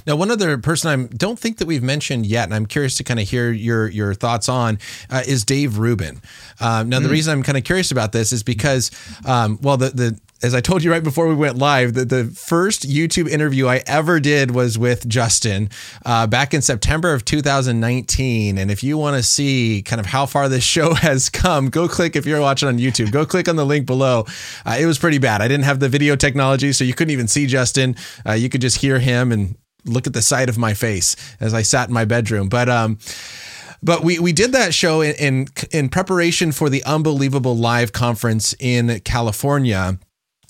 Now, 0.05 0.16
one 0.16 0.30
other 0.30 0.59
person 0.59 0.91
I 0.91 1.07
don't 1.14 1.39
think 1.39 1.59
that 1.59 1.66
we've 1.66 1.83
mentioned 1.83 2.26
yet, 2.26 2.45
and 2.45 2.55
I'm 2.55 2.66
curious 2.66 2.97
to 2.97 3.05
kind 3.05 3.20
of 3.20 3.28
hear 3.28 3.53
your 3.53 3.89
your 3.89 4.14
thoughts 4.14 4.49
on, 4.49 4.80
uh, 5.11 5.22
is 5.26 5.45
Dave 5.45 5.78
Rubin. 5.78 6.20
Um, 6.61 6.89
now, 6.89 6.99
mm. 6.99 7.05
the 7.05 7.09
reason 7.09 7.33
I'm 7.33 7.45
kind 7.45 7.57
of 7.57 7.62
curious 7.62 7.93
about 7.93 8.11
this 8.11 8.33
is 8.33 8.43
because, 8.43 8.91
um, 9.24 9.59
well, 9.62 9.76
the 9.76 9.91
the 9.91 10.20
as 10.43 10.55
I 10.55 10.61
told 10.61 10.82
you 10.82 10.90
right 10.90 11.03
before 11.03 11.28
we 11.28 11.34
went 11.34 11.57
live, 11.57 11.95
the, 11.95 12.05
the 12.05 12.24
first 12.24 12.88
YouTube 12.88 13.28
interview 13.28 13.68
I 13.68 13.82
ever 13.86 14.18
did 14.18 14.51
was 14.51 14.76
with 14.76 15.09
Justin 15.09 15.70
uh, 16.05 16.26
back 16.26 16.53
in 16.53 16.62
September 16.62 17.14
of 17.14 17.24
2019. 17.24 18.59
And 18.59 18.70
if 18.70 18.82
you 18.82 18.99
want 18.99 19.16
to 19.16 19.22
see 19.22 19.82
kind 19.82 20.01
of 20.01 20.07
how 20.07 20.26
far 20.26 20.49
this 20.49 20.64
show 20.72 20.95
has 20.95 21.28
come, 21.28 21.70
go 21.70 21.88
click 21.88 22.16
if 22.16 22.26
you're 22.26 22.40
watching 22.40 22.68
on 22.68 22.78
YouTube. 22.78 23.12
Go 23.12 23.24
click 23.24 23.49
on 23.49 23.57
the 23.57 23.64
link 23.64 23.86
below. 23.86 24.26
Uh, 24.66 24.76
it 24.80 24.86
was 24.86 24.99
pretty 24.99 25.18
bad. 25.18 25.40
I 25.40 25.49
didn't 25.49 25.64
have 25.64 25.78
the 25.78 25.88
video 25.88 26.16
technology, 26.16 26.72
so 26.72 26.82
you 26.82 26.95
couldn't 26.95 27.12
even 27.12 27.28
see 27.28 27.47
Justin. 27.47 27.95
Uh, 28.26 28.32
you 28.32 28.49
could 28.49 28.61
just 28.61 28.78
hear 28.78 28.99
him 28.99 29.30
and 29.30 29.57
look 29.84 30.07
at 30.07 30.12
the 30.12 30.22
side 30.22 30.49
of 30.49 30.59
my 30.59 30.74
face 30.74 31.16
as 31.40 31.55
I 31.55 31.62
sat 31.62 31.88
in 31.88 31.95
my 31.95 32.05
bedroom. 32.05 32.49
But 32.49 32.68
um, 32.68 32.99
but 33.82 34.03
we 34.03 34.18
we 34.18 34.32
did 34.32 34.53
that 34.53 34.74
show 34.74 35.01
in, 35.01 35.14
in 35.16 35.47
in 35.70 35.88
preparation 35.88 36.53
for 36.53 36.68
the 36.68 36.82
Unbelievable 36.84 37.57
Live 37.57 37.93
conference 37.93 38.55
in 38.61 39.01
California 39.01 39.99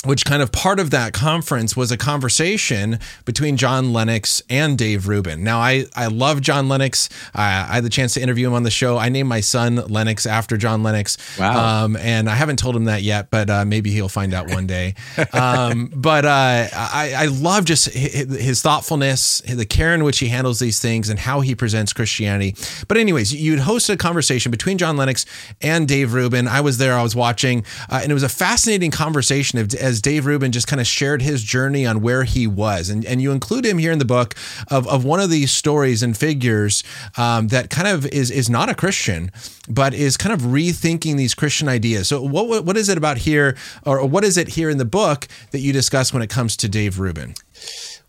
which 0.04 0.24
kind 0.24 0.42
of 0.42 0.50
part 0.50 0.80
of 0.80 0.90
that 0.90 1.12
conference 1.12 1.76
was 1.76 1.92
a 1.92 1.96
conversation 1.96 2.98
between 3.24 3.56
John 3.56 3.92
Lennox 3.92 4.42
and 4.50 4.76
Dave 4.76 5.06
Rubin. 5.06 5.44
Now, 5.44 5.60
I, 5.60 5.86
I 5.94 6.08
love 6.08 6.40
John 6.40 6.68
Lennox. 6.68 7.08
I, 7.34 7.42
I 7.42 7.74
had 7.74 7.84
the 7.84 7.90
chance 7.90 8.14
to 8.14 8.20
interview 8.20 8.48
him 8.48 8.54
on 8.54 8.64
the 8.64 8.70
show. 8.70 8.98
I 8.98 9.08
named 9.10 9.28
my 9.28 9.40
son 9.40 9.76
Lennox 9.76 10.26
after 10.26 10.56
John 10.56 10.82
Lennox. 10.82 11.18
Wow. 11.38 11.84
Um, 11.84 11.96
and 11.96 12.28
I 12.28 12.34
haven't 12.34 12.58
told 12.58 12.74
him 12.74 12.84
that 12.84 13.02
yet, 13.02 13.30
but 13.30 13.48
uh, 13.48 13.64
maybe 13.64 13.90
he'll 13.90 14.08
find 14.08 14.34
out 14.34 14.48
one 14.48 14.66
day. 14.66 14.96
um, 15.32 15.92
but 15.94 16.24
uh, 16.24 16.66
I, 16.72 17.14
I 17.16 17.26
love 17.26 17.64
just 17.64 17.90
his 17.90 18.60
thoughtfulness, 18.60 19.40
the 19.42 19.66
care 19.66 19.94
in 19.94 20.02
which 20.02 20.18
he 20.18 20.28
handles 20.28 20.58
these 20.58 20.80
things, 20.80 21.10
and 21.10 21.18
how 21.20 21.40
he 21.40 21.54
presents 21.54 21.92
Christianity. 21.92 22.56
But, 22.88 22.96
anyways, 22.96 23.32
you'd 23.32 23.60
host 23.60 23.88
a 23.88 23.96
conversation 23.96 24.50
between 24.50 24.78
John 24.78 24.96
Lennox 24.96 25.26
and 25.60 25.86
Dave 25.86 26.12
Rubin. 26.12 26.48
I 26.48 26.60
was 26.60 26.78
there, 26.78 26.94
I 26.94 27.04
was 27.04 27.14
watching, 27.14 27.64
uh, 27.88 28.00
and 28.02 28.10
it 28.10 28.14
was 28.14 28.24
a 28.24 28.28
fascinating 28.28 28.90
conversation 28.90 29.60
of, 29.60 29.72
as 29.92 30.00
Dave 30.00 30.26
Rubin 30.26 30.50
just 30.50 30.66
kind 30.66 30.80
of 30.80 30.86
shared 30.86 31.22
his 31.22 31.42
journey 31.44 31.86
on 31.86 32.00
where 32.00 32.24
he 32.24 32.46
was. 32.46 32.90
And, 32.90 33.04
and 33.04 33.22
you 33.22 33.30
include 33.30 33.64
him 33.64 33.78
here 33.78 33.92
in 33.92 33.98
the 33.98 34.04
book 34.04 34.34
of, 34.68 34.88
of 34.88 35.04
one 35.04 35.20
of 35.20 35.30
these 35.30 35.52
stories 35.52 36.02
and 36.02 36.16
figures 36.16 36.82
um, 37.16 37.48
that 37.48 37.70
kind 37.70 37.86
of 37.86 38.06
is, 38.06 38.30
is 38.30 38.50
not 38.50 38.68
a 38.68 38.74
Christian, 38.74 39.30
but 39.68 39.94
is 39.94 40.16
kind 40.16 40.32
of 40.32 40.40
rethinking 40.40 41.16
these 41.16 41.34
Christian 41.34 41.68
ideas. 41.68 42.08
So, 42.08 42.22
what, 42.22 42.64
what 42.64 42.76
is 42.76 42.88
it 42.88 42.98
about 42.98 43.18
here, 43.18 43.56
or 43.86 44.04
what 44.06 44.24
is 44.24 44.36
it 44.36 44.48
here 44.48 44.70
in 44.70 44.78
the 44.78 44.84
book 44.84 45.28
that 45.52 45.60
you 45.60 45.72
discuss 45.72 46.12
when 46.12 46.22
it 46.22 46.30
comes 46.30 46.56
to 46.56 46.68
Dave 46.68 46.98
Rubin? 46.98 47.34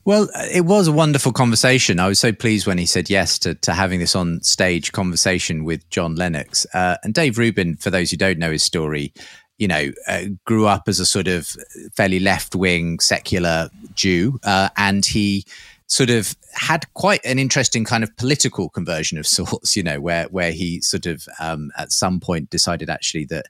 Well, 0.06 0.28
it 0.52 0.66
was 0.66 0.90
a 0.90 0.92
wonderful 0.92 1.32
conversation. 1.32 1.98
I 1.98 2.10
was 2.10 2.20
so 2.20 2.34
pleased 2.34 2.68
when 2.68 2.78
he 2.78 2.86
said 2.86 3.10
yes 3.10 3.40
to, 3.40 3.56
to 3.56 3.72
having 3.72 4.00
this 4.00 4.18
on 4.18 4.42
stage 4.42 4.92
conversation 4.92 5.64
with 5.64 5.90
John 5.90 6.16
Lennox. 6.16 6.66
Uh, 6.74 6.98
and 7.04 7.14
Dave 7.14 7.38
Rubin, 7.38 7.78
for 7.78 7.90
those 7.90 8.12
who 8.12 8.18
don't 8.18 8.38
know 8.38 8.52
his 8.52 8.64
story, 8.64 9.14
you 9.58 9.68
know, 9.68 9.92
uh, 10.08 10.24
grew 10.46 10.68
up 10.68 10.84
as 10.88 11.00
a 11.00 11.06
sort 11.06 11.28
of 11.28 11.56
fairly 11.96 12.20
left 12.20 12.56
wing 12.56 13.00
secular 13.00 13.70
Jew. 13.94 14.40
Uh, 14.44 14.70
and 14.78 15.06
he 15.06 15.46
sort 15.88 16.10
of 16.10 16.36
had 16.54 16.92
quite 16.94 17.24
an 17.26 17.40
interesting 17.40 17.84
kind 17.84 18.04
of 18.04 18.16
political 18.18 18.70
conversion 18.70 19.18
of 19.18 19.28
sorts, 19.28 19.76
you 19.76 19.84
know, 19.84 20.00
where, 20.02 20.26
where 20.26 20.52
he 20.52 20.82
sort 20.82 21.06
of 21.06 21.28
um, 21.40 21.72
at 21.78 21.92
some 21.92 22.20
point 22.20 22.50
decided 22.50 22.90
actually 22.90 23.26
that 23.26 23.48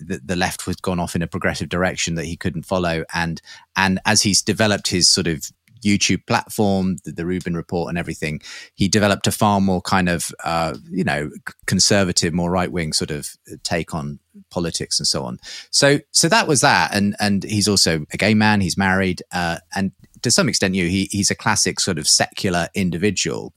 the, 0.00 0.20
the 0.24 0.36
left 0.36 0.66
was 0.66 0.76
gone 0.76 1.00
off 1.00 1.16
in 1.16 1.22
a 1.22 1.26
progressive 1.26 1.68
direction 1.68 2.14
that 2.16 2.26
he 2.26 2.36
couldn't 2.36 2.64
follow 2.64 3.04
and 3.14 3.40
and 3.76 3.98
as 4.04 4.22
he's 4.22 4.42
developed 4.42 4.88
his 4.88 5.08
sort 5.08 5.26
of 5.26 5.50
YouTube 5.84 6.26
platform, 6.26 6.96
the, 7.04 7.12
the 7.12 7.26
Rubin 7.26 7.56
Report, 7.56 7.88
and 7.88 7.98
everything, 7.98 8.40
he 8.74 8.88
developed 8.88 9.26
a 9.26 9.32
far 9.32 9.60
more 9.60 9.80
kind 9.80 10.08
of, 10.08 10.30
uh, 10.44 10.76
you 10.90 11.04
know, 11.04 11.30
conservative, 11.66 12.32
more 12.32 12.50
right 12.50 12.70
wing 12.70 12.92
sort 12.92 13.10
of 13.10 13.28
take 13.62 13.94
on 13.94 14.18
politics 14.50 14.98
and 14.98 15.06
so 15.06 15.24
on. 15.24 15.38
So, 15.70 16.00
so 16.12 16.28
that 16.28 16.46
was 16.46 16.60
that, 16.60 16.94
and 16.94 17.16
and 17.20 17.44
he's 17.44 17.68
also 17.68 18.04
a 18.12 18.16
gay 18.16 18.34
man. 18.34 18.60
He's 18.60 18.76
married, 18.76 19.22
uh, 19.32 19.58
and 19.74 19.92
to 20.22 20.30
some 20.30 20.48
extent, 20.48 20.74
you 20.74 20.86
he 20.88 21.08
he's 21.10 21.30
a 21.30 21.34
classic 21.34 21.80
sort 21.80 21.98
of 21.98 22.08
secular 22.08 22.68
individual. 22.74 23.52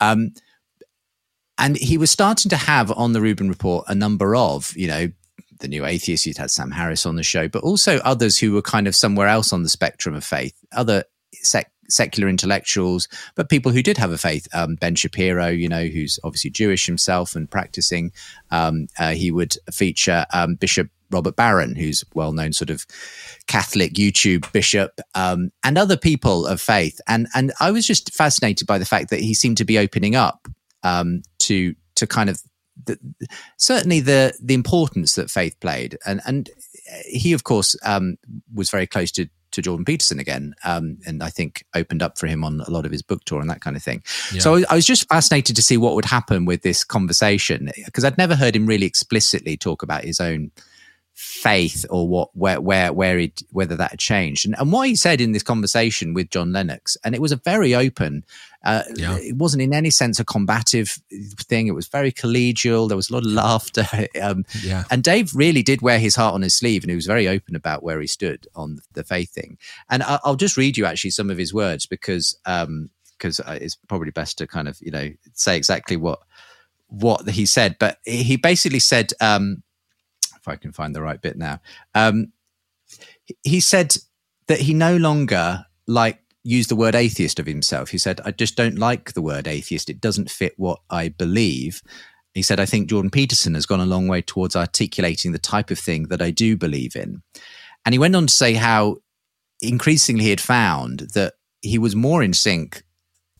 Um, 0.00 0.32
and 1.58 1.76
he 1.76 1.98
was 1.98 2.10
starting 2.10 2.48
to 2.48 2.56
have 2.56 2.90
on 2.90 3.12
the 3.12 3.20
Rubin 3.20 3.50
Report 3.50 3.84
a 3.86 3.94
number 3.94 4.34
of, 4.34 4.72
you 4.76 4.88
know, 4.88 5.08
the 5.60 5.68
New 5.68 5.84
Atheists. 5.84 6.26
You'd 6.26 6.38
had 6.38 6.50
Sam 6.50 6.70
Harris 6.70 7.04
on 7.04 7.16
the 7.16 7.22
show, 7.22 7.48
but 7.48 7.62
also 7.62 7.98
others 7.98 8.38
who 8.38 8.52
were 8.52 8.62
kind 8.62 8.88
of 8.88 8.96
somewhere 8.96 9.28
else 9.28 9.52
on 9.52 9.62
the 9.62 9.68
spectrum 9.68 10.14
of 10.14 10.24
faith, 10.24 10.54
other 10.72 11.04
sec- 11.42 11.72
secular 11.88 12.28
intellectuals, 12.28 13.08
but 13.34 13.48
people 13.48 13.72
who 13.72 13.82
did 13.82 13.98
have 13.98 14.12
a 14.12 14.18
faith. 14.18 14.48
Um, 14.54 14.76
ben 14.76 14.94
Shapiro, 14.94 15.48
you 15.48 15.68
know, 15.68 15.84
who's 15.84 16.18
obviously 16.24 16.50
Jewish 16.50 16.86
himself 16.86 17.34
and 17.34 17.50
practicing. 17.50 18.12
Um, 18.50 18.88
uh, 18.98 19.12
he 19.12 19.30
would 19.30 19.56
feature 19.72 20.26
um, 20.32 20.54
Bishop 20.54 20.88
Robert 21.10 21.36
Barron, 21.36 21.74
who's 21.74 22.04
well 22.14 22.32
known 22.32 22.52
sort 22.52 22.70
of 22.70 22.86
Catholic 23.46 23.94
YouTube 23.94 24.50
bishop, 24.52 25.00
um, 25.14 25.50
and 25.64 25.76
other 25.76 25.96
people 25.96 26.46
of 26.46 26.60
faith. 26.60 27.00
And 27.08 27.26
and 27.34 27.52
I 27.60 27.70
was 27.70 27.86
just 27.86 28.14
fascinated 28.14 28.66
by 28.66 28.78
the 28.78 28.84
fact 28.84 29.10
that 29.10 29.20
he 29.20 29.34
seemed 29.34 29.56
to 29.58 29.64
be 29.64 29.78
opening 29.78 30.14
up 30.14 30.48
um, 30.82 31.22
to 31.40 31.74
to 31.96 32.06
kind 32.06 32.30
of 32.30 32.40
the, 32.86 32.98
certainly 33.58 34.00
the 34.00 34.32
the 34.40 34.54
importance 34.54 35.14
that 35.16 35.30
faith 35.30 35.58
played, 35.60 35.98
and 36.06 36.20
and 36.26 36.48
he 37.06 37.32
of 37.32 37.44
course 37.44 37.76
um, 37.84 38.16
was 38.54 38.70
very 38.70 38.86
close 38.86 39.10
to 39.12 39.28
to 39.52 39.62
Jordan 39.62 39.84
Peterson 39.84 40.18
again, 40.18 40.54
um, 40.64 40.98
and 41.06 41.22
I 41.22 41.30
think 41.30 41.64
opened 41.74 42.02
up 42.02 42.18
for 42.18 42.26
him 42.26 42.44
on 42.44 42.60
a 42.60 42.70
lot 42.70 42.86
of 42.86 42.92
his 42.92 43.02
book 43.02 43.24
tour 43.24 43.40
and 43.40 43.50
that 43.50 43.60
kind 43.60 43.76
of 43.76 43.82
thing. 43.82 44.02
Yeah. 44.32 44.40
So 44.40 44.62
I 44.68 44.74
was 44.74 44.86
just 44.86 45.08
fascinated 45.08 45.56
to 45.56 45.62
see 45.62 45.76
what 45.76 45.94
would 45.94 46.04
happen 46.04 46.44
with 46.44 46.62
this 46.62 46.84
conversation 46.84 47.70
because 47.84 48.04
I'd 48.04 48.18
never 48.18 48.36
heard 48.36 48.56
him 48.56 48.66
really 48.66 48.86
explicitly 48.86 49.56
talk 49.56 49.82
about 49.82 50.04
his 50.04 50.20
own 50.20 50.50
faith 51.20 51.84
or 51.90 52.08
what 52.08 52.34
where 52.34 52.62
where 52.62 52.94
where 52.94 53.18
it 53.18 53.42
whether 53.50 53.76
that 53.76 53.90
had 53.90 53.98
changed. 53.98 54.46
And, 54.46 54.54
and 54.58 54.72
what 54.72 54.88
he 54.88 54.96
said 54.96 55.20
in 55.20 55.32
this 55.32 55.42
conversation 55.42 56.14
with 56.14 56.30
John 56.30 56.50
Lennox 56.50 56.96
and 57.04 57.14
it 57.14 57.20
was 57.20 57.30
a 57.30 57.36
very 57.36 57.74
open 57.74 58.24
uh, 58.64 58.82
yeah. 58.94 59.16
it 59.18 59.36
wasn't 59.36 59.62
in 59.62 59.74
any 59.74 59.90
sense 59.90 60.18
a 60.18 60.24
combative 60.24 60.98
thing. 61.40 61.66
It 61.66 61.74
was 61.74 61.88
very 61.88 62.10
collegial. 62.10 62.88
There 62.88 62.96
was 62.96 63.10
a 63.10 63.14
lot 63.14 63.26
of 63.26 63.32
laughter. 63.32 63.86
Um, 64.20 64.44
yeah. 64.62 64.84
and 64.90 65.02
Dave 65.02 65.34
really 65.34 65.62
did 65.62 65.82
wear 65.82 65.98
his 65.98 66.16
heart 66.16 66.34
on 66.34 66.42
his 66.42 66.54
sleeve 66.54 66.82
and 66.82 66.90
he 66.90 66.96
was 66.96 67.06
very 67.06 67.28
open 67.28 67.54
about 67.54 67.82
where 67.82 68.00
he 68.00 68.06
stood 68.06 68.46
on 68.54 68.78
the 68.92 69.04
faith 69.04 69.30
thing. 69.30 69.56
And 69.88 70.02
I, 70.02 70.18
will 70.24 70.36
just 70.36 70.56
read 70.56 70.76
you 70.76 70.84
actually 70.84 71.10
some 71.10 71.30
of 71.30 71.38
his 71.38 71.54
words 71.54 71.86
because 71.86 72.36
um 72.44 72.90
because 73.16 73.40
uh, 73.40 73.58
it's 73.60 73.76
probably 73.76 74.10
best 74.10 74.38
to 74.38 74.46
kind 74.46 74.68
of 74.68 74.78
you 74.80 74.90
know 74.90 75.10
say 75.32 75.56
exactly 75.56 75.96
what 75.96 76.20
what 76.88 77.28
he 77.28 77.46
said. 77.46 77.76
But 77.78 77.98
he 78.04 78.36
basically 78.36 78.80
said 78.80 79.12
um 79.20 79.62
if 80.40 80.48
I 80.48 80.56
can 80.56 80.72
find 80.72 80.94
the 80.94 81.02
right 81.02 81.20
bit 81.20 81.36
now. 81.36 81.60
Um, 81.94 82.32
he 83.42 83.60
said 83.60 83.96
that 84.48 84.60
he 84.60 84.74
no 84.74 84.96
longer 84.96 85.66
like 85.86 86.18
used 86.42 86.70
the 86.70 86.76
word 86.76 86.94
atheist 86.94 87.38
of 87.38 87.46
himself. 87.46 87.90
He 87.90 87.98
said, 87.98 88.20
I 88.24 88.30
just 88.30 88.56
don't 88.56 88.78
like 88.78 89.12
the 89.12 89.22
word 89.22 89.46
atheist. 89.46 89.90
It 89.90 90.00
doesn't 90.00 90.30
fit 90.30 90.54
what 90.56 90.80
I 90.88 91.08
believe. 91.08 91.82
He 92.34 92.42
said, 92.42 92.60
I 92.60 92.66
think 92.66 92.88
Jordan 92.88 93.10
Peterson 93.10 93.54
has 93.54 93.66
gone 93.66 93.80
a 93.80 93.86
long 93.86 94.08
way 94.08 94.22
towards 94.22 94.56
articulating 94.56 95.32
the 95.32 95.38
type 95.38 95.70
of 95.70 95.78
thing 95.78 96.04
that 96.04 96.22
I 96.22 96.30
do 96.30 96.56
believe 96.56 96.96
in. 96.96 97.22
And 97.84 97.92
he 97.92 97.98
went 97.98 98.16
on 98.16 98.26
to 98.26 98.34
say 98.34 98.54
how 98.54 98.98
increasingly 99.60 100.24
he 100.24 100.30
had 100.30 100.40
found 100.40 101.00
that 101.14 101.34
he 101.60 101.78
was 101.78 101.94
more 101.94 102.22
in 102.22 102.32
sync 102.32 102.82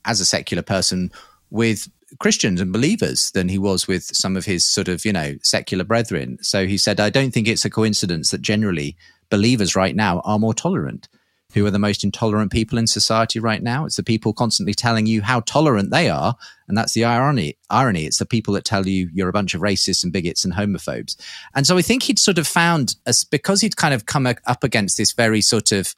as 0.05 0.20
a 0.20 0.24
secular 0.24 0.62
person 0.62 1.11
with 1.51 1.88
Christians 2.19 2.61
and 2.61 2.73
believers 2.73 3.31
than 3.33 3.49
he 3.49 3.59
was 3.59 3.87
with 3.87 4.05
some 4.05 4.37
of 4.37 4.45
his 4.45 4.67
sort 4.67 4.89
of, 4.89 5.05
you 5.05 5.13
know, 5.13 5.37
secular 5.43 5.85
brethren. 5.85 6.39
So 6.43 6.67
he 6.67 6.77
said, 6.77 7.01
I 7.01 7.11
don't 7.11 7.33
think 7.33 7.47
it's 7.47 7.65
a 7.65 7.71
coincidence 7.71 8.31
that 8.31 8.43
generally 8.43 8.97
believers 9.31 9.77
right 9.77 9.95
now 9.95 10.21
are 10.21 10.39
more 10.39 10.55
tolerant. 10.55 11.09
Who 11.55 11.67
are 11.67 11.71
the 11.71 11.81
most 11.81 12.05
intolerant 12.05 12.53
people 12.53 12.79
in 12.79 12.87
society 12.87 13.41
right 13.41 13.63
now? 13.63 13.85
It's 13.85 13.97
the 13.97 14.05
people 14.05 14.33
constantly 14.33 14.73
telling 14.73 15.07
you 15.07 15.21
how 15.23 15.41
tolerant 15.41 15.91
they 15.91 16.09
are. 16.09 16.37
And 16.69 16.79
that's 16.79 16.93
the 16.93 17.05
irony. 17.05 17.57
Irony. 17.71 18.05
It's 18.05 18.19
the 18.19 18.27
people 18.27 18.55
that 18.55 18.65
tell 18.65 18.87
you 18.87 19.11
you're 19.13 19.29
a 19.29 19.33
bunch 19.33 19.55
of 19.55 19.61
racists 19.61 20.05
and 20.05 20.13
bigots 20.13 20.45
and 20.45 20.55
homophobes. 20.55 21.17
And 21.55 21.67
so 21.67 21.77
I 21.77 21.83
think 21.83 22.05
he'd 22.05 22.21
sort 22.21 22.39
of 22.39 22.47
found, 22.47 22.95
as 23.05 23.25
because 23.25 23.61
he'd 23.63 23.77
kind 23.77 23.95
of 23.95 24.07
come 24.07 24.27
up 24.27 24.63
against 24.63 24.97
this 24.97 25.13
very 25.13 25.41
sort 25.41 25.73
of 25.73 25.97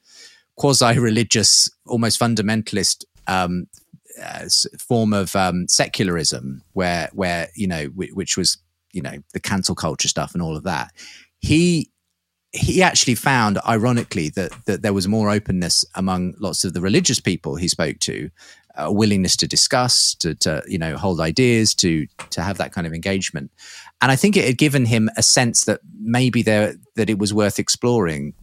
quasi 0.56 0.98
religious, 0.98 1.70
almost 1.86 2.18
fundamentalist 2.18 3.04
um, 3.26 3.66
uh, 4.20 4.48
form 4.78 5.12
of 5.12 5.34
um, 5.36 5.68
secularism, 5.68 6.62
where 6.72 7.10
where 7.12 7.48
you 7.54 7.66
know 7.66 7.86
which 7.86 8.36
was 8.36 8.58
you 8.92 9.02
know 9.02 9.18
the 9.32 9.40
cancel 9.40 9.74
culture 9.74 10.08
stuff 10.08 10.34
and 10.34 10.42
all 10.42 10.56
of 10.56 10.64
that. 10.64 10.92
He 11.38 11.90
he 12.52 12.82
actually 12.82 13.14
found, 13.14 13.58
ironically, 13.66 14.28
that 14.30 14.52
that 14.66 14.82
there 14.82 14.92
was 14.92 15.08
more 15.08 15.30
openness 15.30 15.84
among 15.94 16.34
lots 16.38 16.64
of 16.64 16.74
the 16.74 16.80
religious 16.80 17.20
people 17.20 17.56
he 17.56 17.68
spoke 17.68 17.98
to, 18.00 18.30
a 18.76 18.92
willingness 18.92 19.36
to 19.36 19.48
discuss, 19.48 20.14
to, 20.16 20.34
to 20.36 20.62
you 20.66 20.78
know 20.78 20.96
hold 20.96 21.20
ideas, 21.20 21.74
to 21.76 22.06
to 22.30 22.42
have 22.42 22.58
that 22.58 22.72
kind 22.72 22.86
of 22.86 22.92
engagement, 22.92 23.50
and 24.00 24.12
I 24.12 24.16
think 24.16 24.36
it 24.36 24.44
had 24.44 24.58
given 24.58 24.84
him 24.84 25.08
a 25.16 25.22
sense 25.22 25.64
that 25.64 25.80
maybe 25.98 26.42
there 26.42 26.74
that 26.96 27.08
it 27.08 27.18
was 27.18 27.32
worth 27.32 27.58
exploring 27.58 28.34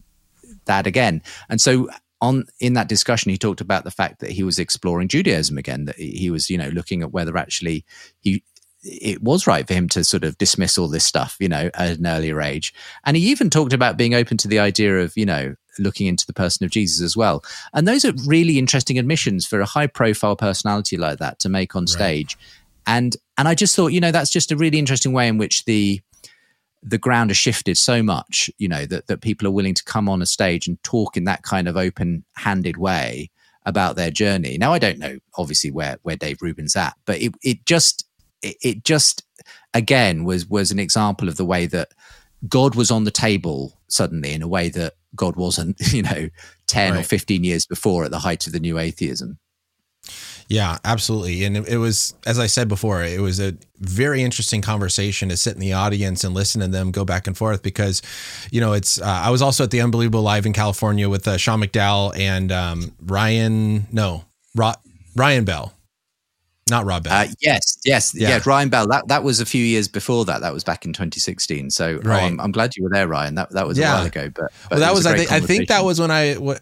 that 0.66 0.86
again. 0.86 1.22
And 1.48 1.60
so 1.60 1.88
on 2.20 2.44
in 2.60 2.74
that 2.74 2.88
discussion, 2.88 3.30
he 3.30 3.38
talked 3.38 3.60
about 3.60 3.84
the 3.84 3.90
fact 3.90 4.20
that 4.20 4.30
he 4.30 4.42
was 4.42 4.58
exploring 4.58 5.08
Judaism 5.08 5.58
again. 5.58 5.86
That 5.86 5.96
he 5.96 6.30
was, 6.30 6.50
you 6.50 6.58
know, 6.58 6.68
looking 6.68 7.02
at 7.02 7.12
whether 7.12 7.36
actually 7.36 7.84
he 8.20 8.42
it 8.82 9.22
was 9.22 9.46
right 9.46 9.66
for 9.66 9.74
him 9.74 9.88
to 9.90 10.04
sort 10.04 10.24
of 10.24 10.38
dismiss 10.38 10.78
all 10.78 10.88
this 10.88 11.04
stuff, 11.04 11.36
you 11.38 11.48
know, 11.48 11.70
at 11.74 11.98
an 11.98 12.06
earlier 12.06 12.40
age. 12.40 12.72
And 13.04 13.16
he 13.16 13.30
even 13.30 13.50
talked 13.50 13.72
about 13.72 13.98
being 13.98 14.14
open 14.14 14.36
to 14.38 14.48
the 14.48 14.58
idea 14.58 15.00
of, 15.00 15.16
you 15.16 15.26
know, 15.26 15.54
looking 15.78 16.06
into 16.06 16.26
the 16.26 16.32
person 16.32 16.64
of 16.64 16.70
Jesus 16.70 17.02
as 17.02 17.16
well. 17.16 17.44
And 17.74 17.86
those 17.86 18.04
are 18.04 18.12
really 18.26 18.58
interesting 18.58 18.98
admissions 18.98 19.46
for 19.46 19.60
a 19.60 19.66
high 19.66 19.86
profile 19.86 20.36
personality 20.36 20.96
like 20.96 21.18
that 21.18 21.38
to 21.40 21.48
make 21.48 21.76
on 21.76 21.86
stage. 21.86 22.36
Right. 22.36 22.96
And 22.96 23.16
and 23.36 23.48
I 23.48 23.54
just 23.54 23.76
thought, 23.76 23.88
you 23.88 24.00
know, 24.00 24.12
that's 24.12 24.30
just 24.30 24.50
a 24.50 24.56
really 24.56 24.78
interesting 24.78 25.12
way 25.12 25.28
in 25.28 25.38
which 25.38 25.64
the 25.64 26.00
the 26.82 26.98
ground 26.98 27.30
has 27.30 27.36
shifted 27.36 27.76
so 27.76 28.02
much, 28.02 28.50
you 28.58 28.68
know, 28.68 28.86
that, 28.86 29.06
that 29.06 29.20
people 29.20 29.46
are 29.46 29.52
willing 29.52 29.74
to 29.74 29.84
come 29.84 30.08
on 30.08 30.22
a 30.22 30.26
stage 30.26 30.66
and 30.66 30.82
talk 30.82 31.16
in 31.16 31.24
that 31.24 31.42
kind 31.42 31.68
of 31.68 31.76
open 31.76 32.24
handed 32.36 32.76
way 32.76 33.30
about 33.66 33.96
their 33.96 34.10
journey. 34.10 34.56
Now, 34.58 34.72
I 34.72 34.78
don't 34.78 34.98
know, 34.98 35.18
obviously, 35.36 35.70
where, 35.70 35.98
where 36.02 36.16
Dave 36.16 36.40
Rubin's 36.40 36.76
at, 36.76 36.94
but 37.04 37.20
it, 37.20 37.34
it 37.42 37.66
just, 37.66 38.06
it, 38.42 38.56
it 38.62 38.84
just, 38.84 39.24
again, 39.74 40.24
was, 40.24 40.46
was 40.46 40.70
an 40.70 40.78
example 40.78 41.28
of 41.28 41.36
the 41.36 41.44
way 41.44 41.66
that 41.66 41.88
God 42.48 42.74
was 42.74 42.90
on 42.90 43.04
the 43.04 43.10
table 43.10 43.78
suddenly 43.88 44.32
in 44.32 44.42
a 44.42 44.48
way 44.48 44.70
that 44.70 44.94
God 45.14 45.36
wasn't, 45.36 45.78
you 45.92 46.02
know, 46.02 46.30
10 46.66 46.92
right. 46.94 47.00
or 47.00 47.02
15 47.02 47.44
years 47.44 47.66
before 47.66 48.04
at 48.04 48.10
the 48.10 48.20
height 48.20 48.46
of 48.46 48.52
the 48.52 48.60
new 48.60 48.78
atheism. 48.78 49.38
Yeah, 50.50 50.78
absolutely. 50.84 51.44
And 51.44 51.56
it, 51.56 51.68
it, 51.68 51.76
was, 51.76 52.12
as 52.26 52.40
I 52.40 52.48
said 52.48 52.66
before, 52.66 53.04
it 53.04 53.20
was 53.20 53.38
a 53.38 53.56
very 53.78 54.20
interesting 54.20 54.62
conversation 54.62 55.28
to 55.28 55.36
sit 55.36 55.54
in 55.54 55.60
the 55.60 55.74
audience 55.74 56.24
and 56.24 56.34
listen 56.34 56.60
to 56.60 56.66
them 56.66 56.90
go 56.90 57.04
back 57.04 57.28
and 57.28 57.38
forth 57.38 57.62
because, 57.62 58.02
you 58.50 58.60
know, 58.60 58.72
it's, 58.72 59.00
uh, 59.00 59.04
I 59.04 59.30
was 59.30 59.42
also 59.42 59.62
at 59.62 59.70
the 59.70 59.80
Unbelievable 59.80 60.22
Live 60.22 60.46
in 60.46 60.52
California 60.52 61.08
with 61.08 61.28
uh, 61.28 61.36
Sean 61.36 61.60
McDowell 61.62 62.18
and 62.18 62.50
um, 62.50 62.92
Ryan, 63.00 63.86
no, 63.92 64.24
Ryan 65.14 65.44
Bell. 65.44 65.72
Not 66.68 66.84
Rob 66.84 67.04
Bell. 67.04 67.12
Uh, 67.12 67.26
yes, 67.40 67.78
yes, 67.84 68.12
yeah. 68.14 68.30
yeah. 68.30 68.40
Ryan 68.44 68.68
Bell. 68.68 68.86
That 68.86 69.08
that 69.08 69.24
was 69.24 69.40
a 69.40 69.46
few 69.46 69.64
years 69.64 69.88
before 69.88 70.24
that. 70.26 70.40
That 70.40 70.52
was 70.52 70.62
back 70.62 70.84
in 70.84 70.92
2016. 70.92 71.70
So 71.70 71.94
right. 71.94 72.22
oh, 72.22 72.26
I'm, 72.26 72.40
I'm, 72.40 72.52
glad 72.52 72.76
you 72.76 72.84
were 72.84 72.90
there, 72.90 73.08
Ryan. 73.08 73.34
That 73.34 73.50
that 73.50 73.66
was 73.66 73.76
yeah. 73.76 73.92
a 73.92 73.96
while 73.96 74.06
ago. 74.06 74.30
But, 74.32 74.52
but 74.62 74.70
well, 74.70 74.80
that 74.80 74.90
was, 74.90 75.04
was 75.04 75.06
I 75.06 75.16
think 75.16 75.32
I 75.32 75.40
think 75.40 75.68
that 75.68 75.84
was 75.84 76.00
when 76.00 76.12
I 76.12 76.34
what 76.34 76.60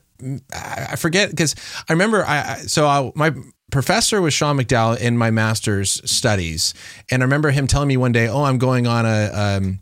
I 0.50 0.96
forget 0.96 1.28
because 1.28 1.54
I 1.90 1.92
remember 1.92 2.24
I 2.26 2.60
so 2.60 2.86
I, 2.86 3.12
my 3.14 3.34
professor 3.70 4.20
was 4.20 4.34
Sean 4.34 4.56
McDowell 4.56 4.98
in 4.98 5.16
my 5.16 5.30
master's 5.30 6.00
studies, 6.10 6.74
and 7.10 7.22
I 7.22 7.24
remember 7.24 7.50
him 7.50 7.66
telling 7.66 7.88
me 7.88 7.96
one 7.96 8.12
day, 8.12 8.28
"Oh, 8.28 8.44
I'm 8.44 8.58
going 8.58 8.86
on 8.86 9.06
a." 9.06 9.30
Um, 9.32 9.80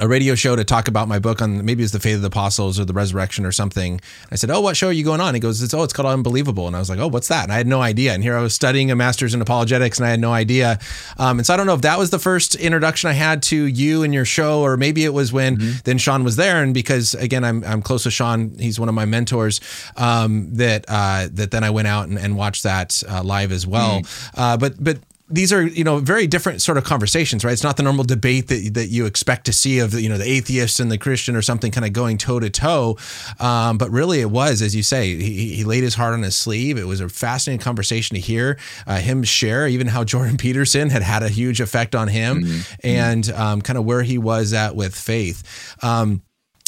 a 0.00 0.08
radio 0.08 0.34
show 0.34 0.56
to 0.56 0.64
talk 0.64 0.88
about 0.88 1.06
my 1.06 1.20
book 1.20 1.40
on 1.40 1.64
maybe 1.64 1.84
it's 1.84 1.92
the 1.92 2.00
faith 2.00 2.16
of 2.16 2.22
the 2.22 2.26
apostles 2.26 2.80
or 2.80 2.84
the 2.84 2.92
resurrection 2.92 3.46
or 3.46 3.52
something. 3.52 4.00
I 4.32 4.34
said, 4.34 4.50
"Oh, 4.50 4.60
what 4.60 4.76
show 4.76 4.88
are 4.88 4.92
you 4.92 5.04
going 5.04 5.20
on?" 5.20 5.34
He 5.34 5.40
goes, 5.40 5.62
"It's 5.62 5.72
oh, 5.72 5.84
it's 5.84 5.92
called 5.92 6.08
Unbelievable." 6.08 6.66
And 6.66 6.74
I 6.74 6.80
was 6.80 6.90
like, 6.90 6.98
"Oh, 6.98 7.06
what's 7.06 7.28
that?" 7.28 7.44
And 7.44 7.52
I 7.52 7.56
had 7.56 7.68
no 7.68 7.80
idea. 7.80 8.12
And 8.12 8.20
here 8.20 8.36
I 8.36 8.42
was 8.42 8.54
studying 8.54 8.90
a 8.90 8.96
master's 8.96 9.34
in 9.34 9.40
apologetics, 9.40 9.98
and 9.98 10.06
I 10.06 10.10
had 10.10 10.18
no 10.18 10.32
idea. 10.32 10.80
Um, 11.16 11.38
and 11.38 11.46
so 11.46 11.54
I 11.54 11.56
don't 11.56 11.66
know 11.66 11.74
if 11.74 11.82
that 11.82 11.96
was 11.96 12.10
the 12.10 12.18
first 12.18 12.56
introduction 12.56 13.08
I 13.08 13.12
had 13.12 13.40
to 13.44 13.56
you 13.56 14.02
and 14.02 14.12
your 14.12 14.24
show, 14.24 14.62
or 14.62 14.76
maybe 14.76 15.04
it 15.04 15.14
was 15.14 15.32
when 15.32 15.58
mm-hmm. 15.58 15.78
then 15.84 15.98
Sean 15.98 16.24
was 16.24 16.34
there. 16.34 16.60
And 16.60 16.74
because 16.74 17.14
again, 17.14 17.44
I'm 17.44 17.62
I'm 17.62 17.80
close 17.80 18.04
with 18.04 18.14
Sean, 18.14 18.56
he's 18.58 18.80
one 18.80 18.88
of 18.88 18.96
my 18.96 19.04
mentors. 19.04 19.60
Um, 19.96 20.54
that 20.54 20.86
uh, 20.88 21.28
that 21.34 21.52
then 21.52 21.62
I 21.62 21.70
went 21.70 21.86
out 21.86 22.08
and, 22.08 22.18
and 22.18 22.36
watched 22.36 22.64
that 22.64 23.00
uh, 23.08 23.22
live 23.22 23.52
as 23.52 23.64
well. 23.64 24.00
Mm-hmm. 24.00 24.40
Uh, 24.40 24.56
but 24.56 24.82
but 24.82 24.98
these 25.28 25.52
are 25.52 25.66
you 25.66 25.84
know 25.84 25.98
very 25.98 26.26
different 26.26 26.60
sort 26.60 26.76
of 26.76 26.84
conversations 26.84 27.44
right? 27.44 27.52
It's 27.52 27.62
not 27.62 27.76
the 27.76 27.82
normal 27.82 28.04
debate 28.04 28.48
that, 28.48 28.74
that 28.74 28.88
you 28.88 29.06
expect 29.06 29.46
to 29.46 29.52
see 29.52 29.78
of 29.78 29.90
the 29.92 30.02
you 30.02 30.08
know 30.08 30.18
the 30.18 30.28
atheist 30.28 30.80
and 30.80 30.90
the 30.90 30.98
christian 30.98 31.34
or 31.34 31.42
something 31.42 31.72
kind 31.72 31.86
of 31.86 31.92
going 31.92 32.18
toe 32.18 32.40
to 32.40 32.50
toe 32.50 32.98
but 33.38 33.90
really 33.90 34.20
it 34.20 34.30
was 34.30 34.60
as 34.60 34.76
you 34.76 34.82
say 34.82 35.16
he, 35.16 35.54
he, 35.54 35.64
laid 35.64 35.82
his 35.82 35.94
heart 35.94 36.12
on 36.12 36.22
his 36.22 36.36
sleeve. 36.36 36.76
It 36.76 36.86
was 36.86 37.00
a 37.00 37.08
fascinating 37.08 37.62
conversation 37.62 38.14
to 38.14 38.20
hear 38.20 38.58
uh, 38.86 38.98
him 38.98 39.22
share 39.22 39.66
even 39.66 39.86
how 39.86 40.04
jordan 40.14 40.36
peterson 40.36 40.90
had 40.90 41.02
had 41.02 41.22
a 41.22 41.28
huge 41.28 41.60
effect 41.60 41.94
on 41.94 42.08
him 42.08 42.42
mm-hmm. 42.42 42.86
and 42.86 43.30
um, 43.30 43.62
kind 43.62 43.78
of 43.78 43.84
where 43.84 44.02
he 44.02 44.18
was 44.18 44.52
at 44.52 44.76
with 44.76 44.94
faith. 44.94 45.76
Um, 45.82 46.22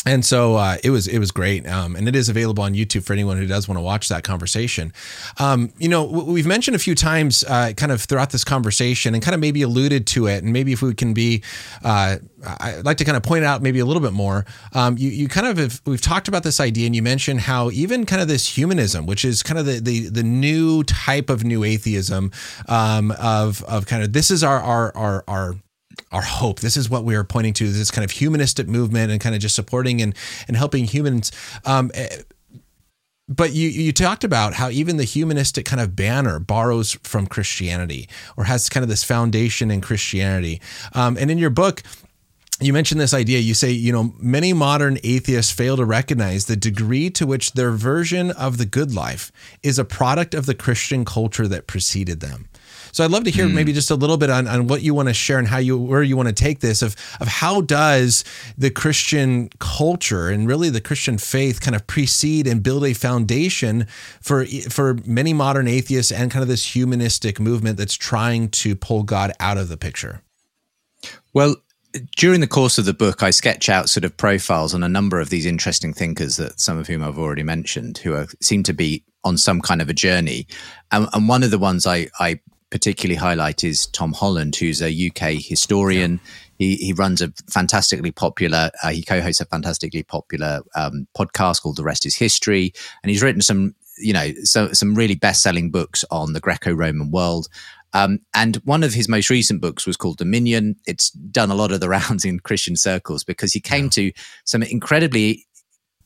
and 0.07 0.25
so 0.25 0.55
uh, 0.55 0.77
it 0.85 0.91
was 0.91 1.09
it 1.09 1.19
was 1.19 1.33
great, 1.33 1.67
um, 1.67 1.97
and 1.97 2.09
it 2.09 2.15
is 2.15 2.29
available 2.29 2.63
on 2.63 2.75
YouTube 2.75 3.03
for 3.03 3.13
anyone 3.13 3.37
who 3.37 3.47
does 3.47 3.67
want 3.69 3.77
to 3.77 3.83
watch 3.83 4.09
that 4.09 4.23
conversation. 4.23 4.93
Um, 5.39 5.73
you 5.79 5.89
know, 5.89 6.05
we've 6.05 6.47
mentioned 6.47 6.77
a 6.77 6.79
few 6.79 6.95
times, 6.95 7.45
uh, 7.45 7.73
kind 7.77 7.91
of 7.91 8.01
throughout 8.03 8.31
this 8.31 8.45
conversation, 8.45 9.15
and 9.15 9.23
kind 9.23 9.35
of 9.35 9.41
maybe 9.41 9.63
alluded 9.63 10.07
to 10.09 10.29
it, 10.29 10.45
and 10.45 10.53
maybe 10.53 10.73
if 10.73 10.81
we 10.81 10.95
can 10.95 11.13
be, 11.13 11.43
uh, 11.85 12.19
I'd 12.61 12.85
like 12.85 12.99
to 12.99 13.05
kind 13.05 13.17
of 13.17 13.25
point 13.25 13.45
out 13.45 13.63
maybe 13.63 13.81
a 13.81 13.85
little 13.85 14.03
bit 14.03 14.13
more. 14.13 14.47
Um, 14.73 14.97
you 14.97 15.11
you 15.11 15.27
kind 15.27 15.47
of 15.49 15.59
have, 15.59 15.83
we've 15.85 16.01
talked 16.01 16.29
about 16.29 16.45
this 16.45 16.61
idea, 16.61 16.87
and 16.87 16.95
you 16.95 17.03
mentioned 17.03 17.41
how 17.41 17.71
even 17.73 18.07
kind 18.07 18.23
of 18.23 18.29
this 18.29 18.47
humanism, 18.57 19.07
which 19.07 19.25
is 19.25 19.43
kind 19.43 19.59
of 19.59 19.67
the 19.67 19.81
the, 19.81 20.09
the 20.09 20.23
new 20.23 20.85
type 20.85 21.31
of 21.31 21.43
new 21.43 21.65
atheism, 21.65 22.31
um, 22.69 23.11
of 23.21 23.65
of 23.65 23.87
kind 23.87 24.05
of 24.05 24.13
this 24.13 24.31
is 24.31 24.45
our 24.45 24.61
our 24.61 24.97
our 24.97 25.25
our 25.27 25.57
our 26.13 26.23
hope. 26.23 26.61
This 26.61 26.77
is 26.77 26.89
what 26.89 27.05
we 27.05 27.15
are 27.15 27.25
pointing 27.25 27.53
to. 27.55 27.71
This 27.71 27.91
kind 27.91 28.05
of 28.05 28.11
humanistic 28.11 28.69
movement 28.69 29.11
and 29.11 29.21
kind 29.21 29.35
of 29.35 29.41
just 29.41 29.55
supporting 29.55 30.01
and 30.01 30.15
and 30.49 30.57
helping 30.57 30.85
humans. 30.85 31.33
Um, 31.65 31.91
eh, 31.95 32.23
but 33.29 33.53
you 33.53 33.69
you 33.69 33.93
talked 33.93 34.23
about 34.23 34.55
how 34.55 34.71
even 34.71 34.97
the 34.97 35.05
humanistic 35.05 35.67
kind 35.67 35.81
of 35.81 35.97
banner 35.97 36.39
borrows 36.39 36.93
from 37.03 37.27
Christianity 37.27 38.09
or 38.37 38.45
has 38.45 38.69
kind 38.69 38.83
of 38.83 38.89
this 38.89 39.03
foundation 39.03 39.71
in 39.71 39.81
Christianity. 39.81 40.61
Um, 40.93 41.17
and 41.19 41.31
in 41.31 41.39
your 41.39 41.51
book, 41.51 41.83
you 42.61 42.73
mentioned 42.73 43.01
this 43.01 43.13
idea. 43.13 43.41
You 43.41 43.55
say, 43.55 43.71
you 43.71 43.93
know, 43.93 44.15
many 44.19 44.53
modern 44.53 44.99
atheists 45.03 45.53
fail 45.53 45.77
to 45.77 45.85
recognize 45.85 46.47
the 46.47 46.57
degree 46.57 47.11
to 47.11 47.27
which 47.27 47.53
their 47.53 47.73
version 47.73 48.31
of 48.31 48.59
the 48.59 48.65
good 48.65 48.95
life 48.95 49.31
is 49.63 49.79
a 49.79 49.85
product 49.85 50.33
of 50.35 50.47
the 50.47 50.55
Christian 50.55 51.05
culture 51.05 51.49
that 51.49 51.67
preceded 51.67 52.21
them. 52.21 52.49
So 52.97 53.05
I'd 53.05 53.11
love 53.11 53.25
to 53.25 53.31
hear 53.31 53.45
mm. 53.45 53.53
maybe 53.53 53.75
just 53.75 53.91
a 53.91 53.95
little 53.95 54.17
bit 54.17 54.31
on, 54.31 54.49
on 54.49 54.69
what 54.69 54.81
you 54.81 54.95
want 54.95 55.09
to 55.09 55.13
share 55.13 55.39
and 55.39 55.47
how 55.47 55.59
you 55.59 55.77
where 55.77 56.03
you 56.03 56.17
want 56.17 56.31
to 56.31 56.35
take 56.35 56.61
this 56.61 56.81
of 56.81 56.97
of 57.21 57.29
how 57.29 57.61
does 57.61 58.25
the 58.57 58.71
Christian 58.71 59.51
culture 59.59 60.31
and 60.31 60.49
really 60.49 60.71
the 60.71 60.81
Christian 60.81 61.19
faith 61.19 61.61
kind 61.61 61.77
of 61.77 61.87
precede 61.87 62.47
and 62.47 62.63
build 62.63 62.87
a 62.87 62.95
foundation 62.95 63.87
for 64.23 64.47
for 64.71 64.95
many 65.05 65.35
modern 65.35 65.69
atheists 65.69 66.11
and 66.11 66.31
kind 66.31 66.43
of 66.43 66.49
this 66.49 66.75
humanistic 66.75 67.39
movement 67.39 67.77
that's 67.77 67.97
trying 67.97 68.49
to 68.49 68.75
pull 68.75 69.03
God 69.03 69.31
out 69.41 69.59
of 69.59 69.69
the 69.69 69.77
picture. 69.77 70.23
Well, 71.35 71.57
during 72.17 72.41
the 72.41 72.47
course 72.47 72.79
of 72.79 72.87
the 72.87 72.95
book, 72.95 73.23
I 73.23 73.29
sketch 73.29 73.69
out 73.69 73.91
sort 73.91 74.05
of 74.05 74.17
profiles 74.17 74.73
on 74.73 74.83
a 74.83 74.89
number 74.89 75.21
of 75.21 75.29
these 75.29 75.45
interesting 75.45 75.93
thinkers 75.93 76.39
that 76.39 76.61
some 76.61 76.79
of 76.79 76.87
whom 76.87 77.03
I've 77.03 77.19
already 77.19 77.43
mentioned, 77.43 77.99
who 77.99 78.15
are, 78.15 78.27
seem 78.41 78.63
to 78.63 78.73
be 78.73 79.05
on 79.23 79.37
some 79.37 79.61
kind 79.61 79.83
of 79.83 79.91
a 79.91 79.95
journey. 79.95 80.47
And, 80.93 81.09
and 81.13 81.29
one 81.29 81.43
of 81.43 81.51
the 81.51 81.59
ones 81.59 81.87
I, 81.87 82.09
I 82.19 82.41
particularly 82.71 83.17
highlight 83.17 83.65
is 83.65 83.87
Tom 83.89 84.13
Holland, 84.13 84.57
who's 84.57 84.83
a 84.83 85.09
UK 85.09 85.35
historian. 85.39 86.13
Yeah. 86.13 86.31
He, 86.59 86.77
he 86.77 86.93
runs 86.93 87.21
a 87.21 87.33
fantastically 87.51 88.11
popular, 88.11 88.71
uh, 88.83 88.91
he 88.91 89.03
co 89.03 89.21
hosts 89.21 89.41
a 89.41 89.47
fantastically 89.47 90.03
popular 90.03 90.61
um, 90.75 91.07
podcast 91.17 91.63
called 91.63 91.77
The 91.77 91.85
Rest 91.85 92.07
is 92.07 92.17
History. 92.17 92.73
And 93.03 93.11
he's 93.11 93.23
written 93.23 93.43
some, 93.43 93.75
you 93.99 94.13
know, 94.13 94.31
so, 94.43 94.73
some 94.73 94.95
really 94.95 95.15
best 95.15 95.43
selling 95.43 95.71
books 95.71 96.05
on 96.11 96.33
the 96.33 96.41
Greco 96.41 96.73
Roman 96.73 97.11
world. 97.11 97.49
Um, 97.93 98.21
and 98.35 98.57
one 98.57 98.83
of 98.83 98.95
his 98.95 99.09
most 99.09 99.31
recent 99.31 99.61
books 99.61 99.87
was 99.87 99.97
called 99.97 100.19
Dominion. 100.19 100.77
It's 100.87 101.11
done 101.11 101.51
a 101.51 101.55
lot 101.55 101.73
of 101.73 101.81
the 101.81 101.89
rounds 101.91 102.25
in 102.25 102.41
Christian 102.41 102.77
circles 102.77 103.23
because 103.23 103.53
he 103.53 103.61
came 103.61 103.85
yeah. 103.85 103.91
to 103.91 104.13
some 104.45 104.63
incredibly 104.63 105.47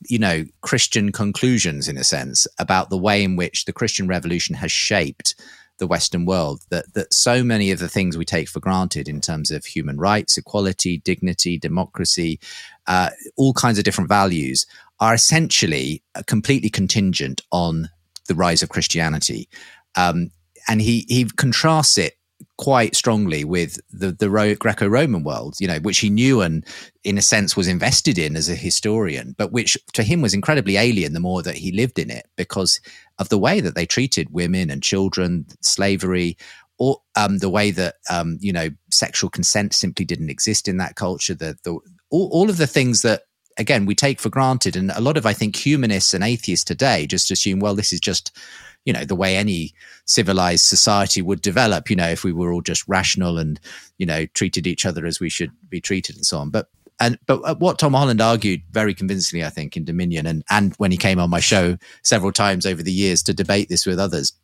you 0.09 0.19
know, 0.19 0.45
Christian 0.63 1.13
conclusions 1.13 1.87
in 1.89 1.99
a 1.99 2.05
sense 2.05 2.47
about 2.59 2.91
the 2.91 2.97
way 2.97 3.23
in 3.23 3.37
which 3.37 3.67
the 3.67 3.73
Christian 3.73 4.09
revolution 4.09 4.55
has 4.55 4.73
shaped 4.73 5.35
the 5.81 5.87
Western 5.89 6.25
world 6.25 6.61
that 6.71 6.85
that 6.95 7.13
so 7.13 7.43
many 7.43 7.73
of 7.73 7.81
the 7.81 7.89
things 7.89 8.17
we 8.17 8.25
take 8.25 8.49
for 8.49 8.61
granted 8.61 9.09
in 9.09 9.21
terms 9.21 9.51
of 9.51 9.65
human 9.65 9.99
rights, 9.99 10.39
equality, 10.39 10.99
dignity, 10.99 11.59
democracy, 11.59 12.39
uh, 12.87 13.11
all 13.37 13.53
kinds 13.53 13.79
of 13.79 13.85
different 13.85 14.09
values 14.09 14.67
are 15.01 15.15
essentially 15.15 16.05
uh, 16.15 16.23
completely 16.27 16.71
contingent 16.71 17.41
on 17.51 17.89
the 18.29 18.35
rise 18.35 18.63
of 18.63 18.69
Christianity. 18.69 19.49
Um, 19.97 20.31
and 20.69 20.81
he 20.81 21.07
he 21.09 21.25
contrasts 21.25 21.99
it 21.99 22.15
quite 22.61 22.95
strongly 22.95 23.43
with 23.43 23.81
the 23.91 24.13
the 24.13 24.29
Greco-Roman 24.61 25.25
world, 25.25 25.57
you 25.59 25.67
know, 25.67 25.79
which 25.79 26.01
he 26.01 26.11
knew 26.11 26.43
and 26.43 26.63
in 27.05 27.17
a 27.17 27.23
sense 27.23 27.57
was 27.57 27.67
invested 27.67 28.19
in 28.19 28.37
as 28.37 28.51
a 28.51 28.55
historian, 28.55 29.35
but 29.39 29.51
which 29.51 29.79
to 29.95 30.03
him 30.03 30.21
was 30.21 30.35
incredibly 30.35 30.77
alien 30.77 31.15
the 31.15 31.21
more 31.21 31.43
that 31.43 31.57
he 31.57 31.73
lived 31.73 31.99
in 31.99 32.11
it 32.11 32.27
because 32.37 32.79
of 33.19 33.31
the 33.31 33.39
way 33.39 33.61
that 33.63 33.75
they 33.75 33.87
treated 33.87 34.35
women 34.35 34.69
and 34.69 34.83
children, 34.83 35.47
slavery, 35.63 36.37
or 36.79 36.99
um, 37.17 37.39
the 37.39 37.49
way 37.49 37.71
that 37.71 37.95
um, 38.11 38.37
you 38.43 38.53
know 38.53 38.69
sexual 38.91 39.31
consent 39.31 39.73
simply 39.73 40.05
didn't 40.05 40.29
exist 40.29 40.69
in 40.69 40.77
that 40.77 40.97
culture. 40.97 41.35
The, 41.35 41.57
the 41.65 41.73
all, 42.11 42.29
all 42.31 42.51
of 42.51 42.59
the 42.59 42.67
things 42.67 43.01
that 43.01 43.23
again 43.57 43.87
we 43.87 43.95
take 43.95 44.21
for 44.21 44.29
granted, 44.29 44.77
and 44.77 44.91
a 44.91 45.01
lot 45.01 45.17
of 45.17 45.25
I 45.25 45.33
think 45.33 45.57
humanists 45.57 46.13
and 46.13 46.23
atheists 46.23 46.67
today 46.67 47.07
just 47.07 47.31
assume, 47.31 47.59
well, 47.61 47.75
this 47.75 47.91
is 47.91 48.01
just 48.01 48.37
you 48.85 48.93
know 48.93 49.05
the 49.05 49.17
way 49.17 49.37
any 49.37 49.73
civilized 50.05 50.65
society 50.65 51.23
would 51.23 51.43
develop 51.43 51.91
you 51.91 51.97
know 51.97 52.09
if 52.09 52.25
we 52.25 52.33
were 52.33 52.53
all 52.53 52.63
just 52.63 52.87
rational 52.89 53.39
and 53.39 53.61
you 53.99 54.07
know 54.07 54.27
treated 54.27 54.67
each 54.67 54.87
other 54.87 55.07
as 55.07 55.21
we 55.21 55.29
should 55.29 55.53
be 55.69 55.81
treated 55.81 56.17
and 56.17 56.27
so 56.27 56.39
on 56.39 56.51
but 56.51 56.69
and 57.01 57.19
but 57.27 57.41
uh, 57.41 57.55
what 57.55 57.79
Tom 57.79 57.95
Holland 57.95 58.21
argued 58.21 58.63
very 58.71 58.93
convincingly, 58.93 59.43
I 59.43 59.49
think, 59.49 59.75
in 59.75 59.85
Dominion, 59.85 60.27
and 60.27 60.45
and 60.51 60.75
when 60.77 60.91
he 60.91 60.99
came 60.99 61.19
on 61.19 61.31
my 61.31 61.41
show 61.41 61.79
several 62.05 62.31
times 62.31 62.67
over 62.67 62.83
the 62.83 62.93
years 62.93 63.23
to 63.23 63.33
debate 63.33 63.71
this 63.71 63.87
with 63.87 63.99
others, 63.99 64.35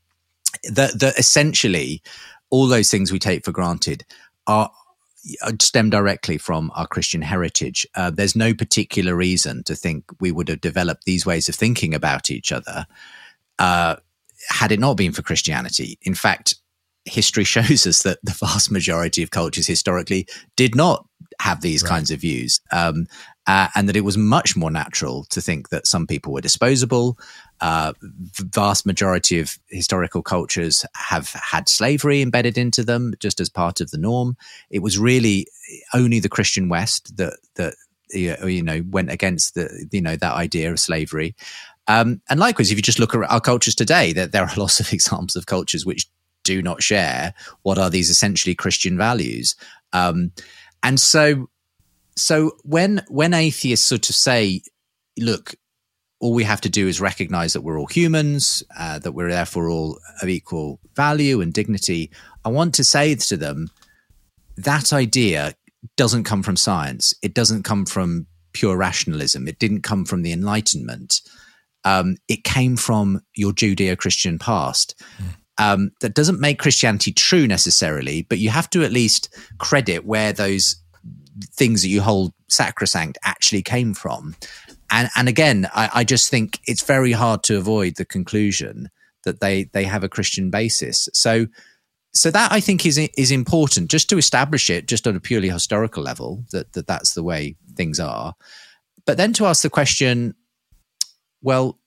that 0.72 0.99
that 0.99 1.18
essentially 1.18 2.03
all 2.49 2.66
those 2.66 2.91
things 2.91 3.12
we 3.12 3.18
take 3.18 3.45
for 3.45 3.53
granted 3.53 4.07
are 4.47 4.70
stem 5.61 5.91
directly 5.91 6.39
from 6.39 6.72
our 6.74 6.87
Christian 6.87 7.20
heritage. 7.20 7.87
Uh, 7.95 8.11
there's 8.11 8.37
no 8.37 8.55
particular 8.55 9.14
reason 9.14 9.62
to 9.64 9.74
think 9.74 10.05
we 10.20 10.32
would 10.32 10.49
have 10.49 10.61
developed 10.61 11.05
these 11.05 11.26
ways 11.26 11.49
of 11.49 11.55
thinking 11.55 11.95
about 11.95 12.30
each 12.30 12.53
other 12.53 12.87
uh, 13.59 13.97
had 14.49 14.73
it 14.73 14.81
not 14.81 14.97
been 14.97 15.13
for 15.13 15.23
Christianity. 15.23 15.99
In 16.03 16.15
fact, 16.15 16.57
history 17.05 17.45
shows 17.57 17.87
us 17.87 18.03
that 18.03 18.19
the 18.23 18.37
vast 18.39 18.71
majority 18.71 19.23
of 19.23 19.31
cultures 19.31 19.67
historically 19.67 20.27
did 20.57 20.75
not 20.75 21.07
have 21.41 21.61
these 21.61 21.83
right. 21.83 21.91
kinds 21.91 22.11
of 22.11 22.21
views. 22.21 22.61
Um, 22.73 23.07
uh, 23.47 23.69
and 23.77 23.89
that 23.89 23.97
it 23.97 24.01
was 24.01 24.19
much 24.19 24.57
more 24.57 24.73
natural 24.73 25.25
to 25.31 25.41
think 25.41 25.69
that 25.69 25.87
some 25.87 26.07
people 26.07 26.33
were 26.33 26.41
disposable. 26.41 27.17
Uh, 27.61 27.93
vast 28.03 28.85
majority 28.85 29.39
of 29.39 29.57
historical 29.69 30.21
cultures 30.21 30.85
have 30.97 31.29
had 31.31 31.69
slavery 31.69 32.23
embedded 32.23 32.59
into 32.59 32.83
them 32.83 33.15
just 33.21 33.41
as 33.41 33.49
part 33.49 33.81
of 33.81 33.91
the 33.93 33.99
norm. 33.99 34.37
It 34.69 34.81
was 34.81 34.99
really 34.99 35.47
only 35.95 36.19
the 36.19 36.29
Christian 36.29 36.69
West 36.69 37.17
that 37.19 37.39
that 37.55 37.75
you 38.13 38.63
know 38.63 38.83
went 38.91 39.11
against 39.11 39.55
the 39.55 39.87
you 39.93 40.01
know 40.01 40.17
that 40.17 40.35
idea 40.35 40.73
of 40.73 40.81
slavery. 40.81 41.37
Um, 41.89 42.20
and 42.28 42.41
likewise, 42.41 42.70
if 42.70 42.76
you 42.76 42.82
just 42.82 42.99
look 42.99 43.14
at 43.14 43.30
our 43.30 43.41
cultures 43.41 43.74
today, 43.74 44.12
there, 44.12 44.26
there 44.26 44.45
are 44.45 44.53
lots 44.57 44.80
of 44.80 44.93
examples 44.93 45.37
of 45.37 45.47
cultures 45.47 45.87
which 45.87 46.07
do 46.45 46.62
not 46.62 46.82
share 46.82 47.34
what 47.62 47.78
are 47.78 47.91
these 47.91 48.11
essentially 48.11 48.55
Christian 48.55 48.97
values. 48.97 49.57
Um, 49.93 50.32
and 50.82 51.01
so, 51.01 51.49
so 52.16 52.53
when 52.62 53.05
when 53.09 53.34
atheists 53.34 53.87
sort 53.87 54.09
of 54.09 54.14
say, 54.14 54.62
"Look, 55.18 55.55
all 56.20 56.34
we 56.34 56.45
have 56.45 56.61
to 56.62 56.68
do 56.68 56.87
is 56.87 57.01
recognize 57.01 57.53
that 57.53 57.62
we're 57.62 57.78
all 57.78 57.87
humans, 57.87 58.62
uh, 58.78 58.99
that 59.01 59.12
we're 59.12 59.30
therefore 59.30 59.68
all 59.68 59.99
of 60.22 60.28
equal 60.28 60.78
value 60.95 61.41
and 61.41 61.53
dignity," 61.53 62.11
I 62.45 62.49
want 62.49 62.74
to 62.74 62.84
say 62.84 63.14
to 63.14 63.37
them 63.37 63.68
that 64.57 64.93
idea 64.93 65.55
doesn't 65.97 66.24
come 66.24 66.43
from 66.43 66.57
science. 66.57 67.14
It 67.22 67.34
doesn't 67.34 67.62
come 67.62 67.87
from 67.87 68.26
pure 68.53 68.76
rationalism. 68.76 69.47
It 69.47 69.59
didn't 69.59 69.82
come 69.82 70.05
from 70.05 70.22
the 70.22 70.32
Enlightenment. 70.32 71.20
Um, 71.87 72.16
it 72.28 72.45
came 72.45 72.76
from 72.76 73.20
your 73.34 73.53
Judeo 73.53 73.97
Christian 73.97 74.39
past. 74.39 74.95
Mm. 75.18 75.24
Um, 75.59 75.91
that 76.01 76.14
doesn't 76.14 76.39
make 76.39 76.59
Christianity 76.59 77.12
true 77.12 77.47
necessarily, 77.47 78.26
but 78.28 78.39
you 78.39 78.51
have 78.51 78.68
to 78.70 78.84
at 78.84 78.93
least 78.93 79.34
credit 79.57 80.05
where 80.05 80.34
those 80.34 80.76
things 81.55 81.80
that 81.80 81.89
you 81.89 82.03
hold 82.03 82.34
sacrosanct 82.49 83.16
actually 83.24 83.62
came 83.62 83.95
from. 83.95 84.37
And, 84.91 85.09
and 85.16 85.28
again, 85.28 85.66
I, 85.74 85.91
I 85.95 86.05
just 86.05 86.28
think 86.28 86.61
it's 86.66 86.82
very 86.82 87.12
hard 87.12 87.43
to 87.45 87.57
avoid 87.57 87.97
the 87.97 88.05
conclusion 88.05 88.91
that 89.24 89.41
they 89.41 89.64
they 89.72 89.84
have 89.84 90.05
a 90.05 90.09
Christian 90.09 90.51
basis. 90.51 91.09
So 91.12 91.47
so 92.12 92.30
that 92.30 92.53
I 92.53 92.61
think 92.61 92.87
is 92.87 92.97
is 92.97 93.30
important 93.30 93.91
just 93.91 94.09
to 94.11 94.18
establish 94.18 94.70
it 94.70 94.89
just 94.89 95.07
on 95.07 95.16
a 95.16 95.20
purely 95.20 95.51
historical 95.51 96.03
level 96.03 96.45
that, 96.53 96.72
that 96.72 96.87
that's 96.87 97.14
the 97.14 97.22
way 97.22 97.57
things 97.76 98.01
are. 98.01 98.34
But 99.05 99.16
then 99.16 99.32
to 99.34 99.47
ask 99.47 99.62
the 99.62 99.70
question, 99.70 100.34
well, 101.47 101.79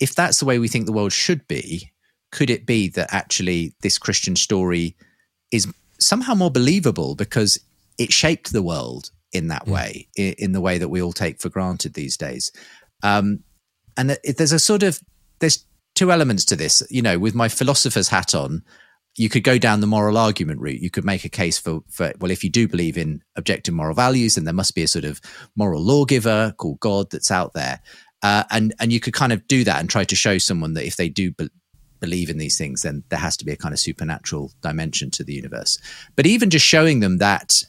if 0.00 0.14
that's 0.14 0.40
the 0.40 0.46
way 0.46 0.58
we 0.58 0.66
think 0.66 0.86
the 0.86 0.92
world 0.92 1.12
should 1.12 1.46
be, 1.46 1.92
could 2.32 2.48
it 2.48 2.64
be 2.64 2.88
that 2.88 3.12
actually 3.12 3.74
this 3.82 3.98
Christian 3.98 4.34
story 4.34 4.96
is 5.52 5.70
somehow 6.00 6.34
more 6.34 6.50
believable 6.50 7.14
because 7.14 7.60
it 7.98 8.14
shaped 8.14 8.50
the 8.50 8.62
world 8.62 9.10
in 9.30 9.48
that 9.48 9.66
mm. 9.66 9.72
way, 9.72 10.08
in, 10.16 10.52
the 10.52 10.60
way 10.62 10.78
that 10.78 10.88
we 10.88 11.02
all 11.02 11.12
take 11.12 11.38
for 11.38 11.50
granted 11.50 11.92
these 11.92 12.16
days? 12.16 12.50
Um, 13.02 13.40
and 13.98 14.16
there's 14.24 14.52
a 14.52 14.58
sort 14.58 14.82
of 14.82 14.98
there's 15.38 15.66
two 15.94 16.10
elements 16.10 16.46
to 16.46 16.56
this. 16.56 16.82
You 16.88 17.02
know, 17.02 17.18
with 17.18 17.34
my 17.34 17.50
philosopher's 17.50 18.08
hat 18.08 18.34
on, 18.34 18.64
you 19.16 19.28
could 19.28 19.44
go 19.44 19.58
down 19.58 19.80
the 19.80 19.86
moral 19.86 20.16
argument 20.16 20.60
route. 20.60 20.80
You 20.80 20.90
could 20.90 21.04
make 21.04 21.26
a 21.26 21.28
case 21.28 21.58
for, 21.58 21.80
for 21.90 22.12
well, 22.18 22.30
if 22.30 22.42
you 22.42 22.48
do 22.48 22.66
believe 22.66 22.96
in 22.96 23.22
objective 23.36 23.74
moral 23.74 23.94
values, 23.94 24.34
then 24.34 24.44
there 24.44 24.54
must 24.54 24.74
be 24.74 24.82
a 24.82 24.88
sort 24.88 25.04
of 25.04 25.20
moral 25.54 25.82
lawgiver 25.82 26.54
called 26.56 26.80
God 26.80 27.10
that's 27.10 27.30
out 27.30 27.52
there, 27.52 27.80
uh, 28.24 28.42
and 28.50 28.74
and 28.80 28.90
you 28.90 29.00
could 29.00 29.12
kind 29.12 29.34
of 29.34 29.46
do 29.46 29.64
that 29.64 29.80
and 29.80 29.90
try 29.90 30.02
to 30.02 30.16
show 30.16 30.38
someone 30.38 30.72
that 30.72 30.86
if 30.86 30.96
they 30.96 31.10
do 31.10 31.30
be- 31.30 31.50
believe 32.00 32.30
in 32.30 32.38
these 32.38 32.56
things, 32.56 32.80
then 32.80 33.04
there 33.10 33.18
has 33.18 33.36
to 33.36 33.44
be 33.44 33.52
a 33.52 33.56
kind 33.56 33.74
of 33.74 33.78
supernatural 33.78 34.50
dimension 34.62 35.10
to 35.10 35.22
the 35.22 35.34
universe. 35.34 35.78
But 36.16 36.26
even 36.26 36.48
just 36.48 36.64
showing 36.64 37.00
them 37.00 37.18
that 37.18 37.62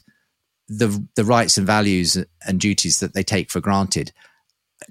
the 0.66 1.06
the 1.14 1.24
rights 1.24 1.58
and 1.58 1.66
values 1.66 2.16
and 2.46 2.58
duties 2.58 3.00
that 3.00 3.12
they 3.12 3.22
take 3.22 3.50
for 3.50 3.60
granted 3.60 4.12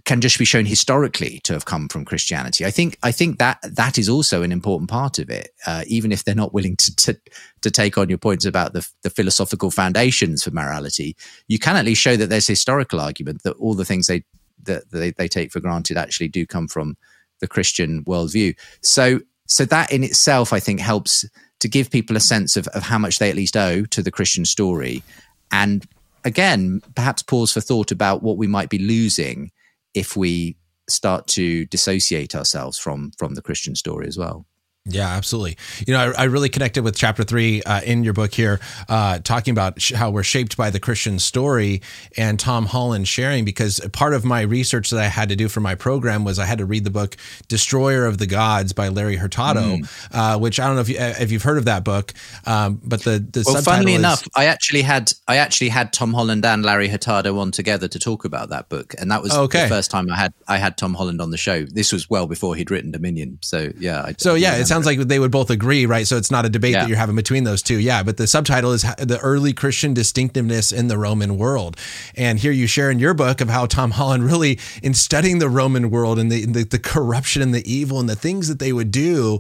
can 0.04 0.22
just 0.22 0.38
be 0.38 0.46
shown 0.46 0.66
historically 0.66 1.40
to 1.44 1.54
have 1.54 1.66
come 1.66 1.88
from 1.88 2.06
Christianity. 2.06 2.64
I 2.64 2.72
think 2.72 3.00
I 3.02 3.12
think 3.12 3.40
that 3.40 3.58
that 3.64 3.98
is 3.98 4.08
also 4.08 4.44
an 4.44 4.52
important 4.52 4.92
part 4.92 5.18
of 5.18 5.32
it, 5.32 5.50
uh, 5.66 5.84
even 5.88 6.12
if 6.12 6.24
they're 6.24 6.36
not 6.36 6.54
willing 6.54 6.76
to, 6.78 6.96
to, 6.96 7.20
to 7.62 7.72
take 7.72 7.98
on 7.98 8.10
your 8.10 8.20
points 8.20 8.46
about 8.46 8.74
the 8.74 8.88
the 9.02 9.10
philosophical 9.10 9.72
foundations 9.72 10.44
for 10.44 10.52
morality. 10.52 11.16
You 11.48 11.58
can 11.58 11.76
at 11.76 11.86
least 11.86 12.02
show 12.02 12.16
that 12.18 12.30
there's 12.30 12.48
historical 12.48 13.00
argument 13.00 13.42
that 13.44 13.58
all 13.58 13.74
the 13.74 13.86
things 13.86 14.06
they 14.06 14.24
that 14.66 14.92
they, 14.92 15.12
they 15.12 15.28
take 15.28 15.52
for 15.52 15.60
granted 15.60 15.98
actually 15.98 16.28
do 16.28 16.46
come 16.46 16.68
from 16.68 16.98
the 17.40 17.48
Christian 17.48 18.04
worldview. 18.06 18.56
So 18.82 19.20
so 19.48 19.66
that 19.66 19.92
in 19.92 20.04
itself, 20.04 20.52
I 20.54 20.60
think, 20.60 20.80
helps 20.80 21.24
to 21.60 21.68
give 21.68 21.92
people 21.92 22.16
a 22.16 22.20
sense 22.22 22.58
of, 22.58 22.68
of 22.70 22.84
how 22.84 22.98
much 22.98 23.20
they 23.20 23.30
at 23.30 23.36
least 23.36 23.56
owe 23.56 23.86
to 23.86 24.02
the 24.02 24.12
Christian 24.12 24.46
story, 24.46 25.04
and 25.52 25.86
again, 26.24 26.82
perhaps 26.96 27.24
pause 27.24 27.52
for 27.52 27.62
thought 27.62 27.92
about 27.92 28.24
what 28.24 28.38
we 28.38 28.48
might 28.48 28.70
be 28.70 28.80
losing 28.80 29.52
if 29.94 30.18
we 30.18 30.58
start 30.90 31.28
to 31.28 31.66
dissociate 31.66 32.36
ourselves 32.36 32.78
from 32.78 33.12
from 33.18 33.36
the 33.36 33.42
Christian 33.42 33.76
story 33.76 34.08
as 34.08 34.18
well. 34.18 34.46
Yeah, 34.88 35.08
absolutely. 35.08 35.58
You 35.88 35.94
know, 35.94 36.14
I, 36.16 36.22
I 36.22 36.24
really 36.26 36.48
connected 36.48 36.84
with 36.84 36.96
chapter 36.96 37.24
three 37.24 37.64
uh, 37.64 37.82
in 37.82 38.04
your 38.04 38.14
book 38.14 38.32
here, 38.32 38.60
uh, 38.88 39.18
talking 39.18 39.52
about 39.52 39.82
sh- 39.82 39.94
how 39.94 40.12
we're 40.12 40.22
shaped 40.22 40.58
by 40.58 40.70
the 40.70 40.80
Christian 40.80 41.18
story 41.18 41.82
and 42.18 42.40
Tom 42.40 42.68
Holland 42.68 43.08
sharing, 43.08 43.46
because 43.46 43.80
part 43.94 44.14
of 44.14 44.24
my 44.24 44.42
research 44.42 44.92
that 44.92 45.00
I 45.00 45.08
had 45.08 45.30
to 45.30 45.36
do 45.36 45.50
for 45.50 45.60
my 45.60 45.74
program 45.74 46.24
was 46.24 46.38
I 46.38 46.46
had 46.46 46.60
to 46.60 46.68
read 46.68 46.84
the 46.84 46.92
book 46.92 47.18
Destroyer 47.48 48.06
of 48.06 48.20
the 48.20 48.28
Gods 48.28 48.74
by 48.74 48.90
Larry 48.90 49.16
Hurtado, 49.16 49.78
mm. 49.78 49.90
uh, 50.12 50.38
which 50.38 50.60
I 50.60 50.68
don't 50.68 50.76
know 50.76 50.82
if, 50.82 50.90
you, 50.90 51.00
uh, 51.00 51.16
if 51.20 51.32
you've 51.32 51.42
heard 51.42 51.58
of 51.58 51.66
that 51.66 51.84
book, 51.84 52.14
um, 52.46 52.80
but 52.84 53.04
the, 53.04 53.18
the 53.18 53.44
well, 53.44 53.64
funnily 53.64 53.94
is, 53.94 54.00
enough, 54.00 54.28
I 54.36 54.46
actually 54.46 54.84
had 54.84 55.12
I 55.28 55.38
actually 55.38 55.70
had 55.70 55.94
Tom 55.94 56.14
Holland 56.14 56.46
and 56.46 56.64
Larry 56.64 56.90
Hurtado 56.90 57.40
on 57.40 57.50
together 57.50 57.88
to 57.88 57.98
talk 57.98 58.24
about 58.24 58.50
that 58.50 58.70
book, 58.70 58.94
and 59.00 59.10
that 59.10 59.24
was 59.24 59.34
okay. 59.34 59.64
the 59.64 59.70
first 59.70 59.90
time 59.90 60.12
I 60.12 60.16
had 60.16 60.34
I 60.48 60.58
had 60.58 60.78
Tom 60.78 60.94
Holland 60.94 61.22
on 61.22 61.32
the 61.32 61.38
show. 61.38 61.64
This 61.64 61.92
was 61.92 62.08
well 62.08 62.28
before 62.28 62.56
he'd 62.56 62.70
written 62.70 62.92
Dominion, 62.92 63.40
so 63.42 63.72
yeah. 63.80 64.04
I, 64.04 64.16
so 64.20 64.36
yeah, 64.36 64.58
it's 64.58 64.75
sounds 64.76 64.86
like 64.86 65.00
they 65.08 65.20
would 65.20 65.32
both 65.32 65.50
agree, 65.50 65.86
right? 65.86 66.06
So 66.06 66.18
it's 66.18 66.32
not 66.32 66.46
a 66.46 66.50
debate 66.50 66.74
yeah. 66.74 66.82
that 66.82 66.90
you're 66.90 66.98
having 66.98 67.16
between 67.16 67.46
those 67.46 67.62
two. 67.62 67.80
Yeah, 67.80 68.04
but 68.04 68.18
the 68.18 68.28
subtitle 68.28 68.74
is 68.74 68.82
the 68.82 69.20
early 69.22 69.54
Christian 69.54 69.94
distinctiveness 69.94 70.74
in 70.74 70.90
the 70.90 70.98
Roman 70.98 71.38
world. 71.38 71.78
And 72.16 72.40
here 72.40 72.52
you 72.52 72.68
share 72.68 72.92
in 72.92 73.00
your 73.00 73.14
book 73.14 73.40
of 73.40 73.50
how 73.50 73.68
Tom 73.68 73.92
Holland 73.92 74.26
really, 74.26 74.60
in 74.84 74.94
studying 74.94 75.40
the 75.40 75.48
Roman 75.48 75.90
world 75.90 76.20
and 76.20 76.30
the, 76.30 76.46
the, 76.46 76.64
the 76.64 76.80
corruption 76.80 77.42
and 77.42 77.54
the 77.54 77.72
evil 77.72 78.02
and 78.02 78.10
the 78.10 78.18
things 78.18 78.50
that 78.50 78.60
they 78.60 78.74
would 78.74 78.92
do, 78.92 79.40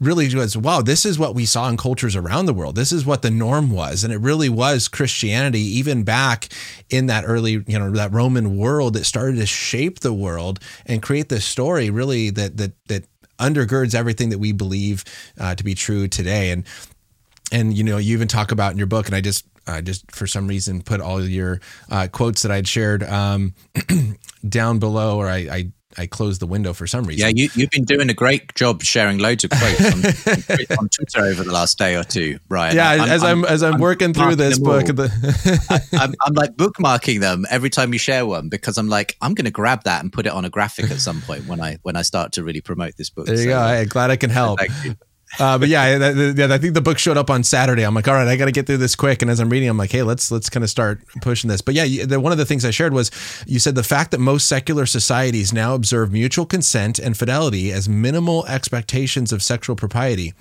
really 0.00 0.34
was, 0.34 0.56
wow, 0.56 0.80
this 0.80 1.04
is 1.04 1.18
what 1.18 1.34
we 1.34 1.44
saw 1.44 1.68
in 1.68 1.76
cultures 1.76 2.16
around 2.16 2.46
the 2.46 2.54
world. 2.54 2.74
This 2.74 2.90
is 2.90 3.04
what 3.04 3.20
the 3.20 3.30
norm 3.30 3.70
was. 3.70 4.02
And 4.02 4.14
it 4.14 4.18
really 4.18 4.48
was 4.48 4.88
Christianity, 4.88 5.60
even 5.60 6.04
back 6.04 6.48
in 6.88 7.06
that 7.06 7.24
early, 7.26 7.62
you 7.66 7.78
know, 7.78 7.90
that 7.90 8.12
Roman 8.12 8.56
world 8.56 8.94
that 8.94 9.04
started 9.04 9.36
to 9.36 9.46
shape 9.46 10.00
the 10.00 10.14
world 10.14 10.58
and 10.86 11.02
create 11.02 11.28
this 11.28 11.44
story 11.44 11.90
really 11.90 12.30
that, 12.30 12.56
that, 12.56 12.72
that 12.86 13.04
undergirds 13.40 13.94
everything 13.94 14.30
that 14.30 14.38
we 14.38 14.52
believe 14.52 15.04
uh, 15.38 15.54
to 15.54 15.64
be 15.64 15.74
true 15.74 16.08
today. 16.08 16.50
And 16.50 16.64
and 17.52 17.76
you 17.76 17.82
know, 17.82 17.98
you 17.98 18.14
even 18.14 18.28
talk 18.28 18.52
about 18.52 18.72
in 18.72 18.78
your 18.78 18.86
book, 18.86 19.06
and 19.06 19.14
I 19.14 19.20
just 19.20 19.44
I 19.66 19.80
just 19.80 20.10
for 20.12 20.26
some 20.26 20.46
reason 20.46 20.82
put 20.82 21.00
all 21.00 21.22
your 21.22 21.60
uh, 21.90 22.08
quotes 22.10 22.42
that 22.42 22.52
I'd 22.52 22.68
shared 22.68 23.02
um, 23.02 23.54
down 24.48 24.78
below, 24.78 25.18
or 25.18 25.28
I, 25.28 25.36
I 25.36 25.72
I 25.98 26.06
closed 26.06 26.40
the 26.40 26.46
window 26.46 26.72
for 26.72 26.86
some 26.86 27.04
reason. 27.04 27.36
Yeah, 27.36 27.48
you, 27.54 27.62
have 27.62 27.70
been 27.70 27.84
doing 27.84 28.10
a 28.10 28.14
great 28.14 28.54
job 28.54 28.82
sharing 28.82 29.18
loads 29.18 29.42
of 29.42 29.50
quotes 29.50 29.80
on, 29.80 30.78
on, 30.78 30.88
Twitter 30.88 31.20
over 31.20 31.42
the 31.42 31.50
last 31.52 31.78
day 31.78 31.96
or 31.96 32.04
two, 32.04 32.38
Ryan. 32.48 32.76
Yeah, 32.76 32.90
I'm, 32.90 33.00
as 33.00 33.24
I'm, 33.24 33.44
I'm, 33.44 33.44
as 33.44 33.62
I'm, 33.64 33.74
I'm 33.74 33.80
working 33.80 34.14
through 34.14 34.36
this 34.36 34.58
book, 34.58 34.86
the 34.86 35.82
I, 35.92 36.04
am 36.04 36.14
I'm 36.24 36.34
like 36.34 36.54
bookmarking 36.56 37.20
them 37.20 37.44
every 37.50 37.70
time 37.70 37.92
you 37.92 37.98
share 37.98 38.24
one 38.24 38.48
because 38.48 38.78
I'm 38.78 38.88
like 38.88 39.16
I'm 39.20 39.34
going 39.34 39.46
to 39.46 39.50
grab 39.50 39.82
that 39.84 40.02
and 40.02 40.12
put 40.12 40.26
it 40.26 40.32
on 40.32 40.44
a 40.44 40.50
graphic 40.50 40.90
at 40.92 41.00
some 41.00 41.22
point 41.22 41.46
when 41.46 41.60
I 41.60 41.78
when 41.82 41.96
I 41.96 42.02
start 42.02 42.32
to 42.32 42.44
really 42.44 42.60
promote 42.60 42.96
this 42.96 43.10
book. 43.10 43.26
There 43.26 43.36
you 43.36 43.42
so, 43.44 43.48
go. 43.50 43.58
I'm 43.58 43.88
glad 43.88 44.10
I 44.10 44.16
can 44.16 44.30
help. 44.30 44.60
Uh, 45.38 45.58
but 45.58 45.68
yeah, 45.68 46.10
yeah, 46.32 46.52
I 46.52 46.58
think 46.58 46.74
the 46.74 46.80
book 46.80 46.98
showed 46.98 47.16
up 47.16 47.30
on 47.30 47.44
Saturday. 47.44 47.82
I'm 47.82 47.94
like, 47.94 48.08
all 48.08 48.14
right, 48.14 48.26
I 48.26 48.36
got 48.36 48.46
to 48.46 48.52
get 48.52 48.66
through 48.66 48.78
this 48.78 48.96
quick. 48.96 49.22
And 49.22 49.30
as 49.30 49.38
I'm 49.38 49.48
reading, 49.48 49.68
I'm 49.68 49.76
like, 49.76 49.92
hey, 49.92 50.02
let's 50.02 50.30
let's 50.30 50.50
kind 50.50 50.64
of 50.64 50.70
start 50.70 51.00
pushing 51.20 51.48
this. 51.48 51.60
But 51.60 51.74
yeah, 51.74 52.04
the, 52.04 52.20
one 52.20 52.32
of 52.32 52.38
the 52.38 52.44
things 52.44 52.64
I 52.64 52.70
shared 52.70 52.92
was 52.92 53.10
you 53.46 53.58
said 53.58 53.74
the 53.74 53.82
fact 53.82 54.10
that 54.10 54.18
most 54.18 54.48
secular 54.48 54.86
societies 54.86 55.52
now 55.52 55.74
observe 55.74 56.12
mutual 56.12 56.46
consent 56.46 56.98
and 56.98 57.16
fidelity 57.16 57.70
as 57.70 57.88
minimal 57.88 58.44
expectations 58.46 59.32
of 59.32 59.42
sexual 59.42 59.76
propriety 59.76 60.34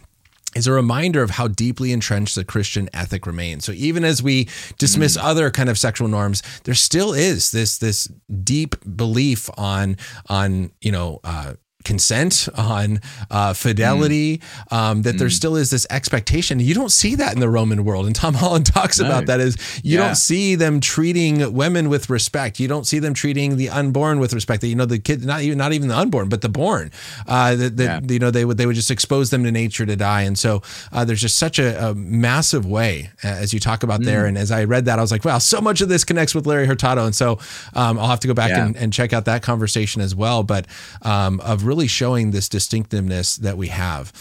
is 0.55 0.65
a 0.65 0.71
reminder 0.71 1.21
of 1.21 1.31
how 1.31 1.47
deeply 1.47 1.91
entrenched 1.91 2.35
the 2.35 2.43
Christian 2.43 2.89
ethic 2.93 3.27
remains. 3.27 3.65
So 3.65 3.71
even 3.73 4.03
as 4.03 4.23
we 4.23 4.47
dismiss 4.79 5.15
mm. 5.15 5.23
other 5.23 5.51
kind 5.51 5.69
of 5.69 5.77
sexual 5.77 6.07
norms, 6.07 6.41
there 6.63 6.73
still 6.73 7.13
is 7.13 7.51
this 7.51 7.77
this 7.77 8.11
deep 8.43 8.75
belief 8.95 9.49
on 9.57 9.97
on 10.27 10.71
you 10.81 10.91
know 10.91 11.19
uh, 11.23 11.53
consent, 11.83 12.49
on 12.57 12.99
uh, 13.31 13.53
fidelity, 13.53 14.37
mm. 14.37 14.73
um, 14.75 15.01
that 15.03 15.15
mm. 15.15 15.19
there 15.19 15.29
still 15.29 15.55
is 15.55 15.69
this 15.69 15.87
expectation. 15.89 16.59
You 16.59 16.73
don't 16.73 16.91
see 16.91 17.15
that 17.15 17.33
in 17.33 17.39
the 17.39 17.49
Roman 17.49 17.85
world. 17.85 18.05
And 18.05 18.15
Tom 18.15 18.33
Holland 18.33 18.65
talks 18.73 18.99
no. 18.99 19.05
about 19.05 19.27
that 19.27 19.39
is 19.39 19.55
you 19.83 19.97
yeah. 19.97 20.07
don't 20.07 20.15
see 20.15 20.55
them 20.55 20.79
treating 20.79 21.53
women 21.53 21.89
with 21.89 22.09
respect. 22.09 22.59
You 22.59 22.67
don't 22.67 22.85
see 22.85 22.99
them 22.99 23.13
treating 23.13 23.57
the 23.57 23.69
unborn 23.69 24.19
with 24.19 24.33
respect. 24.33 24.61
That 24.61 24.67
you 24.67 24.75
know 24.75 24.85
the 24.85 24.99
kid, 24.99 25.25
not 25.25 25.41
even 25.41 25.57
not 25.57 25.73
even 25.73 25.87
the 25.87 25.97
unborn, 25.97 26.29
but 26.29 26.41
the 26.41 26.49
born. 26.49 26.91
Uh, 27.27 27.55
that, 27.55 27.77
that 27.77 28.03
yeah. 28.03 28.13
you 28.13 28.19
know 28.19 28.31
they 28.31 28.45
would 28.45 28.57
they 28.57 28.65
would 28.65 28.75
just 28.75 28.91
expose 28.91 29.29
them 29.29 29.43
to 29.43 29.51
nature 29.51 29.85
to 29.85 29.95
die. 29.95 30.21
And 30.23 30.37
so 30.37 30.61
uh, 30.91 31.05
there's 31.05 31.21
just 31.21 31.37
such 31.37 31.59
a, 31.59 31.89
a, 31.89 31.95
massive 31.95 32.65
way 32.65 33.09
as 33.23 33.53
you 33.53 33.59
talk 33.59 33.83
about 33.83 34.01
mm. 34.01 34.05
there. 34.05 34.25
And 34.25 34.37
as 34.37 34.51
I 34.51 34.65
read 34.65 34.85
that, 34.85 34.99
I 34.99 35.01
was 35.01 35.11
like, 35.11 35.23
wow, 35.23 35.37
so 35.37 35.61
much 35.61 35.81
of 35.81 35.89
this 35.89 36.03
connects 36.03 36.35
with 36.35 36.45
Larry 36.45 36.65
Hurtado. 36.65 37.05
And 37.05 37.15
so 37.15 37.39
um, 37.73 37.97
I'll 37.99 38.07
have 38.07 38.19
to 38.21 38.27
go 38.27 38.33
back 38.33 38.49
yeah. 38.49 38.65
and, 38.65 38.75
and, 38.75 38.93
check 38.93 39.13
out 39.13 39.25
that 39.25 39.43
conversation 39.43 40.01
as 40.01 40.15
well. 40.15 40.43
But 40.43 40.65
um, 41.03 41.39
of 41.41 41.65
really 41.69 41.87
showing 41.87 42.31
this 42.31 42.49
distinctiveness 42.49 43.37
that 43.37 43.57
we 43.57 43.67
have 43.67 44.11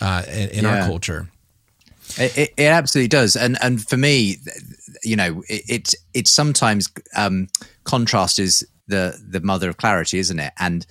uh, 0.00 0.22
in, 0.28 0.48
in 0.50 0.64
yeah. 0.64 0.80
our 0.82 0.86
culture. 0.88 1.28
It, 2.18 2.38
it, 2.38 2.54
it, 2.56 2.66
absolutely 2.66 3.08
does, 3.08 3.36
and 3.36 3.56
and 3.62 3.86
for 3.86 3.96
me, 3.96 4.36
you 5.02 5.16
know, 5.16 5.42
it 5.48 5.62
it, 5.68 5.94
it 6.14 6.28
sometimes 6.28 6.88
um, 7.16 7.48
contrast 7.84 8.38
is 8.38 8.66
the 8.86 9.20
the 9.28 9.40
mother 9.40 9.68
of 9.68 9.76
clarity, 9.76 10.18
isn't 10.18 10.38
it? 10.38 10.52
And 10.58 10.86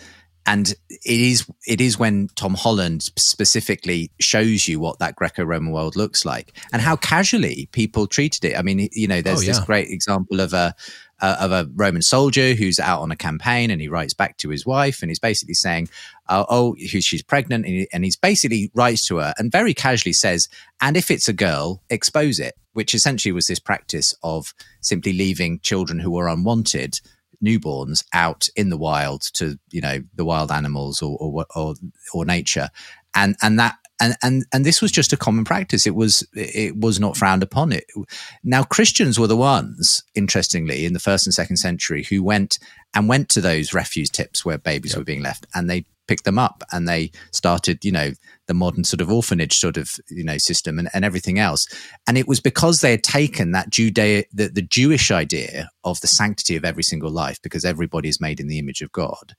and 0.46 0.74
it 0.90 1.00
is 1.06 1.50
it 1.66 1.82
is 1.82 1.98
when 1.98 2.30
Tom 2.36 2.54
Holland 2.54 3.04
specifically 3.16 4.12
shows 4.20 4.68
you 4.68 4.80
what 4.80 5.00
that 5.00 5.16
Greco-Roman 5.16 5.72
world 5.72 5.96
looks 5.96 6.26
like 6.26 6.54
and 6.72 6.82
how 6.82 6.96
casually 6.96 7.68
people 7.72 8.08
treated 8.08 8.46
it. 8.46 8.58
I 8.58 8.62
mean, 8.62 8.90
you 8.92 9.08
know, 9.08 9.22
there's 9.22 9.40
oh, 9.40 9.42
yeah. 9.42 9.48
this 9.54 9.60
great 9.60 9.90
example 9.90 10.40
of 10.40 10.54
a 10.54 10.76
uh, 11.22 11.38
of 11.40 11.52
a 11.52 11.70
Roman 11.76 12.02
soldier 12.02 12.54
who's 12.54 12.80
out 12.80 13.02
on 13.02 13.12
a 13.12 13.16
campaign 13.16 13.72
and 13.72 13.82
he 13.82 13.88
writes 13.88 14.14
back 14.14 14.38
to 14.38 14.50
his 14.50 14.66
wife 14.66 15.02
and 15.02 15.10
he's 15.10 15.20
basically 15.20 15.54
saying, 15.54 15.90
uh, 16.28 16.46
"Oh, 16.50 16.76
she's 16.78 17.24
pregnant," 17.24 17.66
and, 17.66 17.74
he, 17.74 17.88
and 17.94 18.04
he's 18.04 18.18
basically 18.18 18.72
writes 18.74 19.06
to 19.08 19.18
her 19.18 19.34
and 19.38 19.52
very 19.52 19.74
casually 19.74 20.14
says, 20.14 20.48
"And 20.82 20.98
if 20.98 21.10
it's 21.10 21.28
a 21.28 21.34
girl, 21.34 21.82
expose 21.90 22.40
it," 22.40 22.56
which 22.74 22.94
essentially 22.94 23.32
was 23.32 23.48
this 23.48 23.60
practice 23.60 24.14
of 24.24 24.54
simply 24.82 25.14
leaving 25.14 25.60
children 25.60 26.00
who 26.00 26.12
were 26.12 26.28
unwanted 26.28 27.00
newborns 27.44 28.04
out 28.14 28.48
in 28.56 28.70
the 28.70 28.78
wild 28.78 29.22
to 29.22 29.58
you 29.72 29.82
know 29.82 30.00
the 30.16 30.26
wild 30.26 30.52
animals 30.52 31.02
or 31.02 31.18
or 31.20 31.46
or, 31.56 31.76
or 32.14 32.26
nature. 32.26 32.70
And 33.16 33.36
and 33.42 33.58
that 33.60 33.78
and 34.02 34.16
and 34.24 34.46
and 34.54 34.66
this 34.66 34.82
was 34.82 34.92
just 34.92 35.14
a 35.14 35.18
common 35.18 35.46
practice 35.46 35.88
it 35.88 35.96
was 35.96 36.28
it 36.34 36.76
was 36.78 37.00
not 37.00 37.18
frowned 37.18 37.44
upon 37.44 37.72
it 37.72 37.86
now 38.44 38.64
christians 38.64 39.20
were 39.20 39.28
the 39.28 39.38
ones 39.38 40.04
interestingly 40.16 40.86
in 40.86 40.94
the 40.94 41.00
first 41.00 41.26
and 41.26 41.34
second 41.34 41.58
century 41.58 42.04
who 42.04 42.24
went 42.24 42.60
and 42.94 43.08
went 43.08 43.30
to 43.30 43.42
those 43.42 43.74
refuse 43.74 44.10
tips 44.10 44.46
where 44.46 44.58
babies 44.58 44.92
yep. 44.92 45.00
were 45.00 45.06
being 45.06 45.22
left 45.22 45.46
and 45.54 45.70
they 45.70 45.86
picked 46.08 46.26
them 46.26 46.38
up 46.40 46.64
and 46.72 46.88
they 46.88 47.12
started 47.32 47.84
you 47.84 47.92
know 47.92 48.12
the 48.48 48.54
modern 48.54 48.84
sort 48.84 49.02
of 49.02 49.12
orphanage 49.12 49.58
sort 49.58 49.78
of 49.78 49.96
you 50.10 50.24
know 50.24 50.38
system 50.38 50.80
and, 50.80 50.90
and 50.94 51.04
everything 51.04 51.40
else. 51.40 51.68
And 52.08 52.18
it 52.18 52.28
was 52.28 52.40
because 52.40 52.82
they 52.82 52.92
had 52.92 53.04
taken 53.04 53.52
that 53.52 53.70
Judea 53.70 54.24
the, 54.34 54.48
the 54.48 54.62
Jewish 54.62 55.12
idea 55.12 55.70
of 55.84 56.02
the 56.02 56.08
sanctity 56.08 56.56
of 56.56 56.66
every 56.66 56.84
single 56.84 57.12
life 57.12 57.42
because 57.42 57.66
everybody 57.66 58.10
is 58.10 58.22
made 58.22 58.40
in 58.40 58.48
the 58.48 58.60
image 58.60 58.82
of 58.82 58.92
God. 58.92 59.36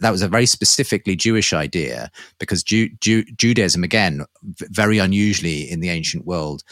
That 0.00 0.10
was 0.10 0.22
a 0.22 0.28
very 0.28 0.46
specifically 0.46 1.16
Jewish 1.16 1.52
idea 1.52 2.10
because 2.38 2.62
Ju- 2.62 2.90
Ju- 3.00 3.24
Judaism 3.36 3.84
again 3.84 4.24
very 4.42 4.98
unusually 4.98 5.70
in 5.70 5.80
the 5.80 5.90
ancient 5.90 6.26
world 6.26 6.62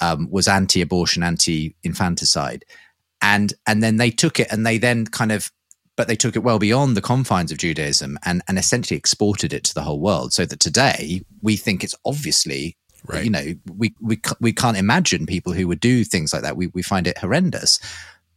um, 0.00 0.28
was 0.30 0.48
anti-abortion 0.48 1.22
anti-infanticide. 1.22 2.64
And 3.22 3.54
and 3.66 3.82
then 3.82 3.96
they 3.96 4.10
took 4.10 4.38
it 4.38 4.48
and 4.50 4.66
they 4.66 4.78
then 4.78 5.06
kind 5.06 5.32
of 5.32 5.50
but 5.96 6.08
they 6.08 6.16
took 6.16 6.36
it 6.36 6.40
well 6.40 6.58
beyond 6.58 6.96
the 6.96 7.02
confines 7.02 7.50
of 7.50 7.58
Judaism 7.58 8.18
and, 8.24 8.42
and 8.46 8.58
essentially 8.58 8.96
exported 8.96 9.52
it 9.52 9.64
to 9.64 9.74
the 9.74 9.82
whole 9.82 10.00
world. 10.00 10.32
So 10.32 10.44
that 10.44 10.60
today 10.60 11.22
we 11.42 11.56
think 11.56 11.82
it's 11.82 11.94
obviously, 12.04 12.76
right. 13.06 13.24
you 13.24 13.30
know, 13.30 13.54
we, 13.74 13.94
we, 14.00 14.20
we 14.40 14.52
can't 14.52 14.76
imagine 14.76 15.26
people 15.26 15.52
who 15.52 15.66
would 15.68 15.80
do 15.80 16.04
things 16.04 16.32
like 16.32 16.42
that. 16.42 16.56
We, 16.56 16.68
we 16.68 16.82
find 16.82 17.06
it 17.06 17.18
horrendous. 17.18 17.80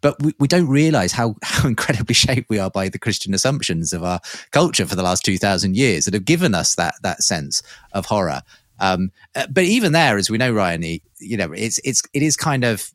But 0.02 0.22
we, 0.24 0.34
we 0.40 0.48
don't 0.48 0.70
realize 0.70 1.12
how, 1.12 1.36
how 1.44 1.68
incredibly 1.68 2.16
shaped 2.16 2.50
we 2.50 2.60
are 2.60 2.72
by 2.72 2.88
the 2.88 3.00
Christian 3.00 3.34
assumptions 3.34 3.92
of 3.92 4.04
our 4.04 4.22
culture 4.52 4.86
for 4.86 4.96
the 4.96 5.04
last 5.04 5.26
2,000 5.26 5.76
years 5.76 6.06
that 6.06 6.14
have 6.14 6.26
given 6.26 6.56
us 6.56 6.76
that, 6.76 6.96
that 7.04 7.22
sense 7.22 7.62
of 7.92 8.06
horror. 8.06 8.42
Um, 8.80 9.12
uh, 9.36 9.48
but 9.50 9.66
even 9.66 9.92
there, 9.92 10.18
as 10.18 10.30
we 10.30 10.38
know, 10.38 10.54
Ryan, 10.54 10.84
you 10.84 11.36
know, 11.36 11.52
it's, 11.52 11.82
it's, 11.84 12.02
it 12.14 12.24
is 12.24 12.38
kind 12.38 12.64
of, 12.64 12.92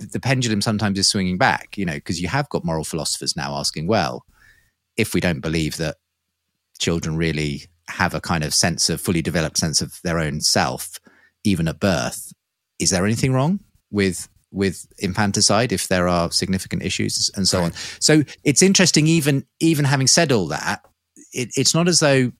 the 0.00 0.20
pendulum 0.20 0.62
sometimes 0.62 0.98
is 0.98 1.08
swinging 1.08 1.38
back, 1.38 1.76
you 1.76 1.84
know, 1.84 1.94
because 1.94 2.20
you 2.20 2.28
have 2.28 2.48
got 2.48 2.64
moral 2.64 2.84
philosophers 2.84 3.36
now 3.36 3.54
asking, 3.54 3.86
well, 3.86 4.24
if 4.96 5.14
we 5.14 5.20
don't 5.20 5.40
believe 5.40 5.76
that 5.76 5.96
children 6.78 7.16
really 7.16 7.62
have 7.88 8.14
a 8.14 8.20
kind 8.20 8.44
of 8.44 8.54
sense 8.54 8.88
of 8.88 9.00
fully 9.00 9.22
developed 9.22 9.58
sense 9.58 9.80
of 9.80 10.00
their 10.02 10.18
own 10.18 10.40
self, 10.40 10.98
even 11.44 11.68
at 11.68 11.80
birth, 11.80 12.32
is 12.78 12.90
there 12.90 13.04
anything 13.04 13.32
wrong 13.32 13.60
with 13.90 14.28
with 14.52 14.86
infanticide 14.98 15.70
if 15.70 15.86
there 15.86 16.08
are 16.08 16.32
significant 16.32 16.82
issues 16.82 17.30
and 17.36 17.46
so 17.46 17.58
right. 17.58 17.66
on? 17.66 17.72
So 18.00 18.22
it's 18.44 18.62
interesting, 18.62 19.06
even 19.06 19.44
even 19.60 19.84
having 19.84 20.06
said 20.06 20.32
all 20.32 20.48
that, 20.48 20.84
it, 21.32 21.50
it's 21.56 21.74
not 21.74 21.88
as 21.88 22.00
though 22.00 22.32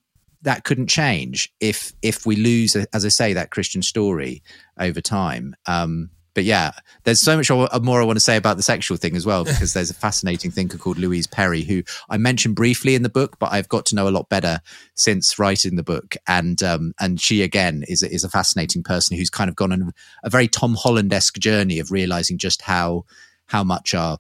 that 0.43 0.65
couldn't 0.65 0.89
change 0.89 1.53
if 1.61 1.93
if 2.03 2.25
we 2.25 2.37
lose, 2.37 2.75
as 2.77 3.05
I 3.05 3.09
say, 3.09 3.33
that 3.35 3.51
Christian 3.51 3.83
story 3.83 4.43
over 4.79 5.01
time. 5.01 5.55
Um, 5.67 6.11
but 6.35 6.45
yeah, 6.45 6.73
there's 7.05 7.21
so 7.21 7.37
much 7.37 7.51
more 7.51 8.01
I 8.01 8.05
want 8.05 8.17
to 8.17 8.25
say 8.25 8.37
about 8.37 8.57
the 8.57 8.63
sexual 8.63 8.97
thing 8.97 9.17
as 9.17 9.27
well, 9.27 9.45
because 9.45 9.73
there's 9.73 9.91
a 9.91 9.95
fascinating 9.95 10.51
thinker 10.51 10.79
called 10.79 10.99
Louise 10.99 11.27
Perry, 11.27 11.63
who 11.63 11.83
I 12.09 12.19
mentioned 12.19 12.57
briefly 12.57 12.95
in 12.95 13.03
the 13.03 13.09
book, 13.09 13.39
but 13.39 13.53
I've 13.53 13.69
got 13.69 13.87
to 13.87 13.95
know 13.95 14.09
a 14.09 14.11
lot 14.11 14.29
better 14.29 14.61
since 14.95 15.39
writing 15.39 15.77
the 15.77 15.83
book. 15.83 16.17
And 16.29 16.63
um, 16.63 16.95
and 17.01 17.21
she 17.21 17.43
again 17.43 17.85
is 17.89 18.03
is 18.03 18.25
a 18.25 18.29
fascinating 18.29 18.83
person 18.83 19.17
who's 19.17 19.31
kind 19.31 19.51
of 19.51 19.57
gone 19.57 19.73
on 19.73 19.93
a 20.23 20.31
very 20.31 20.49
Tom 20.49 20.77
Holland 20.79 21.13
esque 21.13 21.39
journey 21.39 21.79
of 21.79 21.91
realizing 21.91 22.39
just 22.39 22.63
how 22.63 23.05
how 23.47 23.65
much 23.65 23.95
our 23.95 24.19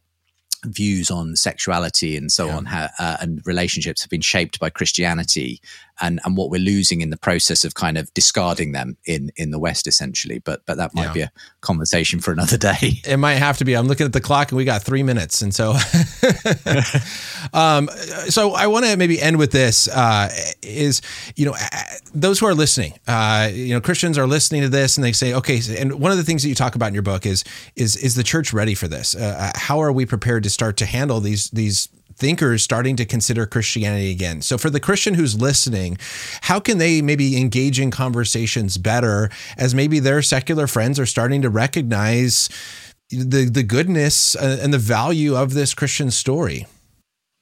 views 0.65 1.11
on 1.11 1.37
sexuality 1.37 2.17
and 2.17 2.31
so 2.31 2.47
yeah. 2.47 2.57
on 2.57 2.67
uh, 2.67 3.17
and 3.21 3.41
relationships 3.47 4.03
have 4.03 4.11
been 4.11 4.21
shaped 4.21 4.61
by 4.61 4.69
Christianity 4.69 5.61
and 6.01 6.21
and 6.25 6.37
what 6.37 6.51
we're 6.51 6.61
losing 6.61 7.01
in 7.01 7.11
the 7.11 7.17
process 7.17 7.65
of 7.65 7.75
kind 7.75 7.99
of 7.99 8.13
discarding 8.15 8.73
them 8.73 8.97
in 9.05 9.31
in 9.37 9.51
the 9.51 9.59
West 9.59 9.87
essentially. 9.87 10.39
But 10.39 10.63
but 10.67 10.77
that 10.77 10.95
might 10.95 11.07
yeah. 11.07 11.13
be 11.13 11.21
a 11.23 11.33
conversation 11.61 12.21
for 12.21 12.33
another 12.33 12.57
day. 12.57 13.01
It 13.11 13.17
might 13.17 13.35
have 13.35 13.59
to 13.59 13.65
be. 13.65 13.75
I'm 13.75 13.89
looking 13.89 14.07
at 14.07 14.13
the 14.13 14.21
clock 14.21 14.51
and 14.51 14.57
we 14.57 14.65
got 14.65 14.83
three 14.83 15.03
minutes, 15.03 15.43
and 15.43 15.53
so 15.55 15.71
um, 17.53 17.89
so 18.29 18.53
I 18.53 18.67
want 18.67 18.85
to 18.87 18.97
maybe 18.97 19.21
end 19.21 19.39
with 19.39 19.51
this 19.51 19.89
uh, 19.89 20.31
is 20.63 21.03
you 21.35 21.47
know 21.47 21.55
those 22.15 22.39
who 22.39 22.47
are 22.47 22.55
listening, 22.55 22.95
uh, 23.09 23.51
you 23.53 23.75
know 23.75 23.81
Christians 23.81 24.17
are 24.17 24.27
listening 24.27 24.63
to 24.63 24.69
this 24.69 24.97
and 24.97 25.05
they 25.05 25.13
say 25.13 25.35
okay, 25.35 25.61
and 25.77 25.95
one 25.95 26.13
of 26.13 26.19
the 26.19 26.25
things 26.25 26.43
that 26.43 26.49
you 26.49 26.55
talk 26.55 26.75
about 26.75 26.89
in 26.89 26.95
your 26.95 27.03
book 27.03 27.27
is 27.27 27.45
is 27.75 27.97
is 27.97 28.15
the 28.15 28.23
church 28.23 28.53
ready 28.53 28.75
for 28.75 28.87
this? 28.87 29.17
Uh, 29.17 29.51
how 29.55 29.81
are 29.81 29.93
we 29.93 30.07
prepared 30.07 30.43
to 30.45 30.51
start 30.51 30.77
to 30.77 30.87
handle 30.87 31.21
these 31.21 31.51
these 31.51 31.89
thinkers 32.21 32.62
starting 32.62 32.95
to 32.97 33.05
consider 33.05 33.47
Christianity 33.47 34.11
again. 34.11 34.43
So, 34.43 34.59
for 34.59 34.71
the 34.71 34.79
Christian 34.79 35.14
who's 35.14 35.41
listening, 35.41 35.99
how 36.43 36.61
can 36.61 36.79
they 36.79 37.03
maybe 37.03 37.37
engage 37.37 37.81
in 37.81 37.91
conversations 37.91 38.79
better 38.79 39.31
as 39.57 39.75
maybe 39.75 39.99
their 39.99 40.23
secular 40.23 40.66
friends 40.66 41.01
are 41.01 41.07
starting 41.07 41.43
to 41.43 41.51
recognize 41.51 42.49
the 43.09 43.49
the 43.51 43.64
goodness 43.64 44.37
uh, 44.37 44.59
and 44.62 44.73
the 44.73 44.79
value 44.79 45.35
of 45.35 45.55
this 45.55 45.75
Christian 45.75 46.11
story? 46.11 46.66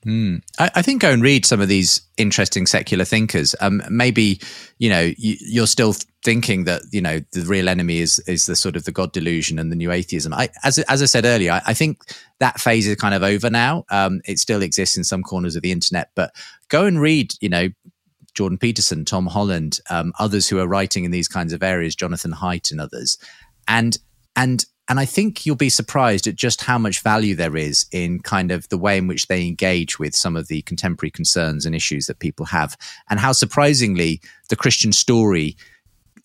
Mm. 0.07 0.43
I, 0.59 0.71
I, 0.77 0.83
think 0.83 1.03
go 1.03 1.11
and 1.11 1.23
read 1.23 1.45
some 1.45 1.61
of 1.61 1.67
these 1.69 2.01
interesting 2.17 2.67
secular 2.67 3.05
thinkers. 3.05 3.57
Um, 3.61 3.83
maybe 3.91 4.41
you 4.79 4.89
know 4.89 5.13
you, 5.19 5.63
are 5.63 5.67
still 5.67 5.95
thinking 6.29 6.65
that 6.65 6.83
you 6.93 7.01
know 7.01 7.21
the 7.33 7.41
real 7.47 7.71
enemy 7.71 8.01
is 8.01 8.19
is 8.27 8.45
the 8.45 8.55
sort 8.55 8.77
of 8.77 8.85
the 8.85 8.93
God 8.93 9.13
delusion 9.13 9.59
and 9.59 9.73
the 9.73 9.77
new 9.77 9.91
atheism. 9.91 10.35
I, 10.35 10.51
as 10.63 10.79
as 10.81 11.01
I 11.01 11.07
said 11.07 11.25
earlier, 11.25 11.53
I, 11.53 11.63
I 11.69 11.73
think 11.73 12.03
that 12.39 12.61
phase 12.61 12.87
is 12.87 12.97
kind 12.97 13.15
of 13.15 13.23
over 13.23 13.49
now. 13.49 13.87
Um, 13.91 14.21
it 14.27 14.39
still 14.39 14.61
exists 14.61 14.99
in 14.99 15.05
some 15.05 15.23
corners 15.23 15.57
of 15.57 15.63
the 15.63 15.73
internet, 15.73 16.11
but 16.15 16.35
go 16.69 16.85
and 16.85 17.01
read. 17.01 17.33
You 17.41 17.49
know. 17.49 17.69
Jordan 18.35 18.59
Peterson, 18.59 19.05
Tom 19.05 19.27
Holland, 19.27 19.81
um, 19.91 20.13
others 20.21 20.49
who 20.49 20.61
are 20.61 20.69
writing 20.69 21.03
in 21.03 21.11
these 21.11 21.27
kinds 21.27 21.53
of 21.53 21.61
areas, 21.61 21.97
Jonathan 21.97 22.31
Haidt 22.31 22.71
and 22.71 22.81
others, 22.81 23.19
and 23.67 23.99
and 24.37 24.65
and 24.87 25.01
I 25.01 25.07
think 25.07 25.45
you'll 25.45 25.57
be 25.57 25.71
surprised 25.71 26.29
at 26.29 26.37
just 26.37 26.61
how 26.61 26.79
much 26.79 27.01
value 27.01 27.35
there 27.35 27.57
is 27.57 27.87
in 27.91 28.21
kind 28.21 28.53
of 28.53 28.69
the 28.69 28.79
way 28.79 28.97
in 28.97 29.09
which 29.09 29.27
they 29.27 29.45
engage 29.45 29.99
with 29.99 30.15
some 30.15 30.37
of 30.37 30.47
the 30.47 30.63
contemporary 30.63 31.11
concerns 31.11 31.67
and 31.67 31.75
issues 31.75 32.07
that 32.07 32.21
people 32.21 32.47
have, 32.47 32.77
and 33.11 33.19
how 33.19 33.33
surprisingly 33.33 34.21
the 34.51 34.57
Christian 34.57 34.93
story 34.93 35.57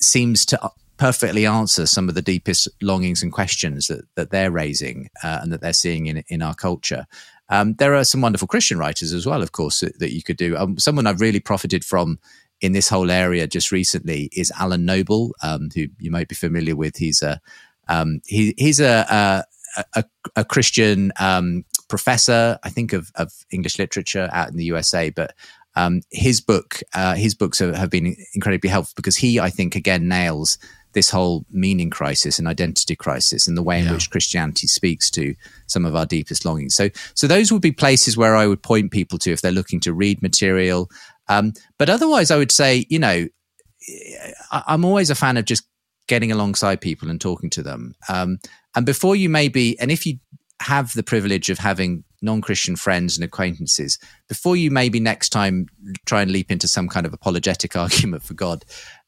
seems 0.04 0.46
to 0.48 0.72
perfectly 0.98 1.46
answer 1.46 1.86
some 1.86 2.08
of 2.08 2.16
the 2.16 2.22
deepest 2.22 2.68
longings 2.82 3.24
and 3.24 3.32
questions 3.32 3.88
that, 3.88 4.06
that 4.16 4.30
they're 4.30 4.52
raising 4.52 5.10
uh, 5.24 5.40
and 5.42 5.52
that 5.52 5.62
they're 5.62 5.74
seeing 5.74 6.06
in, 6.06 6.24
in 6.28 6.42
our 6.42 6.54
culture. 6.54 7.06
Um, 7.50 7.74
there 7.74 7.96
are 7.96 8.04
some 8.04 8.22
wonderful 8.22 8.48
Christian 8.48 8.78
writers 8.78 9.12
as 9.12 9.26
well, 9.26 9.42
of 9.42 9.52
course, 9.52 9.82
that, 9.82 10.00
that 10.00 10.14
you 10.14 10.24
could 10.24 10.38
do. 10.38 10.56
Um, 10.56 10.78
someone 10.78 11.08
I've 11.08 11.22
really 11.22 11.40
profited 11.40 11.84
from 11.84 12.20
in 12.62 12.72
this 12.72 12.90
whole 12.90 13.12
area 13.12 13.48
just 13.48 13.72
recently 13.72 14.30
is 14.32 14.52
Alan 14.58 14.86
Noble, 14.86 15.36
um, 15.44 15.70
who 15.76 15.88
you 16.00 16.12
might 16.12 16.30
be 16.30 16.36
familiar 16.36 16.76
with. 16.76 16.96
He's 16.96 17.22
a 17.22 17.42
um, 17.90 18.22
he, 18.26 18.54
he's 18.58 18.80
a, 18.80 19.44
a, 19.78 19.84
a, 19.96 20.04
a 20.38 20.46
Christian 20.46 21.12
um, 21.20 21.66
professor, 21.90 22.58
I 22.64 22.70
think, 22.70 22.94
of, 22.94 23.12
of 23.16 23.34
English 23.52 23.78
literature 23.78 24.30
out 24.32 24.50
in 24.50 24.56
the 24.56 24.64
USA. 24.66 25.10
But 25.10 25.36
um, 25.76 26.02
his 26.12 26.42
book, 26.42 26.80
uh, 26.94 27.16
his 27.16 27.34
books 27.34 27.60
have, 27.60 27.76
have, 27.76 27.90
been 27.90 28.16
incredibly 28.34 28.70
helpful 28.70 28.94
because 28.96 29.18
he, 29.18 29.40
I 29.40 29.50
think, 29.50 29.76
again 29.76 30.08
nails 30.08 30.58
this 30.94 31.10
whole 31.10 31.46
meaning 31.50 31.90
crisis 31.90 32.38
and 32.38 32.48
identity 32.48 32.96
crisis 32.96 33.48
and 33.48 33.58
the 33.58 33.64
way 33.64 33.80
in 33.80 33.86
yeah. 33.86 33.94
which 33.94 34.12
Christianity 34.12 34.68
speaks 34.68 35.10
to 35.12 35.34
some 35.68 35.86
of 35.86 35.96
our 35.96 36.06
deepest 36.06 36.46
longings. 36.46 36.76
So, 36.76 36.90
so 37.16 37.28
those 37.28 37.52
would 37.52 37.62
be 37.62 37.72
places 37.72 38.16
where 38.16 38.36
I 38.36 38.46
would 38.46 38.62
point 38.62 38.92
people 38.92 39.18
to 39.20 39.32
if 39.32 39.42
they're 39.42 39.52
looking 39.52 39.80
to 39.82 39.94
read 39.94 40.22
material. 40.22 40.90
Um, 41.28 41.54
but 41.80 41.90
otherwise, 41.90 42.30
I 42.30 42.38
would 42.38 42.52
say, 42.52 42.86
you 42.90 43.00
know, 43.00 43.28
I, 44.52 44.64
I'm 44.68 44.86
always 44.86 45.10
a 45.10 45.16
fan 45.16 45.38
of 45.38 45.46
just 45.46 45.64
getting 46.08 46.32
alongside 46.32 46.82
people 46.82 47.10
and 47.10 47.20
talking 47.20 47.50
to 47.52 47.64
them. 47.64 47.96
Um, 48.08 48.38
and 48.76 48.86
before 48.86 49.16
you 49.16 49.30
maybe, 49.30 49.80
and 49.80 49.92
if 49.92 50.06
you 50.06 50.20
have 50.64 50.94
the 50.94 51.04
privilege 51.04 51.50
of 51.50 51.60
having 51.60 52.04
non-Christian 52.22 52.76
friends 52.76 53.18
and 53.18 53.24
acquaintances, 53.24 54.00
before 54.28 54.56
you 54.56 54.72
maybe 54.72 55.00
next 55.00 55.30
time 55.30 55.68
try 56.06 56.22
and 56.22 56.32
leap 56.32 56.52
into 56.52 56.68
some 56.68 56.88
kind 56.88 57.06
of 57.06 57.14
apologetic 57.14 57.76
argument 57.76 58.24
for 58.24 58.34
God, 58.34 58.66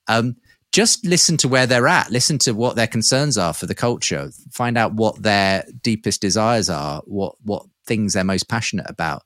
um, 0.07 0.35
just 0.71 1.05
listen 1.05 1.37
to 1.37 1.47
where 1.47 1.65
they're 1.65 1.87
at, 1.87 2.11
listen 2.11 2.37
to 2.39 2.51
what 2.51 2.75
their 2.75 2.87
concerns 2.87 3.37
are 3.37 3.53
for 3.53 3.65
the 3.65 3.75
culture, 3.75 4.29
find 4.51 4.77
out 4.77 4.93
what 4.93 5.21
their 5.21 5.63
deepest 5.81 6.21
desires 6.21 6.69
are, 6.69 7.01
what 7.05 7.35
what 7.43 7.65
things 7.87 8.13
they're 8.13 8.23
most 8.23 8.49
passionate 8.49 8.89
about. 8.89 9.23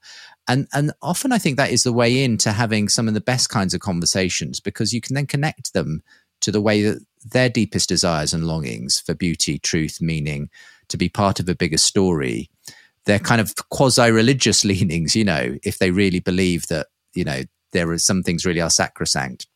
And 0.48 0.68
and 0.74 0.92
often 1.02 1.32
I 1.32 1.40
think 1.40 1.58
that 1.58 1.72
is 1.72 1.84
the 1.84 1.94
way 1.94 2.24
into 2.24 2.52
having 2.52 2.88
some 2.88 3.08
of 3.08 3.16
the 3.16 3.22
best 3.22 3.50
kinds 3.50 3.74
of 3.74 3.80
conversations 3.82 4.60
because 4.60 4.94
you 4.94 5.02
can 5.02 5.16
then 5.16 5.26
connect 5.26 5.74
them 5.74 6.04
to 6.42 6.52
the 6.52 6.62
way 6.62 6.84
that 6.84 7.04
their 7.26 7.50
deepest 7.50 7.90
desires 7.90 8.34
and 8.34 8.46
longings 8.46 9.00
for 9.00 9.14
beauty, 9.14 9.60
truth, 9.60 10.00
meaning, 10.00 10.50
to 10.90 10.98
be 10.98 11.10
part 11.10 11.40
of 11.40 11.48
a 11.48 11.56
bigger 11.56 11.78
story 11.78 12.50
their 13.06 13.20
kind 13.20 13.42
of 13.42 13.56
quasi-religious 13.70 14.64
leanings. 14.72 15.16
You 15.16 15.26
know, 15.26 15.58
if 15.64 15.80
they 15.80 15.92
really 15.92 16.20
believe 16.20 16.68
that 16.68 16.88
you 17.14 17.24
know 17.24 17.42
there 17.72 17.90
are 17.92 17.98
some 17.98 18.24
things 18.24 18.46
really 18.46 18.62
are 18.62 18.70
sacrosanct. 18.70 19.48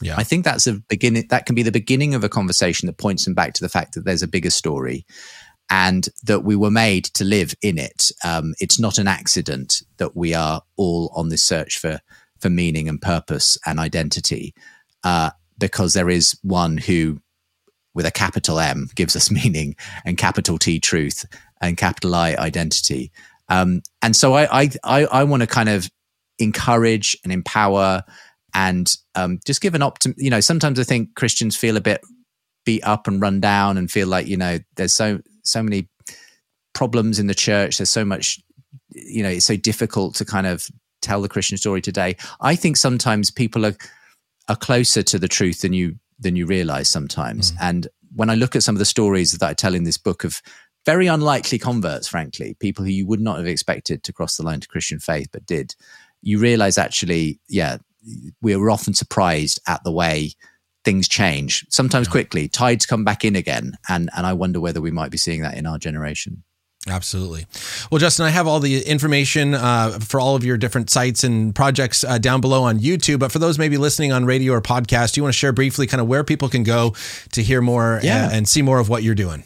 Yeah. 0.00 0.14
I 0.16 0.22
think 0.22 0.44
that's 0.44 0.66
a 0.66 0.74
beginning. 0.88 1.26
That 1.30 1.46
can 1.46 1.54
be 1.54 1.62
the 1.62 1.72
beginning 1.72 2.14
of 2.14 2.22
a 2.22 2.28
conversation 2.28 2.86
that 2.86 2.98
points 2.98 3.24
them 3.24 3.34
back 3.34 3.54
to 3.54 3.62
the 3.62 3.68
fact 3.68 3.94
that 3.94 4.04
there's 4.04 4.22
a 4.22 4.28
bigger 4.28 4.50
story, 4.50 5.06
and 5.70 6.08
that 6.24 6.44
we 6.44 6.56
were 6.56 6.70
made 6.70 7.04
to 7.04 7.24
live 7.24 7.54
in 7.62 7.78
it. 7.78 8.10
Um, 8.24 8.54
it's 8.60 8.78
not 8.78 8.98
an 8.98 9.08
accident 9.08 9.82
that 9.96 10.16
we 10.16 10.34
are 10.34 10.62
all 10.76 11.12
on 11.14 11.30
this 11.30 11.44
search 11.44 11.78
for 11.78 12.00
for 12.40 12.50
meaning 12.50 12.88
and 12.88 13.02
purpose 13.02 13.58
and 13.66 13.80
identity, 13.80 14.54
uh, 15.02 15.30
because 15.58 15.94
there 15.94 16.10
is 16.10 16.38
one 16.42 16.76
who, 16.76 17.20
with 17.98 18.06
a 18.06 18.12
capital 18.12 18.60
M, 18.60 18.88
gives 18.94 19.16
us 19.16 19.28
meaning, 19.42 19.74
and 20.04 20.16
capital 20.16 20.56
T 20.56 20.78
truth, 20.78 21.26
and 21.60 21.76
capital 21.76 22.14
I 22.14 22.36
identity. 22.38 23.10
Um, 23.48 23.82
and 24.00 24.14
so 24.14 24.34
I 24.34 24.62
I 24.62 24.70
I, 24.84 25.04
I 25.06 25.24
want 25.24 25.42
to 25.42 25.48
kind 25.48 25.68
of 25.68 25.90
encourage 26.38 27.18
and 27.24 27.32
empower 27.32 28.04
and 28.54 28.96
um, 29.16 29.40
just 29.44 29.60
give 29.60 29.74
an 29.74 29.80
optim. 29.80 30.14
You 30.16 30.30
know, 30.30 30.38
sometimes 30.38 30.78
I 30.78 30.84
think 30.84 31.16
Christians 31.16 31.56
feel 31.56 31.76
a 31.76 31.80
bit 31.80 32.00
beat 32.64 32.84
up 32.84 33.08
and 33.08 33.20
run 33.20 33.40
down 33.40 33.76
and 33.76 33.90
feel 33.90 34.06
like 34.06 34.28
you 34.28 34.36
know 34.36 34.58
there's 34.76 34.94
so 34.94 35.18
so 35.42 35.60
many 35.60 35.88
problems 36.74 37.18
in 37.18 37.26
the 37.26 37.34
church. 37.34 37.78
There's 37.78 37.90
so 37.90 38.04
much, 38.04 38.38
you 38.92 39.24
know, 39.24 39.28
it's 39.28 39.46
so 39.46 39.56
difficult 39.56 40.14
to 40.16 40.24
kind 40.24 40.46
of 40.46 40.68
tell 41.02 41.20
the 41.20 41.28
Christian 41.28 41.58
story 41.58 41.80
today. 41.80 42.16
I 42.40 42.54
think 42.54 42.76
sometimes 42.76 43.32
people 43.32 43.66
are 43.66 43.74
are 44.48 44.56
closer 44.56 45.02
to 45.02 45.18
the 45.18 45.28
truth 45.28 45.62
than 45.62 45.72
you 45.72 45.96
than 46.18 46.36
you 46.36 46.46
realize 46.46 46.88
sometimes. 46.88 47.52
Mm. 47.52 47.56
And 47.60 47.88
when 48.14 48.30
I 48.30 48.34
look 48.34 48.56
at 48.56 48.62
some 48.62 48.74
of 48.74 48.78
the 48.78 48.84
stories 48.84 49.32
that 49.32 49.48
I 49.48 49.54
tell 49.54 49.74
in 49.74 49.84
this 49.84 49.98
book 49.98 50.24
of 50.24 50.42
very 50.86 51.06
unlikely 51.06 51.58
converts, 51.58 52.08
frankly, 52.08 52.56
people 52.60 52.84
who 52.84 52.90
you 52.90 53.06
would 53.06 53.20
not 53.20 53.38
have 53.38 53.46
expected 53.46 54.02
to 54.02 54.12
cross 54.12 54.36
the 54.36 54.42
line 54.42 54.60
to 54.60 54.68
Christian 54.68 54.98
faith 54.98 55.28
but 55.32 55.46
did, 55.46 55.74
you 56.22 56.38
realize 56.38 56.78
actually, 56.78 57.40
yeah, 57.48 57.78
we're 58.40 58.70
often 58.70 58.94
surprised 58.94 59.60
at 59.66 59.84
the 59.84 59.92
way 59.92 60.32
things 60.84 61.08
change, 61.08 61.66
sometimes 61.68 62.06
yeah. 62.06 62.12
quickly. 62.12 62.48
Tides 62.48 62.86
come 62.86 63.04
back 63.04 63.24
in 63.24 63.36
again. 63.36 63.74
And, 63.88 64.08
and 64.16 64.26
I 64.26 64.32
wonder 64.32 64.60
whether 64.60 64.80
we 64.80 64.90
might 64.90 65.10
be 65.10 65.18
seeing 65.18 65.42
that 65.42 65.56
in 65.56 65.66
our 65.66 65.78
generation. 65.78 66.42
Absolutely. 66.88 67.46
Well, 67.90 67.98
Justin, 67.98 68.26
I 68.26 68.30
have 68.30 68.46
all 68.46 68.60
the 68.60 68.84
information 68.84 69.54
uh, 69.54 69.98
for 70.00 70.20
all 70.20 70.36
of 70.36 70.44
your 70.44 70.56
different 70.56 70.90
sites 70.90 71.24
and 71.24 71.54
projects 71.54 72.04
uh, 72.04 72.18
down 72.18 72.40
below 72.40 72.62
on 72.62 72.78
YouTube. 72.78 73.18
But 73.18 73.32
for 73.32 73.38
those 73.38 73.58
maybe 73.58 73.76
listening 73.76 74.12
on 74.12 74.24
radio 74.24 74.54
or 74.54 74.62
podcast, 74.62 75.14
do 75.14 75.20
you 75.20 75.22
want 75.22 75.34
to 75.34 75.38
share 75.38 75.52
briefly 75.52 75.86
kind 75.86 76.00
of 76.00 76.06
where 76.06 76.24
people 76.24 76.48
can 76.48 76.62
go 76.62 76.94
to 77.32 77.42
hear 77.42 77.60
more 77.60 78.00
yeah. 78.02 78.24
and, 78.24 78.34
and 78.34 78.48
see 78.48 78.62
more 78.62 78.78
of 78.78 78.88
what 78.88 79.02
you're 79.02 79.14
doing? 79.14 79.44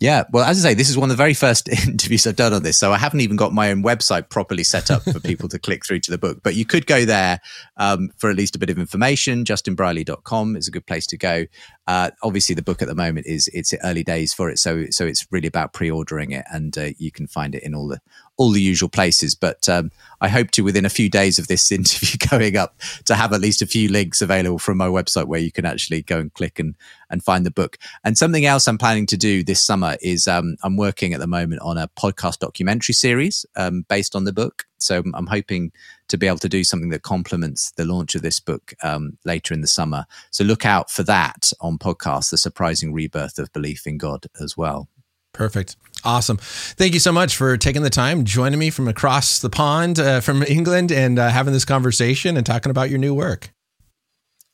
Yeah, 0.00 0.24
well, 0.30 0.44
as 0.44 0.64
I 0.64 0.70
say, 0.70 0.74
this 0.74 0.88
is 0.88 0.96
one 0.96 1.10
of 1.10 1.16
the 1.16 1.20
very 1.20 1.34
first 1.34 1.68
interviews 1.88 2.24
I've 2.24 2.36
done 2.36 2.52
on 2.52 2.62
this, 2.62 2.78
so 2.78 2.92
I 2.92 2.98
haven't 2.98 3.20
even 3.20 3.36
got 3.36 3.52
my 3.52 3.72
own 3.72 3.82
website 3.82 4.30
properly 4.30 4.62
set 4.62 4.92
up 4.92 5.02
for 5.02 5.18
people 5.18 5.48
to 5.48 5.58
click 5.58 5.84
through 5.84 6.00
to 6.00 6.12
the 6.12 6.18
book. 6.18 6.38
But 6.44 6.54
you 6.54 6.64
could 6.64 6.86
go 6.86 7.04
there 7.04 7.40
um, 7.78 8.10
for 8.16 8.30
at 8.30 8.36
least 8.36 8.54
a 8.54 8.60
bit 8.60 8.70
of 8.70 8.78
information. 8.78 9.44
JustinBrierley.com 9.44 10.54
is 10.54 10.68
a 10.68 10.70
good 10.70 10.86
place 10.86 11.06
to 11.08 11.16
go. 11.16 11.46
Uh, 11.88 12.10
obviously, 12.22 12.54
the 12.54 12.62
book 12.62 12.80
at 12.80 12.86
the 12.86 12.94
moment 12.94 13.26
is 13.26 13.48
it's 13.52 13.74
early 13.82 14.04
days 14.04 14.32
for 14.32 14.48
it, 14.48 14.60
so 14.60 14.84
so 14.90 15.04
it's 15.04 15.26
really 15.32 15.48
about 15.48 15.72
pre-ordering 15.72 16.30
it, 16.30 16.44
and 16.52 16.78
uh, 16.78 16.90
you 16.98 17.10
can 17.10 17.26
find 17.26 17.56
it 17.56 17.64
in 17.64 17.74
all 17.74 17.88
the 17.88 18.00
all 18.38 18.50
the 18.50 18.62
usual 18.62 18.88
places. 18.88 19.34
But 19.34 19.68
um, 19.68 19.90
I 20.20 20.28
hope 20.28 20.50
to, 20.52 20.62
within 20.62 20.86
a 20.86 20.90
few 20.90 21.10
days 21.10 21.38
of 21.38 21.48
this 21.48 21.70
interview 21.72 22.16
going 22.30 22.56
up, 22.56 22.80
to 23.04 23.14
have 23.14 23.32
at 23.32 23.40
least 23.40 23.60
a 23.60 23.66
few 23.66 23.90
links 23.90 24.22
available 24.22 24.58
from 24.58 24.78
my 24.78 24.86
website 24.86 25.26
where 25.26 25.40
you 25.40 25.52
can 25.52 25.66
actually 25.66 26.02
go 26.02 26.18
and 26.18 26.32
click 26.32 26.58
and, 26.58 26.74
and 27.10 27.22
find 27.22 27.44
the 27.44 27.50
book. 27.50 27.76
And 28.04 28.16
something 28.16 28.46
else 28.46 28.66
I'm 28.66 28.78
planning 28.78 29.06
to 29.06 29.16
do 29.16 29.44
this 29.44 29.62
summer 29.62 29.96
is 30.00 30.26
um, 30.26 30.56
I'm 30.62 30.76
working 30.76 31.12
at 31.12 31.20
the 31.20 31.26
moment 31.26 31.60
on 31.62 31.76
a 31.76 31.88
podcast 31.88 32.38
documentary 32.38 32.94
series 32.94 33.44
um, 33.56 33.84
based 33.88 34.16
on 34.16 34.24
the 34.24 34.32
book. 34.32 34.64
So 34.78 35.02
I'm 35.12 35.26
hoping 35.26 35.72
to 36.06 36.16
be 36.16 36.28
able 36.28 36.38
to 36.38 36.48
do 36.48 36.62
something 36.62 36.90
that 36.90 37.02
complements 37.02 37.72
the 37.72 37.84
launch 37.84 38.14
of 38.14 38.22
this 38.22 38.38
book 38.38 38.72
um, 38.84 39.18
later 39.24 39.52
in 39.52 39.60
the 39.60 39.66
summer. 39.66 40.06
So 40.30 40.44
look 40.44 40.64
out 40.64 40.88
for 40.88 41.02
that 41.02 41.50
on 41.60 41.78
podcast, 41.78 42.30
The 42.30 42.38
Surprising 42.38 42.92
Rebirth 42.92 43.40
of 43.40 43.52
Belief 43.52 43.86
in 43.88 43.98
God 43.98 44.26
as 44.40 44.56
well. 44.56 44.88
Perfect. 45.32 45.76
Awesome. 46.04 46.38
Thank 46.38 46.94
you 46.94 47.00
so 47.00 47.12
much 47.12 47.36
for 47.36 47.56
taking 47.56 47.82
the 47.82 47.90
time, 47.90 48.24
joining 48.24 48.58
me 48.58 48.70
from 48.70 48.88
across 48.88 49.40
the 49.40 49.50
pond 49.50 49.98
uh, 49.98 50.20
from 50.20 50.42
England 50.44 50.92
and 50.92 51.18
uh, 51.18 51.28
having 51.28 51.52
this 51.52 51.64
conversation 51.64 52.36
and 52.36 52.46
talking 52.46 52.70
about 52.70 52.90
your 52.90 52.98
new 52.98 53.14
work. 53.14 53.50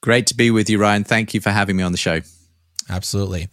Great 0.03 0.27
to 0.27 0.35
be 0.35 0.51
with 0.51 0.69
you, 0.69 0.79
Ryan. 0.79 1.05
Thank 1.05 1.35
you 1.35 1.41
for 1.41 1.51
having 1.51 1.77
me 1.77 1.83
on 1.83 1.93
the 1.93 1.99
show. 1.99 2.21
Absolutely. 2.91 3.49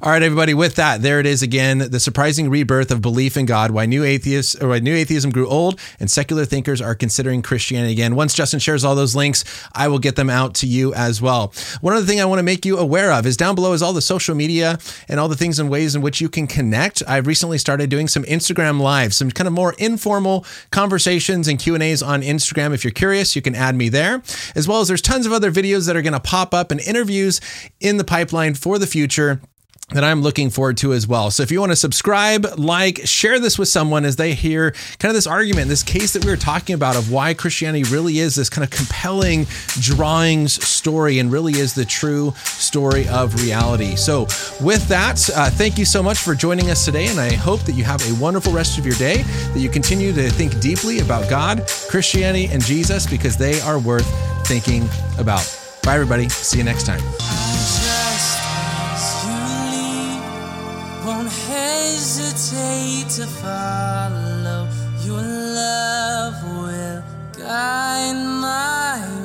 All 0.00 0.12
right, 0.12 0.22
everybody. 0.22 0.54
With 0.54 0.76
that, 0.76 1.02
there 1.02 1.18
it 1.18 1.26
is 1.26 1.42
again: 1.42 1.78
the 1.78 1.98
surprising 1.98 2.48
rebirth 2.48 2.92
of 2.92 3.02
belief 3.02 3.36
in 3.36 3.44
God. 3.44 3.72
Why 3.72 3.84
new 3.84 4.04
atheists 4.04 4.54
or 4.54 4.68
why 4.68 4.78
new 4.78 4.94
atheism 4.94 5.32
grew 5.32 5.48
old, 5.48 5.80
and 5.98 6.08
secular 6.08 6.44
thinkers 6.44 6.80
are 6.80 6.94
considering 6.94 7.42
Christianity 7.42 7.92
again. 7.92 8.14
Once 8.14 8.32
Justin 8.32 8.60
shares 8.60 8.84
all 8.84 8.94
those 8.94 9.16
links, 9.16 9.44
I 9.74 9.88
will 9.88 9.98
get 9.98 10.14
them 10.14 10.30
out 10.30 10.54
to 10.56 10.68
you 10.68 10.94
as 10.94 11.20
well. 11.20 11.52
One 11.80 11.94
other 11.94 12.06
thing 12.06 12.20
I 12.20 12.26
want 12.26 12.38
to 12.38 12.44
make 12.44 12.64
you 12.64 12.78
aware 12.78 13.10
of 13.10 13.26
is 13.26 13.36
down 13.36 13.56
below 13.56 13.72
is 13.72 13.82
all 13.82 13.92
the 13.92 14.00
social 14.00 14.36
media 14.36 14.78
and 15.08 15.18
all 15.18 15.28
the 15.28 15.36
things 15.36 15.58
and 15.58 15.68
ways 15.68 15.96
in 15.96 16.00
which 16.00 16.20
you 16.20 16.28
can 16.28 16.46
connect. 16.46 17.02
I've 17.08 17.26
recently 17.26 17.58
started 17.58 17.90
doing 17.90 18.06
some 18.06 18.22
Instagram 18.22 18.80
lives, 18.80 19.16
some 19.16 19.32
kind 19.32 19.48
of 19.48 19.52
more 19.52 19.74
informal 19.78 20.46
conversations 20.70 21.48
and 21.48 21.58
Q 21.58 21.74
and 21.74 21.82
A's 21.82 22.04
on 22.04 22.22
Instagram. 22.22 22.72
If 22.72 22.84
you're 22.84 22.92
curious, 22.92 23.34
you 23.34 23.42
can 23.42 23.56
add 23.56 23.74
me 23.74 23.88
there, 23.88 24.22
as 24.54 24.68
well 24.68 24.80
as 24.80 24.86
there's 24.86 25.02
tons 25.02 25.26
of 25.26 25.32
other 25.32 25.50
videos 25.50 25.88
that 25.88 25.96
are 25.96 26.02
going 26.02 26.12
to 26.12 26.20
pop 26.20 26.54
up 26.54 26.70
and 26.70 26.80
interviews 26.80 27.40
in 27.80 27.96
the 27.96 28.04
pipeline 28.04 28.54
for 28.54 28.75
for 28.76 28.80
the 28.80 28.86
future 28.86 29.40
that 29.92 30.04
I'm 30.04 30.20
looking 30.20 30.50
forward 30.50 30.76
to 30.78 30.92
as 30.92 31.06
well. 31.06 31.30
So 31.30 31.42
if 31.42 31.50
you 31.50 31.60
want 31.60 31.72
to 31.72 31.76
subscribe, 31.76 32.44
like, 32.58 33.00
share 33.04 33.38
this 33.38 33.58
with 33.58 33.68
someone 33.68 34.04
as 34.04 34.16
they 34.16 34.34
hear 34.34 34.72
kind 34.98 35.10
of 35.10 35.14
this 35.14 35.28
argument, 35.28 35.68
this 35.68 35.84
case 35.84 36.12
that 36.12 36.24
we 36.24 36.30
were 36.30 36.36
talking 36.36 36.74
about 36.74 36.96
of 36.96 37.10
why 37.10 37.32
Christianity 37.32 37.84
really 37.84 38.18
is 38.18 38.34
this 38.34 38.50
kind 38.50 38.64
of 38.64 38.70
compelling 38.70 39.46
drawings 39.80 40.62
story 40.62 41.20
and 41.20 41.32
really 41.32 41.54
is 41.54 41.72
the 41.72 41.84
true 41.86 42.34
story 42.36 43.08
of 43.08 43.40
reality. 43.42 43.96
So 43.96 44.22
with 44.60 44.86
that, 44.88 45.30
uh, 45.34 45.48
thank 45.50 45.78
you 45.78 45.86
so 45.86 46.02
much 46.02 46.18
for 46.18 46.34
joining 46.34 46.68
us 46.68 46.84
today. 46.84 47.06
And 47.06 47.18
I 47.18 47.32
hope 47.32 47.60
that 47.60 47.76
you 47.76 47.84
have 47.84 48.02
a 48.02 48.20
wonderful 48.20 48.52
rest 48.52 48.76
of 48.76 48.84
your 48.84 48.96
day, 48.96 49.22
that 49.22 49.60
you 49.60 49.70
continue 49.70 50.12
to 50.12 50.28
think 50.28 50.60
deeply 50.60 50.98
about 50.98 51.30
God, 51.30 51.66
Christianity, 51.88 52.48
and 52.52 52.62
Jesus 52.62 53.06
because 53.06 53.38
they 53.38 53.60
are 53.60 53.78
worth 53.78 54.06
thinking 54.46 54.86
about. 55.16 55.46
Bye, 55.84 55.94
everybody. 55.94 56.28
See 56.28 56.58
you 56.58 56.64
next 56.64 56.84
time. 56.84 57.00
To 63.04 63.26
follow. 63.26 64.68
Your 65.04 65.20
love 65.20 66.34
will 66.44 67.02
guide 67.36 68.16
my 68.40 69.15